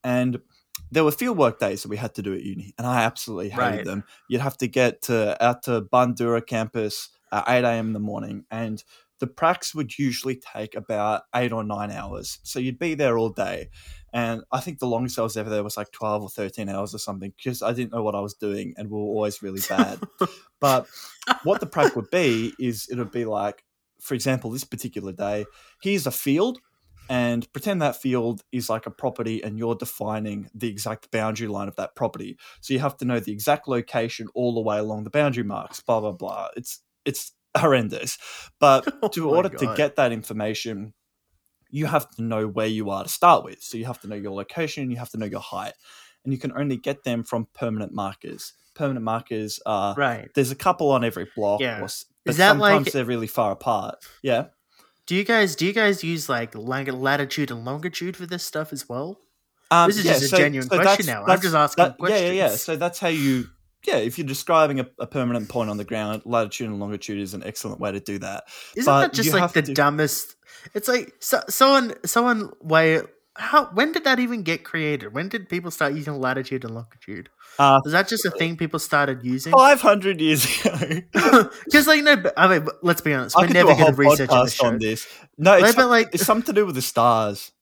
And 0.05 0.41
there 0.93 1.03
were 1.05 1.11
fieldwork 1.11 1.59
days 1.59 1.83
that 1.83 1.89
we 1.89 1.97
had 1.97 2.15
to 2.15 2.23
do 2.23 2.35
at 2.35 2.43
uni, 2.43 2.75
and 2.79 2.87
I 2.87 3.03
absolutely 3.03 3.49
hated 3.49 3.59
Right. 3.59 3.85
them. 3.85 4.05
You'd 4.29 4.43
have 4.43 4.57
to 4.59 4.69
get 4.69 5.03
to 5.03 5.43
out 5.45 5.65
to 5.65 5.81
Bundoora 5.83 6.47
campus 6.47 7.09
at 7.33 7.45
eight 7.49 7.65
a.m. 7.65 7.89
in 7.89 7.93
the 7.95 7.99
morning, 8.01 8.45
and 8.51 8.85
the 9.19 9.27
pracs 9.27 9.75
would 9.75 9.99
usually 9.99 10.35
take 10.37 10.75
about 10.75 11.23
eight 11.35 11.53
or 11.53 11.63
nine 11.65 11.91
hours. 11.91 12.39
So 12.43 12.59
you'd 12.59 12.79
be 12.79 12.95
there 12.95 13.17
all 13.17 13.31
day. 13.31 13.71
And 14.13 14.43
I 14.51 14.59
think 14.61 14.81
the 14.81 14.87
longest 14.89 15.17
I 15.19 15.23
was 15.23 15.37
ever 15.37 15.49
there 15.49 15.63
was 15.63 15.77
like 15.77 15.93
12 15.93 16.23
or 16.25 16.29
13 16.29 16.69
hours 16.69 16.93
or 16.93 16.99
something 16.99 17.33
because 17.37 17.63
I 17.63 17.73
didn't 17.73 17.93
know 17.93 18.03
what 18.03 18.17
I 18.17 18.21
was 18.21 18.35
doing 18.35 18.75
and 18.77 18.91
we 18.91 18.97
were 18.97 19.05
always 19.05 19.41
really 19.41 19.61
bad. 19.69 20.01
but 20.61 20.87
what 21.45 21.61
the 21.61 21.67
prac 21.67 21.95
would 21.97 22.11
be 22.11 22.53
is 22.59 22.89
it 22.91 22.99
would 22.99 23.13
be 23.13 23.25
like, 23.25 23.65
for 24.01 24.15
example, 24.15 24.51
this 24.51 24.65
particular 24.65 25.13
day, 25.13 25.47
here's 25.81 26.07
a 26.07 26.11
field 26.11 26.59
and 27.09 27.51
pretend 27.53 27.83
that 27.83 27.97
field 27.97 28.43
is 28.53 28.71
like 28.71 28.87
a 28.87 28.91
property 28.91 29.43
and 29.43 29.59
you're 29.59 29.75
defining 29.75 30.49
the 30.55 30.69
exact 30.69 31.11
boundary 31.11 31.49
line 31.49 31.69
of 31.69 31.77
that 31.77 31.95
property. 31.95 32.39
So 32.61 32.73
you 32.75 32.81
have 32.81 32.97
to 32.99 33.05
know 33.05 33.21
the 33.21 33.33
exact 33.33 33.69
location 33.69 34.29
all 34.35 34.55
the 34.55 34.61
way 34.61 34.79
along 34.79 35.05
the 35.05 35.11
boundary 35.11 35.45
marks, 35.45 35.81
blah, 35.81 36.01
blah, 36.01 36.13
blah. 36.13 36.49
It's, 36.57 36.81
it's 37.05 37.33
horrendous. 37.57 38.19
But 38.59 38.87
Oh 39.03 39.09
to 39.09 39.29
order 39.31 39.49
to 39.49 39.75
get 39.77 39.97
that 39.97 40.13
information, 40.13 40.95
you 41.71 41.87
have 41.87 42.09
to 42.17 42.23
know 42.23 42.47
where 42.47 42.67
you 42.67 42.91
are 42.91 43.03
to 43.03 43.09
start 43.09 43.45
with. 43.45 43.63
So 43.63 43.77
you 43.77 43.87
have 43.87 44.01
to 44.03 44.09
know 44.09 44.17
your 44.17 44.33
location, 44.33 44.91
you 44.91 44.99
have 44.99 45.11
to 45.11 45.19
know 45.19 45.27
your 45.27 45.41
height, 45.41 45.73
and 46.25 46.33
you 46.33 46.39
can 46.39 46.53
only 46.57 46.77
get 46.77 47.05
them 47.05 47.25
from 47.25 47.49
permanent 47.55 47.93
markers. 47.93 48.53
Permanent 48.75 49.05
markers 49.05 49.61
are 49.67 49.95
right 49.97 50.31
there's 50.35 50.51
a 50.51 50.55
couple 50.57 50.91
on 50.93 51.05
every 51.05 51.29
block. 51.37 51.61
Yeah. 51.61 51.79
Or, 51.79 51.89
but 52.25 52.31
Is 52.31 52.37
that 52.37 52.51
sometimes 52.51 52.87
like- 52.87 52.93
they're 52.93 53.05
really 53.05 53.27
far 53.27 53.53
apart. 53.53 53.97
Yeah. 54.23 54.47
Do 55.07 55.15
you 55.15 55.25
guys 55.25 55.57
do 55.57 55.67
you 55.67 55.73
guys 55.73 56.03
use 56.05 56.29
like 56.29 56.55
latitude 56.55 57.51
and 57.51 57.65
longitude 57.65 58.17
for 58.17 58.27
this 58.27 58.45
stuff 58.45 58.73
as 58.73 58.89
well 58.89 59.19
Um, 59.71 59.89
This 59.89 59.99
is 59.99 60.05
just 60.05 60.33
a 60.33 60.37
genuine 60.37 60.69
question 60.69 61.07
that's- 61.07 61.07
now. 61.07 61.25
I'm 61.25 61.41
just 61.41 61.55
asking 61.55 61.85
that- 61.85 61.97
Yeah, 62.11 62.19
yeah, 62.19 62.31
yeah. 62.33 62.49
So 62.57 62.77
that's 62.77 62.99
how 62.99 63.09
you. 63.09 63.47
Yeah, 63.87 63.97
if 63.97 64.17
you're 64.19 64.27
describing 64.27 64.79
a, 64.81 64.87
a 65.01 65.07
permanent 65.07 65.49
point 65.49 65.69
on 65.71 65.77
the 65.77 65.85
ground, 65.85 66.23
latitude 66.25 66.69
and 66.69 66.79
longitude 66.79 67.19
is 67.19 67.35
an 67.35 67.43
excellent 67.43 67.81
way 67.81 67.91
to 67.91 67.99
do 67.99 68.19
that. 68.19 68.45
Isn't 68.77 68.85
But 68.85 69.01
that 69.01 69.13
just 69.15 69.33
like 69.33 69.53
the 69.55 69.63
to- 69.63 69.75
dumbest? 69.75 70.37
It's 70.75 70.87
like 70.89 71.15
so, 71.21 71.41
someone, 71.49 71.95
someone 72.05 72.51
way. 72.61 73.01
How 73.35 73.67
when 73.73 73.93
did 73.93 74.05
that 74.05 74.19
even 74.21 74.43
get 74.43 74.63
created? 74.63 75.15
When 75.15 75.29
did 75.29 75.49
people 75.49 75.71
start 75.71 75.95
using 75.95 76.21
latitude 76.21 76.65
and 76.65 76.75
longitude? 76.75 77.31
Uh, 77.59 77.81
Was 77.83 77.93
that 77.93 78.07
just 78.09 78.27
a 78.27 78.31
thing 78.31 78.57
people 78.57 78.79
started 78.79 79.25
using? 79.25 79.53
500 79.53 80.21
years 80.21 80.45
ago. 80.45 81.01
Because 81.65 81.87
like 81.87 82.03
no, 82.05 82.17
but, 82.17 82.35
I 82.37 82.47
mean, 82.59 82.69
let's 82.83 83.01
be 83.01 83.15
honest, 83.15 83.37
I 83.39 83.43
we're 83.43 83.49
never 83.49 83.75
going 83.75 83.87
to 83.87 83.93
research 83.93 84.29
this 84.31 84.61
on 84.61 84.79
this. 84.79 85.07
No, 85.39 85.55
it's, 85.55 85.75
but 85.75 85.89
like, 85.89 86.11
it's 86.13 86.27
something 86.27 86.47
to 86.47 86.53
do 86.53 86.67
with 86.67 86.75
the 86.75 86.83
stars. 86.83 87.53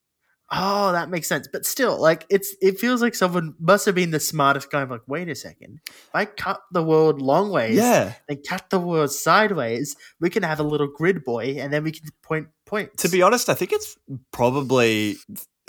Oh, 0.53 0.91
that 0.91 1.09
makes 1.09 1.29
sense. 1.29 1.47
But 1.47 1.65
still, 1.65 2.01
like 2.01 2.27
it's 2.29 2.57
it 2.61 2.81
feels 2.81 3.01
like 3.01 3.15
someone 3.15 3.55
must 3.61 3.87
have 3.87 3.95
been 3.95 4.11
the 4.11 4.19
smartest 4.19 4.69
guy. 4.73 4.83
I'm 4.83 4.91
like, 4.91 5.03
wait 5.07 5.29
a 5.29 5.35
second. 5.37 5.79
If 5.89 6.11
I 6.13 6.25
cut 6.25 6.61
the 6.73 6.83
world 6.83 7.23
long 7.23 7.51
ways 7.51 7.77
Yeah. 7.77 8.15
and 8.29 8.39
cut 8.49 8.69
the 8.71 8.81
world 8.81 9.13
sideways, 9.13 9.95
we 10.21 10.29
can 10.29 10.43
have 10.43 10.59
a 10.59 10.65
little 10.65 10.89
grid 10.89 11.25
boy 11.25 11.59
and 11.61 11.73
then 11.73 11.85
we 11.85 11.93
can 11.93 12.09
point 12.25 12.49
points. 12.67 13.01
To 13.05 13.09
be 13.09 13.23
honest, 13.23 13.49
I 13.49 13.55
think 13.55 13.71
it's 13.73 13.97
probably 14.33 15.19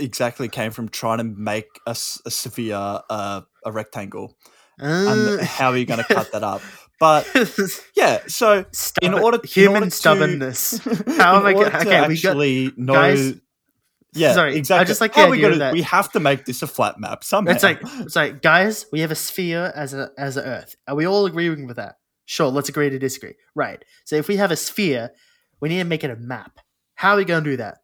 exactly 0.02 0.50
came 0.50 0.72
from 0.72 0.90
trying 0.90 1.20
to 1.20 1.24
make 1.24 1.68
a 1.86 1.96
sphere 1.96 2.76
uh, 3.10 3.42
a 3.66 3.72
rectangle. 3.72 4.36
And 4.78 5.40
Uh, 5.40 5.46
how 5.46 5.70
are 5.70 5.78
you 5.78 5.86
going 5.86 6.04
to 6.04 6.14
cut 6.14 6.32
that 6.32 6.44
up? 6.44 6.62
But 7.00 7.26
yeah, 7.96 8.20
so 8.28 8.64
stubborn- 8.72 9.24
order- 9.24 9.40
in 9.42 9.48
human 9.48 9.76
order 9.76 9.86
to- 9.88 9.92
stubbornness. 9.96 10.78
How 11.18 11.38
am 11.38 11.46
I 11.48 11.54
gonna- 11.54 11.72
to 11.72 11.78
okay, 11.78 11.86
got- 11.90 12.12
actually 12.12 12.72
know? 12.78 12.94
guys- 12.94 13.34
yeah, 14.14 14.34
Sorry, 14.34 14.52
I 14.52 14.56
exactly. 14.58 14.86
just 14.86 15.02
like 15.02 15.16
How 15.16 15.26
the 15.26 15.32
we 15.32 15.44
idea 15.46 15.58
that- 15.58 15.74
we 15.74 15.82
have 15.82 16.12
to 16.12 16.20
make 16.20 16.46
this 16.46 16.62
a 16.62 16.68
flat 16.68 17.00
map 17.00 17.24
somehow. 17.24 17.54
It's 17.54 17.64
like 17.64 17.80
it's 18.06 18.16
like 18.16 18.44
guys, 18.44 18.86
we 18.92 19.00
have 19.00 19.10
a 19.10 19.16
sphere 19.16 19.72
as 19.76 19.96
a 19.96 20.12
as 20.16 20.38
a 20.38 20.44
Earth. 20.44 20.76
Are 20.88 20.94
we 20.94 21.08
all 21.08 21.26
agreeing 21.26 21.66
with 21.66 21.78
that? 21.78 21.96
Sure, 22.26 22.50
let's 22.50 22.70
agree 22.70 22.92
to 22.92 23.00
disagree. 23.00 23.34
Right. 23.56 23.84
So 24.06 24.16
if 24.18 24.28
we 24.28 24.36
have 24.38 24.52
a 24.52 24.56
sphere, 24.56 25.10
we 25.60 25.70
need 25.70 25.80
to 25.80 25.86
make 25.86 26.04
it 26.04 26.12
a 26.12 26.16
map. 26.18 26.60
How 26.94 27.14
are 27.14 27.18
we 27.18 27.26
gonna 27.26 27.42
do 27.44 27.58
that? 27.58 27.80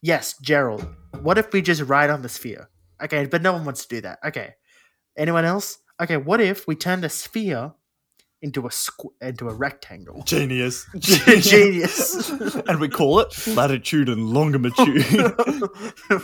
Yes, 0.00 0.36
Gerald. 0.40 0.86
What 1.22 1.38
if 1.38 1.52
we 1.52 1.62
just 1.62 1.82
ride 1.82 2.10
on 2.10 2.22
the 2.22 2.28
sphere? 2.28 2.68
Okay, 3.02 3.26
but 3.26 3.42
no 3.42 3.52
one 3.52 3.64
wants 3.64 3.86
to 3.86 3.96
do 3.96 4.00
that. 4.02 4.18
Okay. 4.24 4.54
Anyone 5.16 5.44
else? 5.44 5.78
Okay, 6.00 6.16
what 6.16 6.40
if 6.40 6.66
we 6.66 6.74
turn 6.74 7.00
the 7.00 7.08
sphere 7.08 7.72
into 8.42 8.66
a 8.66 8.68
squ- 8.68 9.12
into 9.20 9.48
a 9.48 9.54
rectangle? 9.54 10.22
genius, 10.24 10.86
Genius. 10.98 12.28
and 12.68 12.80
we 12.80 12.88
call 12.88 13.20
it 13.20 13.46
latitude 13.46 14.08
and 14.08 14.30
longitude. 14.30 15.04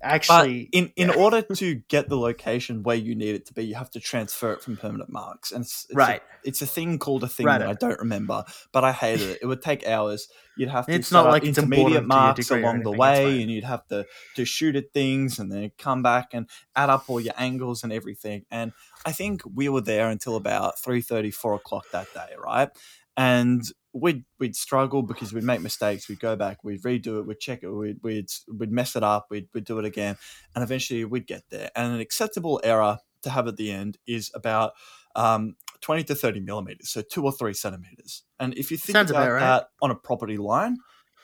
But 0.00 0.06
Actually, 0.08 0.68
in 0.72 0.92
in 0.96 1.08
yeah. 1.08 1.14
order 1.14 1.42
to 1.42 1.74
get 1.88 2.08
the 2.08 2.16
location 2.16 2.82
where 2.82 2.96
you 2.96 3.14
need 3.14 3.34
it 3.34 3.46
to 3.46 3.54
be, 3.54 3.64
you 3.64 3.74
have 3.74 3.90
to 3.90 4.00
transfer 4.00 4.52
it 4.52 4.62
from 4.62 4.76
permanent 4.76 5.10
marks, 5.10 5.52
and 5.52 5.64
it's, 5.64 5.86
it's 5.88 5.96
Right. 5.96 6.20
A, 6.20 6.48
it's 6.48 6.62
a 6.62 6.66
thing 6.66 6.98
called 6.98 7.24
a 7.24 7.28
thing 7.28 7.46
Right. 7.46 7.58
that 7.58 7.68
I 7.68 7.74
don't 7.74 7.98
remember, 7.98 8.44
but 8.72 8.84
I 8.84 8.92
hated 8.92 9.28
it. 9.30 9.38
It 9.42 9.46
would 9.46 9.62
take 9.62 9.86
hours. 9.86 10.28
You'd 10.56 10.70
have 10.70 10.86
to 10.86 10.92
It's 10.92 11.12
not 11.12 11.26
like 11.26 11.44
intermediate 11.44 12.06
marks 12.06 12.50
along 12.50 12.82
the 12.82 12.92
way, 12.92 13.40
and 13.42 13.50
you'd 13.50 13.64
have 13.64 13.86
to 13.88 14.06
to 14.36 14.44
shoot 14.44 14.76
at 14.76 14.92
things, 14.92 15.38
and 15.38 15.50
then 15.52 15.70
come 15.78 16.02
back 16.02 16.28
and 16.32 16.48
add 16.74 16.90
up 16.90 17.04
all 17.08 17.20
your 17.20 17.34
angles 17.36 17.82
and 17.84 17.92
everything. 17.92 18.44
And 18.50 18.72
I 19.06 19.12
think 19.12 19.42
we 19.54 19.68
were 19.68 19.80
there 19.80 20.08
until 20.08 20.36
about 20.36 20.76
3.30, 20.78 21.32
4 21.32 21.54
o'clock 21.54 21.86
that 21.92 22.06
day, 22.14 22.34
right? 22.42 22.68
And 23.16 23.62
we'd 23.92 24.24
we'd 24.38 24.56
struggle 24.56 25.02
because 25.02 25.32
we'd 25.32 25.44
make 25.44 25.60
mistakes. 25.60 26.08
We'd 26.08 26.20
go 26.20 26.36
back, 26.36 26.62
we'd 26.62 26.82
redo 26.82 27.18
it, 27.18 27.26
we'd 27.26 27.40
check 27.40 27.62
it, 27.62 27.70
we'd 27.70 27.98
we'd, 28.02 28.30
we'd 28.52 28.72
mess 28.72 28.96
it 28.96 29.02
up, 29.02 29.26
we'd, 29.30 29.48
we'd 29.54 29.64
do 29.64 29.78
it 29.78 29.84
again, 29.84 30.16
and 30.54 30.62
eventually 30.62 31.04
we'd 31.04 31.26
get 31.26 31.44
there. 31.50 31.70
And 31.74 31.94
an 31.94 32.00
acceptable 32.00 32.60
error 32.64 32.98
to 33.22 33.30
have 33.30 33.48
at 33.48 33.56
the 33.56 33.70
end 33.70 33.98
is 34.06 34.30
about 34.34 34.72
um, 35.16 35.56
20 35.80 36.04
to 36.04 36.14
30 36.14 36.40
millimeters, 36.40 36.90
so 36.90 37.02
two 37.02 37.24
or 37.24 37.32
three 37.32 37.54
centimeters. 37.54 38.24
And 38.38 38.54
if 38.54 38.70
you 38.70 38.76
think 38.76 38.94
Sounds 38.94 39.10
about 39.10 39.30
right. 39.30 39.40
that 39.40 39.68
on 39.82 39.90
a 39.90 39.94
property 39.94 40.36
line, 40.36 40.76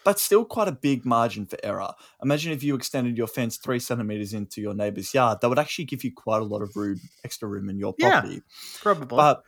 that's 0.04 0.22
still 0.22 0.44
quite 0.44 0.68
a 0.68 0.72
big 0.72 1.04
margin 1.04 1.46
for 1.46 1.58
error. 1.62 1.92
Imagine 2.22 2.52
if 2.52 2.62
you 2.62 2.74
extended 2.74 3.16
your 3.16 3.26
fence 3.26 3.56
three 3.56 3.78
centimeters 3.78 4.34
into 4.34 4.60
your 4.60 4.74
neighbor's 4.74 5.14
yard, 5.14 5.38
that 5.40 5.48
would 5.48 5.58
actually 5.58 5.86
give 5.86 6.04
you 6.04 6.12
quite 6.14 6.42
a 6.42 6.44
lot 6.44 6.62
of 6.62 6.76
room, 6.76 7.00
extra 7.24 7.48
room 7.48 7.70
in 7.70 7.78
your 7.78 7.94
property. 7.94 8.34
Yeah. 8.34 8.40
probably. 8.82 9.16
But 9.16 9.42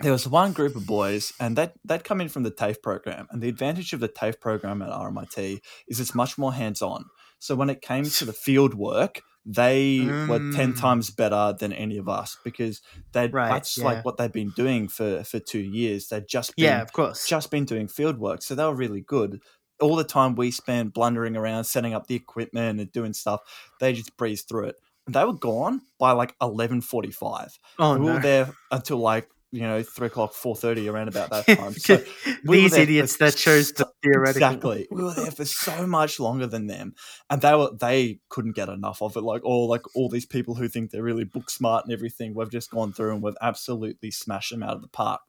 there 0.00 0.12
was 0.12 0.26
one 0.28 0.52
group 0.52 0.76
of 0.76 0.86
boys, 0.86 1.32
and 1.40 1.56
that 1.56 1.74
they'd 1.84 2.04
come 2.04 2.20
in 2.20 2.28
from 2.28 2.42
the 2.42 2.50
TAFE 2.50 2.82
program. 2.82 3.26
And 3.30 3.42
the 3.42 3.48
advantage 3.48 3.92
of 3.92 4.00
the 4.00 4.08
TAFE 4.08 4.40
program 4.40 4.82
at 4.82 4.90
RMIT 4.90 5.60
is 5.88 6.00
it's 6.00 6.14
much 6.14 6.36
more 6.38 6.52
hands 6.52 6.82
on. 6.82 7.06
So 7.38 7.54
when 7.54 7.70
it 7.70 7.80
came 7.82 8.04
to 8.04 8.24
the 8.24 8.32
field 8.32 8.74
work, 8.74 9.20
they 9.46 10.00
were 10.00 10.38
10 10.38 10.72
Mm. 10.72 10.80
times 10.80 11.10
better 11.10 11.54
than 11.58 11.72
any 11.72 11.98
of 11.98 12.08
us 12.08 12.38
because 12.42 12.80
they'd 13.12 13.32
Right, 13.34 13.50
that's 13.50 13.76
yeah. 13.76 13.84
like 13.84 14.04
what 14.04 14.16
they'd 14.16 14.32
been 14.32 14.50
doing 14.56 14.88
for 14.88 15.22
for 15.24 15.38
two 15.38 15.60
years. 15.60 16.08
They'd 16.08 16.26
just 16.26 16.56
been 16.56 16.64
yeah, 16.64 16.80
of 16.80 16.92
course. 16.92 17.26
just 17.28 17.50
been 17.50 17.66
doing 17.66 17.86
field 17.88 18.18
work, 18.18 18.40
so 18.42 18.54
they 18.54 18.64
were 18.64 18.74
really 18.74 19.02
good. 19.02 19.40
All 19.80 19.96
the 19.96 20.04
time 20.04 20.34
we 20.34 20.50
spent 20.50 20.94
blundering 20.94 21.36
around, 21.36 21.64
setting 21.64 21.92
up 21.92 22.06
the 22.06 22.14
equipment 22.14 22.80
and 22.80 22.90
doing 22.90 23.12
stuff, 23.12 23.40
they 23.80 23.92
just 23.92 24.16
breezed 24.16 24.48
through 24.48 24.68
it. 24.68 24.76
And 25.06 25.14
they 25.14 25.24
were 25.24 25.34
gone 25.34 25.82
by 25.98 26.12
like 26.12 26.34
eleven 26.40 26.80
forty-five. 26.80 27.58
oh 27.78 27.98
we 27.98 28.06
no. 28.06 28.14
were 28.14 28.20
there 28.20 28.54
until 28.70 28.96
like 28.98 29.28
you 29.54 29.62
know 29.62 29.82
three 29.82 30.08
o'clock, 30.08 30.32
four 30.34 30.56
thirty, 30.56 30.88
around 30.88 31.08
about 31.08 31.30
that 31.30 31.46
time. 31.58 31.72
So 31.74 32.02
we 32.44 32.62
These 32.62 32.74
idiots 32.76 33.16
that 33.18 33.36
chose 33.36 33.72
the 33.72 33.88
theoretical. 34.02 34.48
Exactly. 34.48 34.88
We 34.90 35.04
were 35.04 35.14
there 35.14 35.30
for 35.30 35.44
so 35.44 35.86
much 35.86 36.18
longer 36.18 36.46
than 36.46 36.66
them. 36.66 36.94
And 37.30 37.40
they 37.40 37.54
were 37.54 37.70
they 37.78 38.18
couldn't 38.28 38.56
get 38.56 38.68
enough 38.68 39.00
of 39.00 39.16
it. 39.16 39.22
Like 39.22 39.44
all 39.44 39.68
like 39.68 39.82
all 39.94 40.08
these 40.08 40.26
people 40.26 40.56
who 40.56 40.66
think 40.68 40.90
they're 40.90 41.02
really 41.02 41.24
book 41.24 41.50
smart 41.50 41.84
and 41.84 41.92
everything, 41.92 42.34
we've 42.34 42.50
just 42.50 42.70
gone 42.70 42.92
through 42.92 43.12
and 43.14 43.22
we've 43.22 43.34
absolutely 43.40 44.10
smashed 44.10 44.50
them 44.50 44.62
out 44.62 44.74
of 44.74 44.82
the 44.82 44.88
park. 44.88 45.20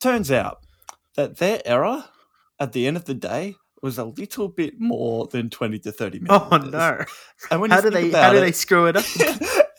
Turns 0.00 0.30
out 0.30 0.58
that 1.16 1.38
their 1.38 1.60
error 1.64 2.04
at 2.60 2.72
the 2.72 2.86
end 2.86 2.96
of 2.96 3.04
the 3.06 3.14
day 3.14 3.56
was 3.82 3.98
a 3.98 4.04
little 4.04 4.46
bit 4.48 4.74
more 4.78 5.26
than 5.26 5.50
20 5.50 5.80
to 5.80 5.90
30 5.92 6.20
minutes. 6.20 6.44
Oh 6.52 6.56
no! 6.58 7.04
And 7.50 7.60
when 7.60 7.70
How 7.70 7.80
do 7.80 7.90
they? 7.90 8.10
How 8.10 8.30
do 8.30 8.38
it- 8.38 8.40
they 8.42 8.52
screw 8.52 8.86
it 8.86 8.96
up? 8.96 9.04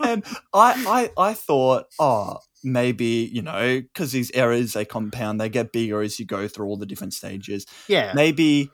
and 0.04 0.23
I, 0.54 1.10
I, 1.17 1.30
I 1.30 1.34
thought, 1.34 1.86
oh, 1.99 2.39
maybe 2.63 3.30
you 3.32 3.41
know, 3.41 3.82
because 3.82 4.12
these 4.12 4.32
errors 4.34 4.73
they 4.73 4.86
compound, 4.86 5.39
they 5.39 5.49
get 5.49 5.71
bigger 5.71 6.02
as 6.02 6.19
you 6.19 6.26
go 6.26 6.47
through 6.47 6.67
all 6.67 6.78
the 6.78 6.86
different 6.86 7.13
stages. 7.13 7.65
Yeah, 7.88 8.13
Maybe 8.13 8.71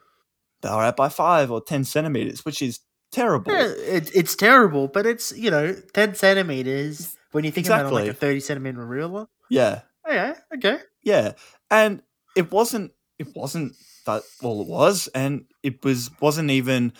they're 0.62 0.72
out 0.72 0.96
by 0.96 1.08
five 1.08 1.50
or 1.50 1.60
ten 1.62 1.84
centimeters, 1.84 2.44
which 2.44 2.62
is 2.62 2.80
terrible. 3.12 3.52
Yeah, 3.52 3.68
it, 3.68 4.10
it's 4.14 4.34
terrible, 4.36 4.88
but 4.88 5.06
it's 5.06 5.32
you 5.36 5.50
know 5.50 5.74
ten 5.94 6.14
centimeters 6.14 7.16
when 7.32 7.44
you 7.44 7.50
think 7.50 7.66
about 7.66 7.86
it 7.86 7.94
like 7.94 8.08
a 8.08 8.14
thirty 8.14 8.40
centimeter 8.40 8.84
ruler. 8.84 9.26
Yeah, 9.48 9.82
Oh, 10.06 10.12
yeah, 10.12 10.34
okay. 10.56 10.78
yeah, 11.02 11.32
and 11.70 12.02
it 12.36 12.50
wasn't. 12.52 12.92
It 13.18 13.34
wasn't 13.36 13.72
that 14.06 14.22
all 14.42 14.62
it 14.62 14.68
was, 14.68 15.08
and 15.08 15.44
it 15.62 15.84
was 15.84 16.10
wasn't 16.20 16.50
even 16.50 16.92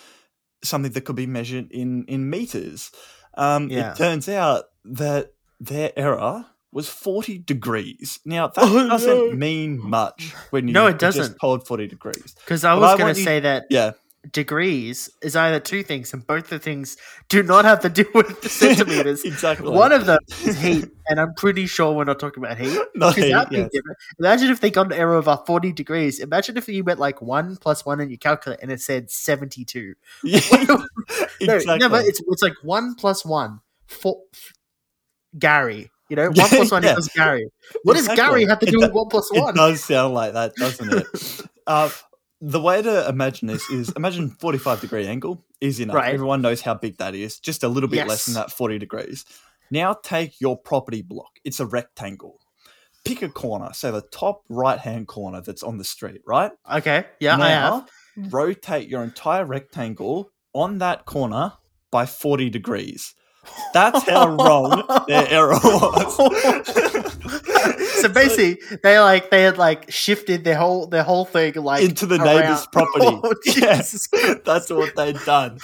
something 0.63 0.91
that 0.91 1.01
could 1.01 1.15
be 1.15 1.25
measured 1.25 1.71
in 1.71 2.05
in 2.05 2.29
meters. 2.29 2.91
Um, 3.35 3.69
Yeah. 3.69 3.91
It 3.91 3.97
turns 3.97 4.27
out 4.29 4.65
that 4.85 5.33
their 5.59 5.91
error 5.95 6.45
was 6.73 6.87
40 6.89 7.39
degrees. 7.39 8.19
Now, 8.25 8.47
that 8.47 8.63
Oh, 8.63 8.87
doesn't 8.87 9.09
no. 9.09 9.31
mean 9.33 9.77
much 9.79 10.33
when 10.51 10.67
you 10.67 10.73
No, 10.73 10.87
it 10.87 10.99
just 10.99 11.17
doesn't. 11.17 11.37
told 11.39 11.67
40 11.67 11.87
degrees. 11.87 12.35
Because 12.45 12.63
I 12.63 12.73
But 12.75 12.81
was 12.81 12.97
going 12.99 13.13
to 13.15 13.21
say 13.23 13.39
that 13.41 13.65
Yeah. 13.69 13.91
degrees 14.31 15.09
is 15.21 15.35
either 15.35 15.59
two 15.59 15.83
things, 15.83 16.13
and 16.13 16.25
both 16.25 16.47
the 16.47 16.59
things 16.59 16.95
do 17.27 17.41
not 17.43 17.65
have 17.65 17.79
to 17.81 17.89
do 17.89 18.05
with 18.15 18.41
the 18.41 18.49
centimeters. 18.61 19.23
exactly. 19.23 19.69
One 19.69 19.91
of 19.91 20.05
them 20.05 20.19
is 20.45 20.59
heat, 20.61 20.85
and 21.09 21.19
I'm 21.19 21.33
pretty 21.33 21.65
sure 21.65 21.91
we're 21.93 22.03
not 22.05 22.19
talking 22.19 22.43
about 22.43 22.57
heat. 22.57 22.77
No, 22.95 23.09
Because 23.09 23.47
yes. 23.51 23.69
Imagine 24.19 24.49
if 24.51 24.59
they 24.61 24.69
got 24.69 24.85
an 24.87 24.93
error 24.93 25.15
of 25.17 25.27
uh, 25.27 25.37
40 25.37 25.71
degrees. 25.73 26.19
Imagine 26.19 26.55
if 26.55 26.67
you 26.69 26.83
went 26.83 26.99
like 26.99 27.19
1 27.21 27.57
plus 27.57 27.83
1 27.85 27.99
in 27.99 28.09
your 28.09 28.17
calculator 28.19 28.61
and 28.61 28.71
it 28.71 28.79
said 28.79 29.09
72. 29.09 29.95
Yeah, 30.23 30.39
No, 30.67 30.85
exactly. 31.39 31.77
no, 31.79 31.89
but 31.89 32.05
it's, 32.05 32.21
it's 32.27 32.43
like 32.43 32.53
1 32.63 32.93
plus 32.95 33.25
1. 33.25 33.59
Four, 33.87 34.21
Gary. 35.39 35.89
You 36.11 36.17
know, 36.17 36.25
1 36.33 36.33
plus 36.33 36.71
1 36.71 36.83
yeah. 36.83 36.89
equals 36.89 37.07
Gary. 37.07 37.47
What 37.83 37.95
does 37.95 38.09
Gary 38.09 38.43
have 38.43 38.59
to 38.59 38.65
do 38.65 38.79
with 38.79 38.91
1 38.91 39.07
plus 39.09 39.31
It 39.33 39.39
1? 39.39 39.55
does 39.55 39.81
sound 39.81 40.13
like 40.13 40.33
that, 40.33 40.53
doesn't 40.55 40.93
it? 40.93 41.41
uh, 41.67 41.89
the 42.41 42.59
way 42.59 42.81
to 42.81 43.07
imagine 43.07 43.47
this 43.47 43.69
is 43.69 43.93
imagine 43.95 44.29
45 44.29 44.81
degree 44.81 45.07
angle, 45.07 45.45
easy 45.61 45.83
enough. 45.83 45.95
Right. 45.95 46.13
Everyone 46.13 46.41
knows 46.41 46.59
how 46.59 46.73
big 46.73 46.97
that 46.97 47.15
is, 47.15 47.39
just 47.39 47.63
a 47.63 47.69
little 47.69 47.87
bit 47.87 48.07
less 48.07 48.25
than 48.25 48.33
that 48.33 48.51
40 48.51 48.77
degrees. 48.77 49.23
Now 49.69 49.93
take 49.93 50.41
your 50.41 50.57
property 50.57 51.01
block, 51.01 51.39
it's 51.45 51.61
a 51.61 51.65
rectangle. 51.65 52.39
Pick 53.05 53.21
a 53.21 53.29
corner, 53.29 53.71
say 53.71 53.89
the 53.89 54.01
top 54.01 54.43
right 54.49 54.77
hand 54.77 55.07
corner 55.07 55.41
that's 55.41 55.63
on 55.63 55.77
the 55.77 55.85
street, 55.85 56.21
right? 56.27 56.51
Okay, 56.69 57.05
yeah, 57.21 57.37
I 57.37 57.49
have. 57.49 57.71
now, 57.71 57.85
rotate 58.29 58.89
your 58.89 59.01
entire 59.01 59.45
rectangle 59.45 60.29
on 60.53 60.79
that 60.79 61.05
corner 61.05 61.53
by 61.89 62.05
40 62.05 62.49
degrees. 62.49 63.15
That's 63.73 64.03
how 64.07 64.29
wrong 64.35 64.83
their 65.07 65.27
error 65.29 65.51
was. 65.63 66.15
so 68.01 68.09
basically, 68.09 68.59
they 68.83 68.99
like 68.99 69.29
they 69.29 69.43
had 69.43 69.57
like 69.57 69.89
shifted 69.91 70.43
their 70.43 70.55
whole 70.57 70.87
their 70.87 71.03
whole 71.03 71.25
thing 71.25 71.53
like 71.55 71.83
into 71.83 72.05
the 72.05 72.15
around- 72.17 72.25
neighbor's 72.41 72.67
property. 72.71 73.05
Oh, 73.23 73.33
yes, 73.45 74.07
that's 74.45 74.69
what 74.69 74.95
they'd 74.95 75.17
done. 75.25 75.57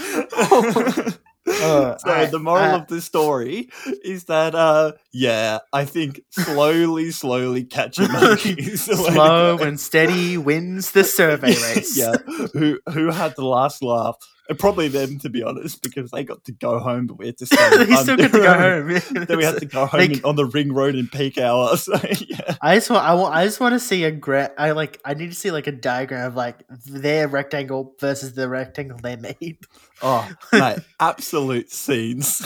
Uh, 1.49 1.97
so 1.97 2.09
alright, 2.09 2.29
the 2.29 2.39
moral 2.39 2.73
uh, 2.73 2.77
of 2.79 2.87
the 2.87 2.99
story 2.99 3.69
is 4.03 4.25
that, 4.25 4.53
uh, 4.53 4.91
yeah, 5.13 5.59
I 5.71 5.85
think 5.85 6.19
slowly, 6.31 7.11
slowly 7.11 7.63
catch 7.63 7.97
a 7.99 8.07
monkey. 8.09 8.49
is 8.51 8.85
the 8.85 8.97
way 8.97 9.05
to 9.05 9.11
slow 9.13 9.57
and 9.59 9.79
steady 9.79 10.37
wins 10.37 10.91
the 10.91 11.05
survey 11.05 11.55
race. 11.55 11.97
yeah, 11.97 12.15
who 12.51 12.79
who 12.91 13.11
had 13.11 13.33
the 13.37 13.45
last 13.45 13.81
laugh 13.81 14.17
And 14.49 14.57
probably 14.57 14.87
them, 14.87 15.19
to 15.19 15.29
be 15.29 15.43
honest, 15.43 15.81
because 15.81 16.11
they 16.11 16.23
got 16.23 16.43
to 16.45 16.51
go 16.53 16.79
home, 16.79 17.05
but 17.07 17.17
we 17.17 17.25
had 17.25 17.37
to 17.39 17.45
stay. 17.47 17.83
they 17.85 17.95
still 17.97 18.15
get 18.17 18.31
to 18.31 18.39
go 18.39 18.53
home. 18.53 19.25
then 19.25 19.37
we 19.37 19.43
had 19.43 19.57
to 19.59 19.65
go 19.65 19.85
home 19.87 19.99
in- 20.01 20.23
on 20.23 20.35
the 20.35 20.45
ring 20.45 20.71
road 20.73 20.95
in 20.95 21.07
peak 21.07 21.37
hour. 21.37 21.75
So 21.75 21.93
yeah, 22.27 22.55
I 22.61 22.75
just 22.75 22.89
want, 22.89 23.03
I 23.03 23.13
want, 23.13 23.35
I 23.35 23.43
just 23.45 23.59
want 23.59 23.73
to 23.73 23.79
see 23.79 24.03
a 24.05 24.11
gra- 24.11 24.53
I 24.57 24.71
like, 24.71 24.99
I 25.03 25.13
need 25.15 25.29
to 25.31 25.35
see 25.35 25.51
like 25.51 25.67
a 25.67 25.71
diagram 25.71 26.27
of 26.27 26.35
like 26.35 26.63
their 26.85 27.27
rectangle 27.27 27.93
versus 27.99 28.33
the 28.35 28.47
rectangle 28.47 28.99
they 29.01 29.15
made. 29.17 29.57
oh 30.01 30.29
mate, 30.53 30.79
absolute 30.99 31.71
scenes. 31.71 32.41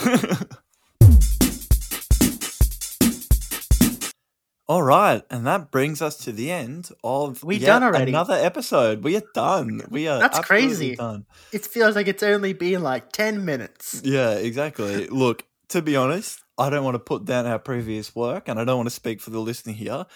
All 4.72 4.82
right, 4.82 5.22
and 5.28 5.46
that 5.46 5.70
brings 5.70 6.00
us 6.00 6.16
to 6.24 6.32
the 6.32 6.50
end 6.50 6.88
of 7.04 7.44
We 7.44 7.58
done 7.58 7.82
already. 7.82 8.10
another 8.10 8.32
episode. 8.32 9.04
We 9.04 9.18
are 9.18 9.22
done. 9.34 9.82
We 9.90 10.08
are 10.08 10.18
That's 10.18 10.38
crazy. 10.38 10.96
done. 10.96 11.26
It 11.52 11.66
feels 11.66 11.94
like 11.94 12.08
it's 12.08 12.22
only 12.22 12.54
been 12.54 12.82
like 12.82 13.12
ten 13.12 13.44
minutes. 13.44 14.00
Yeah, 14.02 14.30
exactly. 14.30 15.08
Look, 15.08 15.44
to 15.68 15.82
be 15.82 15.94
honest, 15.94 16.40
I 16.56 16.70
don't 16.70 16.84
want 16.84 16.94
to 16.94 17.00
put 17.00 17.26
down 17.26 17.44
our 17.44 17.58
previous 17.58 18.16
work, 18.16 18.48
and 18.48 18.58
I 18.58 18.64
don't 18.64 18.78
want 18.78 18.86
to 18.86 18.94
speak 18.94 19.20
for 19.20 19.28
the 19.28 19.40
listener 19.40 19.74
here. 19.74 20.06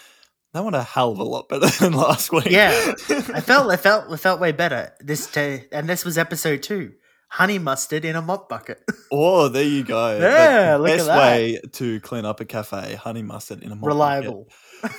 That 0.53 0.63
went 0.63 0.75
a 0.75 0.81
hell 0.81 1.11
of 1.11 1.19
a 1.19 1.23
lot 1.23 1.49
better 1.49 1.67
than 1.79 1.93
last 1.93 2.31
week. 2.31 2.49
Yeah, 2.49 2.71
I 3.09 3.41
felt, 3.41 3.69
I 3.71 3.77
felt, 3.77 4.11
it 4.11 4.17
felt 4.17 4.39
way 4.41 4.53
better 4.53 4.91
this 5.01 5.27
day, 5.27 5.67
and 5.71 5.87
this 5.87 6.03
was 6.03 6.17
episode 6.17 6.63
two. 6.63 6.93
Honey 7.29 7.59
mustard 7.59 8.05
in 8.05 8.15
a 8.15 8.21
mop 8.21 8.47
bucket. 8.49 8.81
oh, 9.11 9.49
there 9.49 9.63
you 9.63 9.83
go. 9.83 10.17
Yeah, 10.17 10.73
the 10.73 10.79
look 10.79 10.89
at 10.91 10.97
best 10.97 11.07
that. 11.07 11.17
way 11.17 11.59
to 11.73 11.99
clean 11.99 12.25
up 12.25 12.39
a 12.39 12.45
cafe: 12.45 12.95
honey 12.95 13.21
mustard 13.21 13.63
in 13.63 13.71
a 13.71 13.75
mop 13.75 13.83
bucket. 14.23 14.47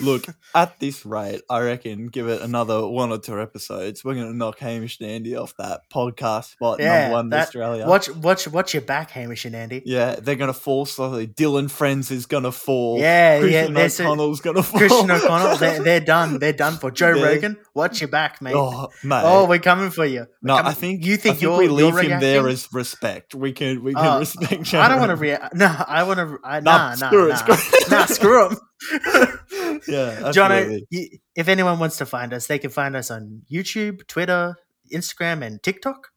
Look, 0.00 0.26
at 0.54 0.78
this 0.80 1.04
rate, 1.06 1.42
I 1.48 1.60
reckon 1.60 2.08
give 2.08 2.28
it 2.28 2.40
another 2.42 2.86
one 2.86 3.10
or 3.12 3.18
two 3.18 3.40
episodes. 3.40 4.04
We're 4.04 4.14
gonna 4.14 4.32
knock 4.32 4.58
Hamish 4.58 4.98
and 5.00 5.10
Andy 5.10 5.36
off 5.36 5.54
that 5.58 5.82
podcast 5.92 6.52
spot 6.52 6.78
Yeah, 6.80 7.02
number 7.02 7.14
one 7.14 7.26
in 7.26 7.34
Australia. 7.34 7.86
Watch, 7.86 8.08
watch, 8.16 8.48
watch 8.48 8.74
your 8.74 8.82
back, 8.82 9.10
Hamish 9.10 9.44
and 9.44 9.54
Andy. 9.54 9.82
Yeah, 9.84 10.16
they're 10.16 10.34
gonna 10.36 10.52
fall 10.52 10.86
slowly. 10.86 11.26
Dylan 11.26 11.70
Friends 11.70 12.10
is 12.10 12.26
gonna 12.26 12.52
fall. 12.52 12.98
Yeah, 12.98 13.40
yeah, 13.44 13.66
Christian 13.68 14.04
a- 14.04 14.08
O'Connell's 14.10 14.40
gonna 14.40 14.62
fall. 14.62 14.78
Christian 14.78 15.10
O'Connell, 15.10 15.56
they're, 15.58 15.82
they're 15.82 16.00
done. 16.14 16.38
They're 16.38 16.52
done 16.52 16.76
for 16.78 16.90
Joe 16.90 17.14
Yeah. 17.14 17.24
Rogan. 17.24 17.56
Watch 17.74 18.00
your 18.00 18.08
back, 18.08 18.42
mate. 18.42 18.54
Oh, 18.56 18.88
mate. 19.04 19.22
Oh, 19.24 19.46
we're 19.46 19.58
coming 19.58 19.90
for 19.90 20.04
you. 20.04 20.20
We're 20.20 20.26
no, 20.42 20.56
coming- 20.56 20.70
I 20.70 20.74
think 20.74 21.04
you 21.04 21.16
think 21.16 21.36
think 21.36 21.42
you're 21.42 21.58
we 21.58 21.68
leave 21.68 21.94
you're 21.94 22.02
him 22.02 22.20
there 22.20 22.48
as 22.48 22.68
respect. 22.72 23.34
We 23.34 23.52
can 23.52 23.82
we 23.84 23.94
can 23.94 24.04
Uh, 24.06 24.18
respect. 24.20 24.62
Joe 24.64 24.80
I 24.80 24.88
don't 24.88 24.98
want 24.98 25.10
to 25.10 25.16
react. 25.16 25.54
No, 25.54 25.66
I 25.86 26.02
want 26.04 26.18
to. 26.18 26.38
Nah, 26.42 26.60
Nah, 26.60 26.94
nah, 26.94 26.94
screw 26.94 27.28
nah, 27.28 27.34
it, 27.34 27.38
screw 27.38 27.54
it. 27.54 27.90
nah, 27.90 28.04
screw 28.06 28.48
him. 28.50 28.56
yeah, 29.88 30.32
you, 30.90 31.08
if 31.34 31.48
anyone 31.48 31.78
wants 31.78 31.98
to 31.98 32.06
find 32.06 32.32
us, 32.32 32.46
they 32.46 32.58
can 32.58 32.70
find 32.70 32.96
us 32.96 33.10
on 33.10 33.42
YouTube, 33.50 34.06
Twitter, 34.06 34.56
Instagram, 34.92 35.44
and 35.44 35.62
TikTok. 35.62 36.08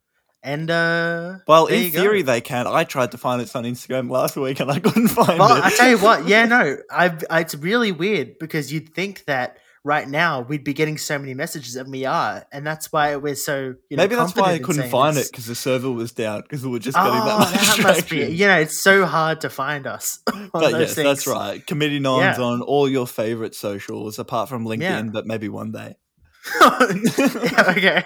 And 0.43 0.71
uh, 0.71 1.37
Well, 1.47 1.67
in 1.67 1.83
you 1.83 1.91
go. 1.91 2.01
theory, 2.01 2.21
they 2.23 2.41
can. 2.41 2.65
I 2.65 2.83
tried 2.83 3.11
to 3.11 3.17
find 3.17 3.41
us 3.41 3.55
on 3.55 3.63
Instagram 3.63 4.09
last 4.09 4.35
week 4.35 4.59
and 4.59 4.71
I 4.71 4.79
couldn't 4.79 5.09
find 5.09 5.37
well, 5.37 5.55
it. 5.57 5.63
I 5.63 5.69
tell 5.69 5.89
you 5.89 5.99
what, 5.99 6.27
yeah, 6.27 6.45
no, 6.45 6.77
I, 6.89 7.15
I, 7.29 7.41
it's 7.41 7.53
really 7.53 7.91
weird 7.91 8.39
because 8.39 8.73
you'd 8.73 8.93
think 8.93 9.25
that 9.25 9.57
right 9.83 10.07
now 10.07 10.41
we'd 10.41 10.63
be 10.63 10.73
getting 10.73 10.97
so 10.97 11.17
many 11.17 11.33
messages, 11.33 11.75
and 11.75 11.91
we 11.91 12.05
are, 12.05 12.45
and 12.51 12.65
that's 12.65 12.91
why 12.91 13.15
we're 13.15 13.35
so. 13.35 13.75
You 13.89 13.97
know, 13.97 14.03
Maybe 14.03 14.15
that's 14.15 14.35
why 14.35 14.53
I 14.53 14.59
couldn't 14.59 14.89
find 14.89 15.17
it 15.17 15.27
because 15.31 15.45
the 15.47 15.55
server 15.55 15.91
was 15.91 16.11
down 16.11 16.41
because 16.41 16.63
we 16.63 16.71
were 16.71 16.79
just 16.79 16.95
getting 16.97 17.11
Oh, 17.13 17.25
that 17.25 17.39
much 17.39 17.77
that 17.77 17.83
must 17.83 18.09
be. 18.09 18.25
You 18.25 18.47
know, 18.47 18.59
it's 18.59 18.81
so 18.81 19.05
hard 19.05 19.41
to 19.41 19.49
find 19.49 19.87
us. 19.87 20.19
But 20.53 20.71
those 20.71 20.79
yes, 20.81 20.95
that's 20.95 21.27
right. 21.27 21.65
Committee 21.65 21.99
Nons 21.99 22.37
Yeah. 22.37 22.43
on 22.43 22.61
all 22.61 22.89
your 22.89 23.07
favorite 23.07 23.55
socials, 23.55 24.19
apart 24.19 24.49
from 24.49 24.65
LinkedIn, 24.65 24.79
Yeah. 24.81 25.01
but 25.03 25.25
maybe 25.25 25.47
one 25.49 25.71
day. 25.71 25.95
yeah, 26.61 27.69
okay. 27.69 28.03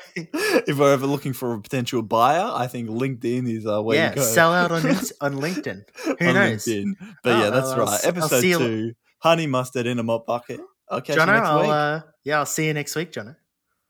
if 0.68 0.78
we're 0.78 0.92
ever 0.92 1.08
looking 1.08 1.32
for 1.34 1.54
a 1.54 1.62
potential 1.62 2.02
buyer, 2.02 2.52
I 2.54 2.68
think 2.68 2.90
LinkedIn 2.90 3.50
is 3.50 3.66
our 3.66 3.82
way 3.82 3.96
yeah, 3.96 4.10
you 4.10 4.16
go. 4.16 4.22
sell 4.24 4.54
out 4.54 4.72
on 4.72 4.86
on 5.22 5.36
LinkedIn. 5.42 5.84
Who 6.04 6.28
on 6.28 6.34
knows? 6.34 6.66
LinkedIn. 6.66 6.94
But 7.24 7.32
Oh, 7.32 7.40
yeah, 7.40 7.48
oh, 7.48 7.52
that's 7.52 7.68
I'll 7.70 7.86
right. 7.86 8.00
Episode 8.06 8.42
two, 8.42 8.94
honey 9.20 9.48
mustard 9.48 9.88
in 9.88 10.00
a 10.00 10.04
mop 10.04 10.26
bucket. 10.26 10.60
I'll 10.90 11.02
catch 11.02 11.18
Jono, 11.18 11.28
you 11.28 11.34
next 11.34 11.50
I'll 11.50 11.70
uh, 11.70 12.02
yeah, 12.24 12.40
I'll 12.40 12.46
see 12.46 12.68
you 12.68 12.74
next 12.74 12.96
week, 12.96 13.12
Jono. 13.12 13.36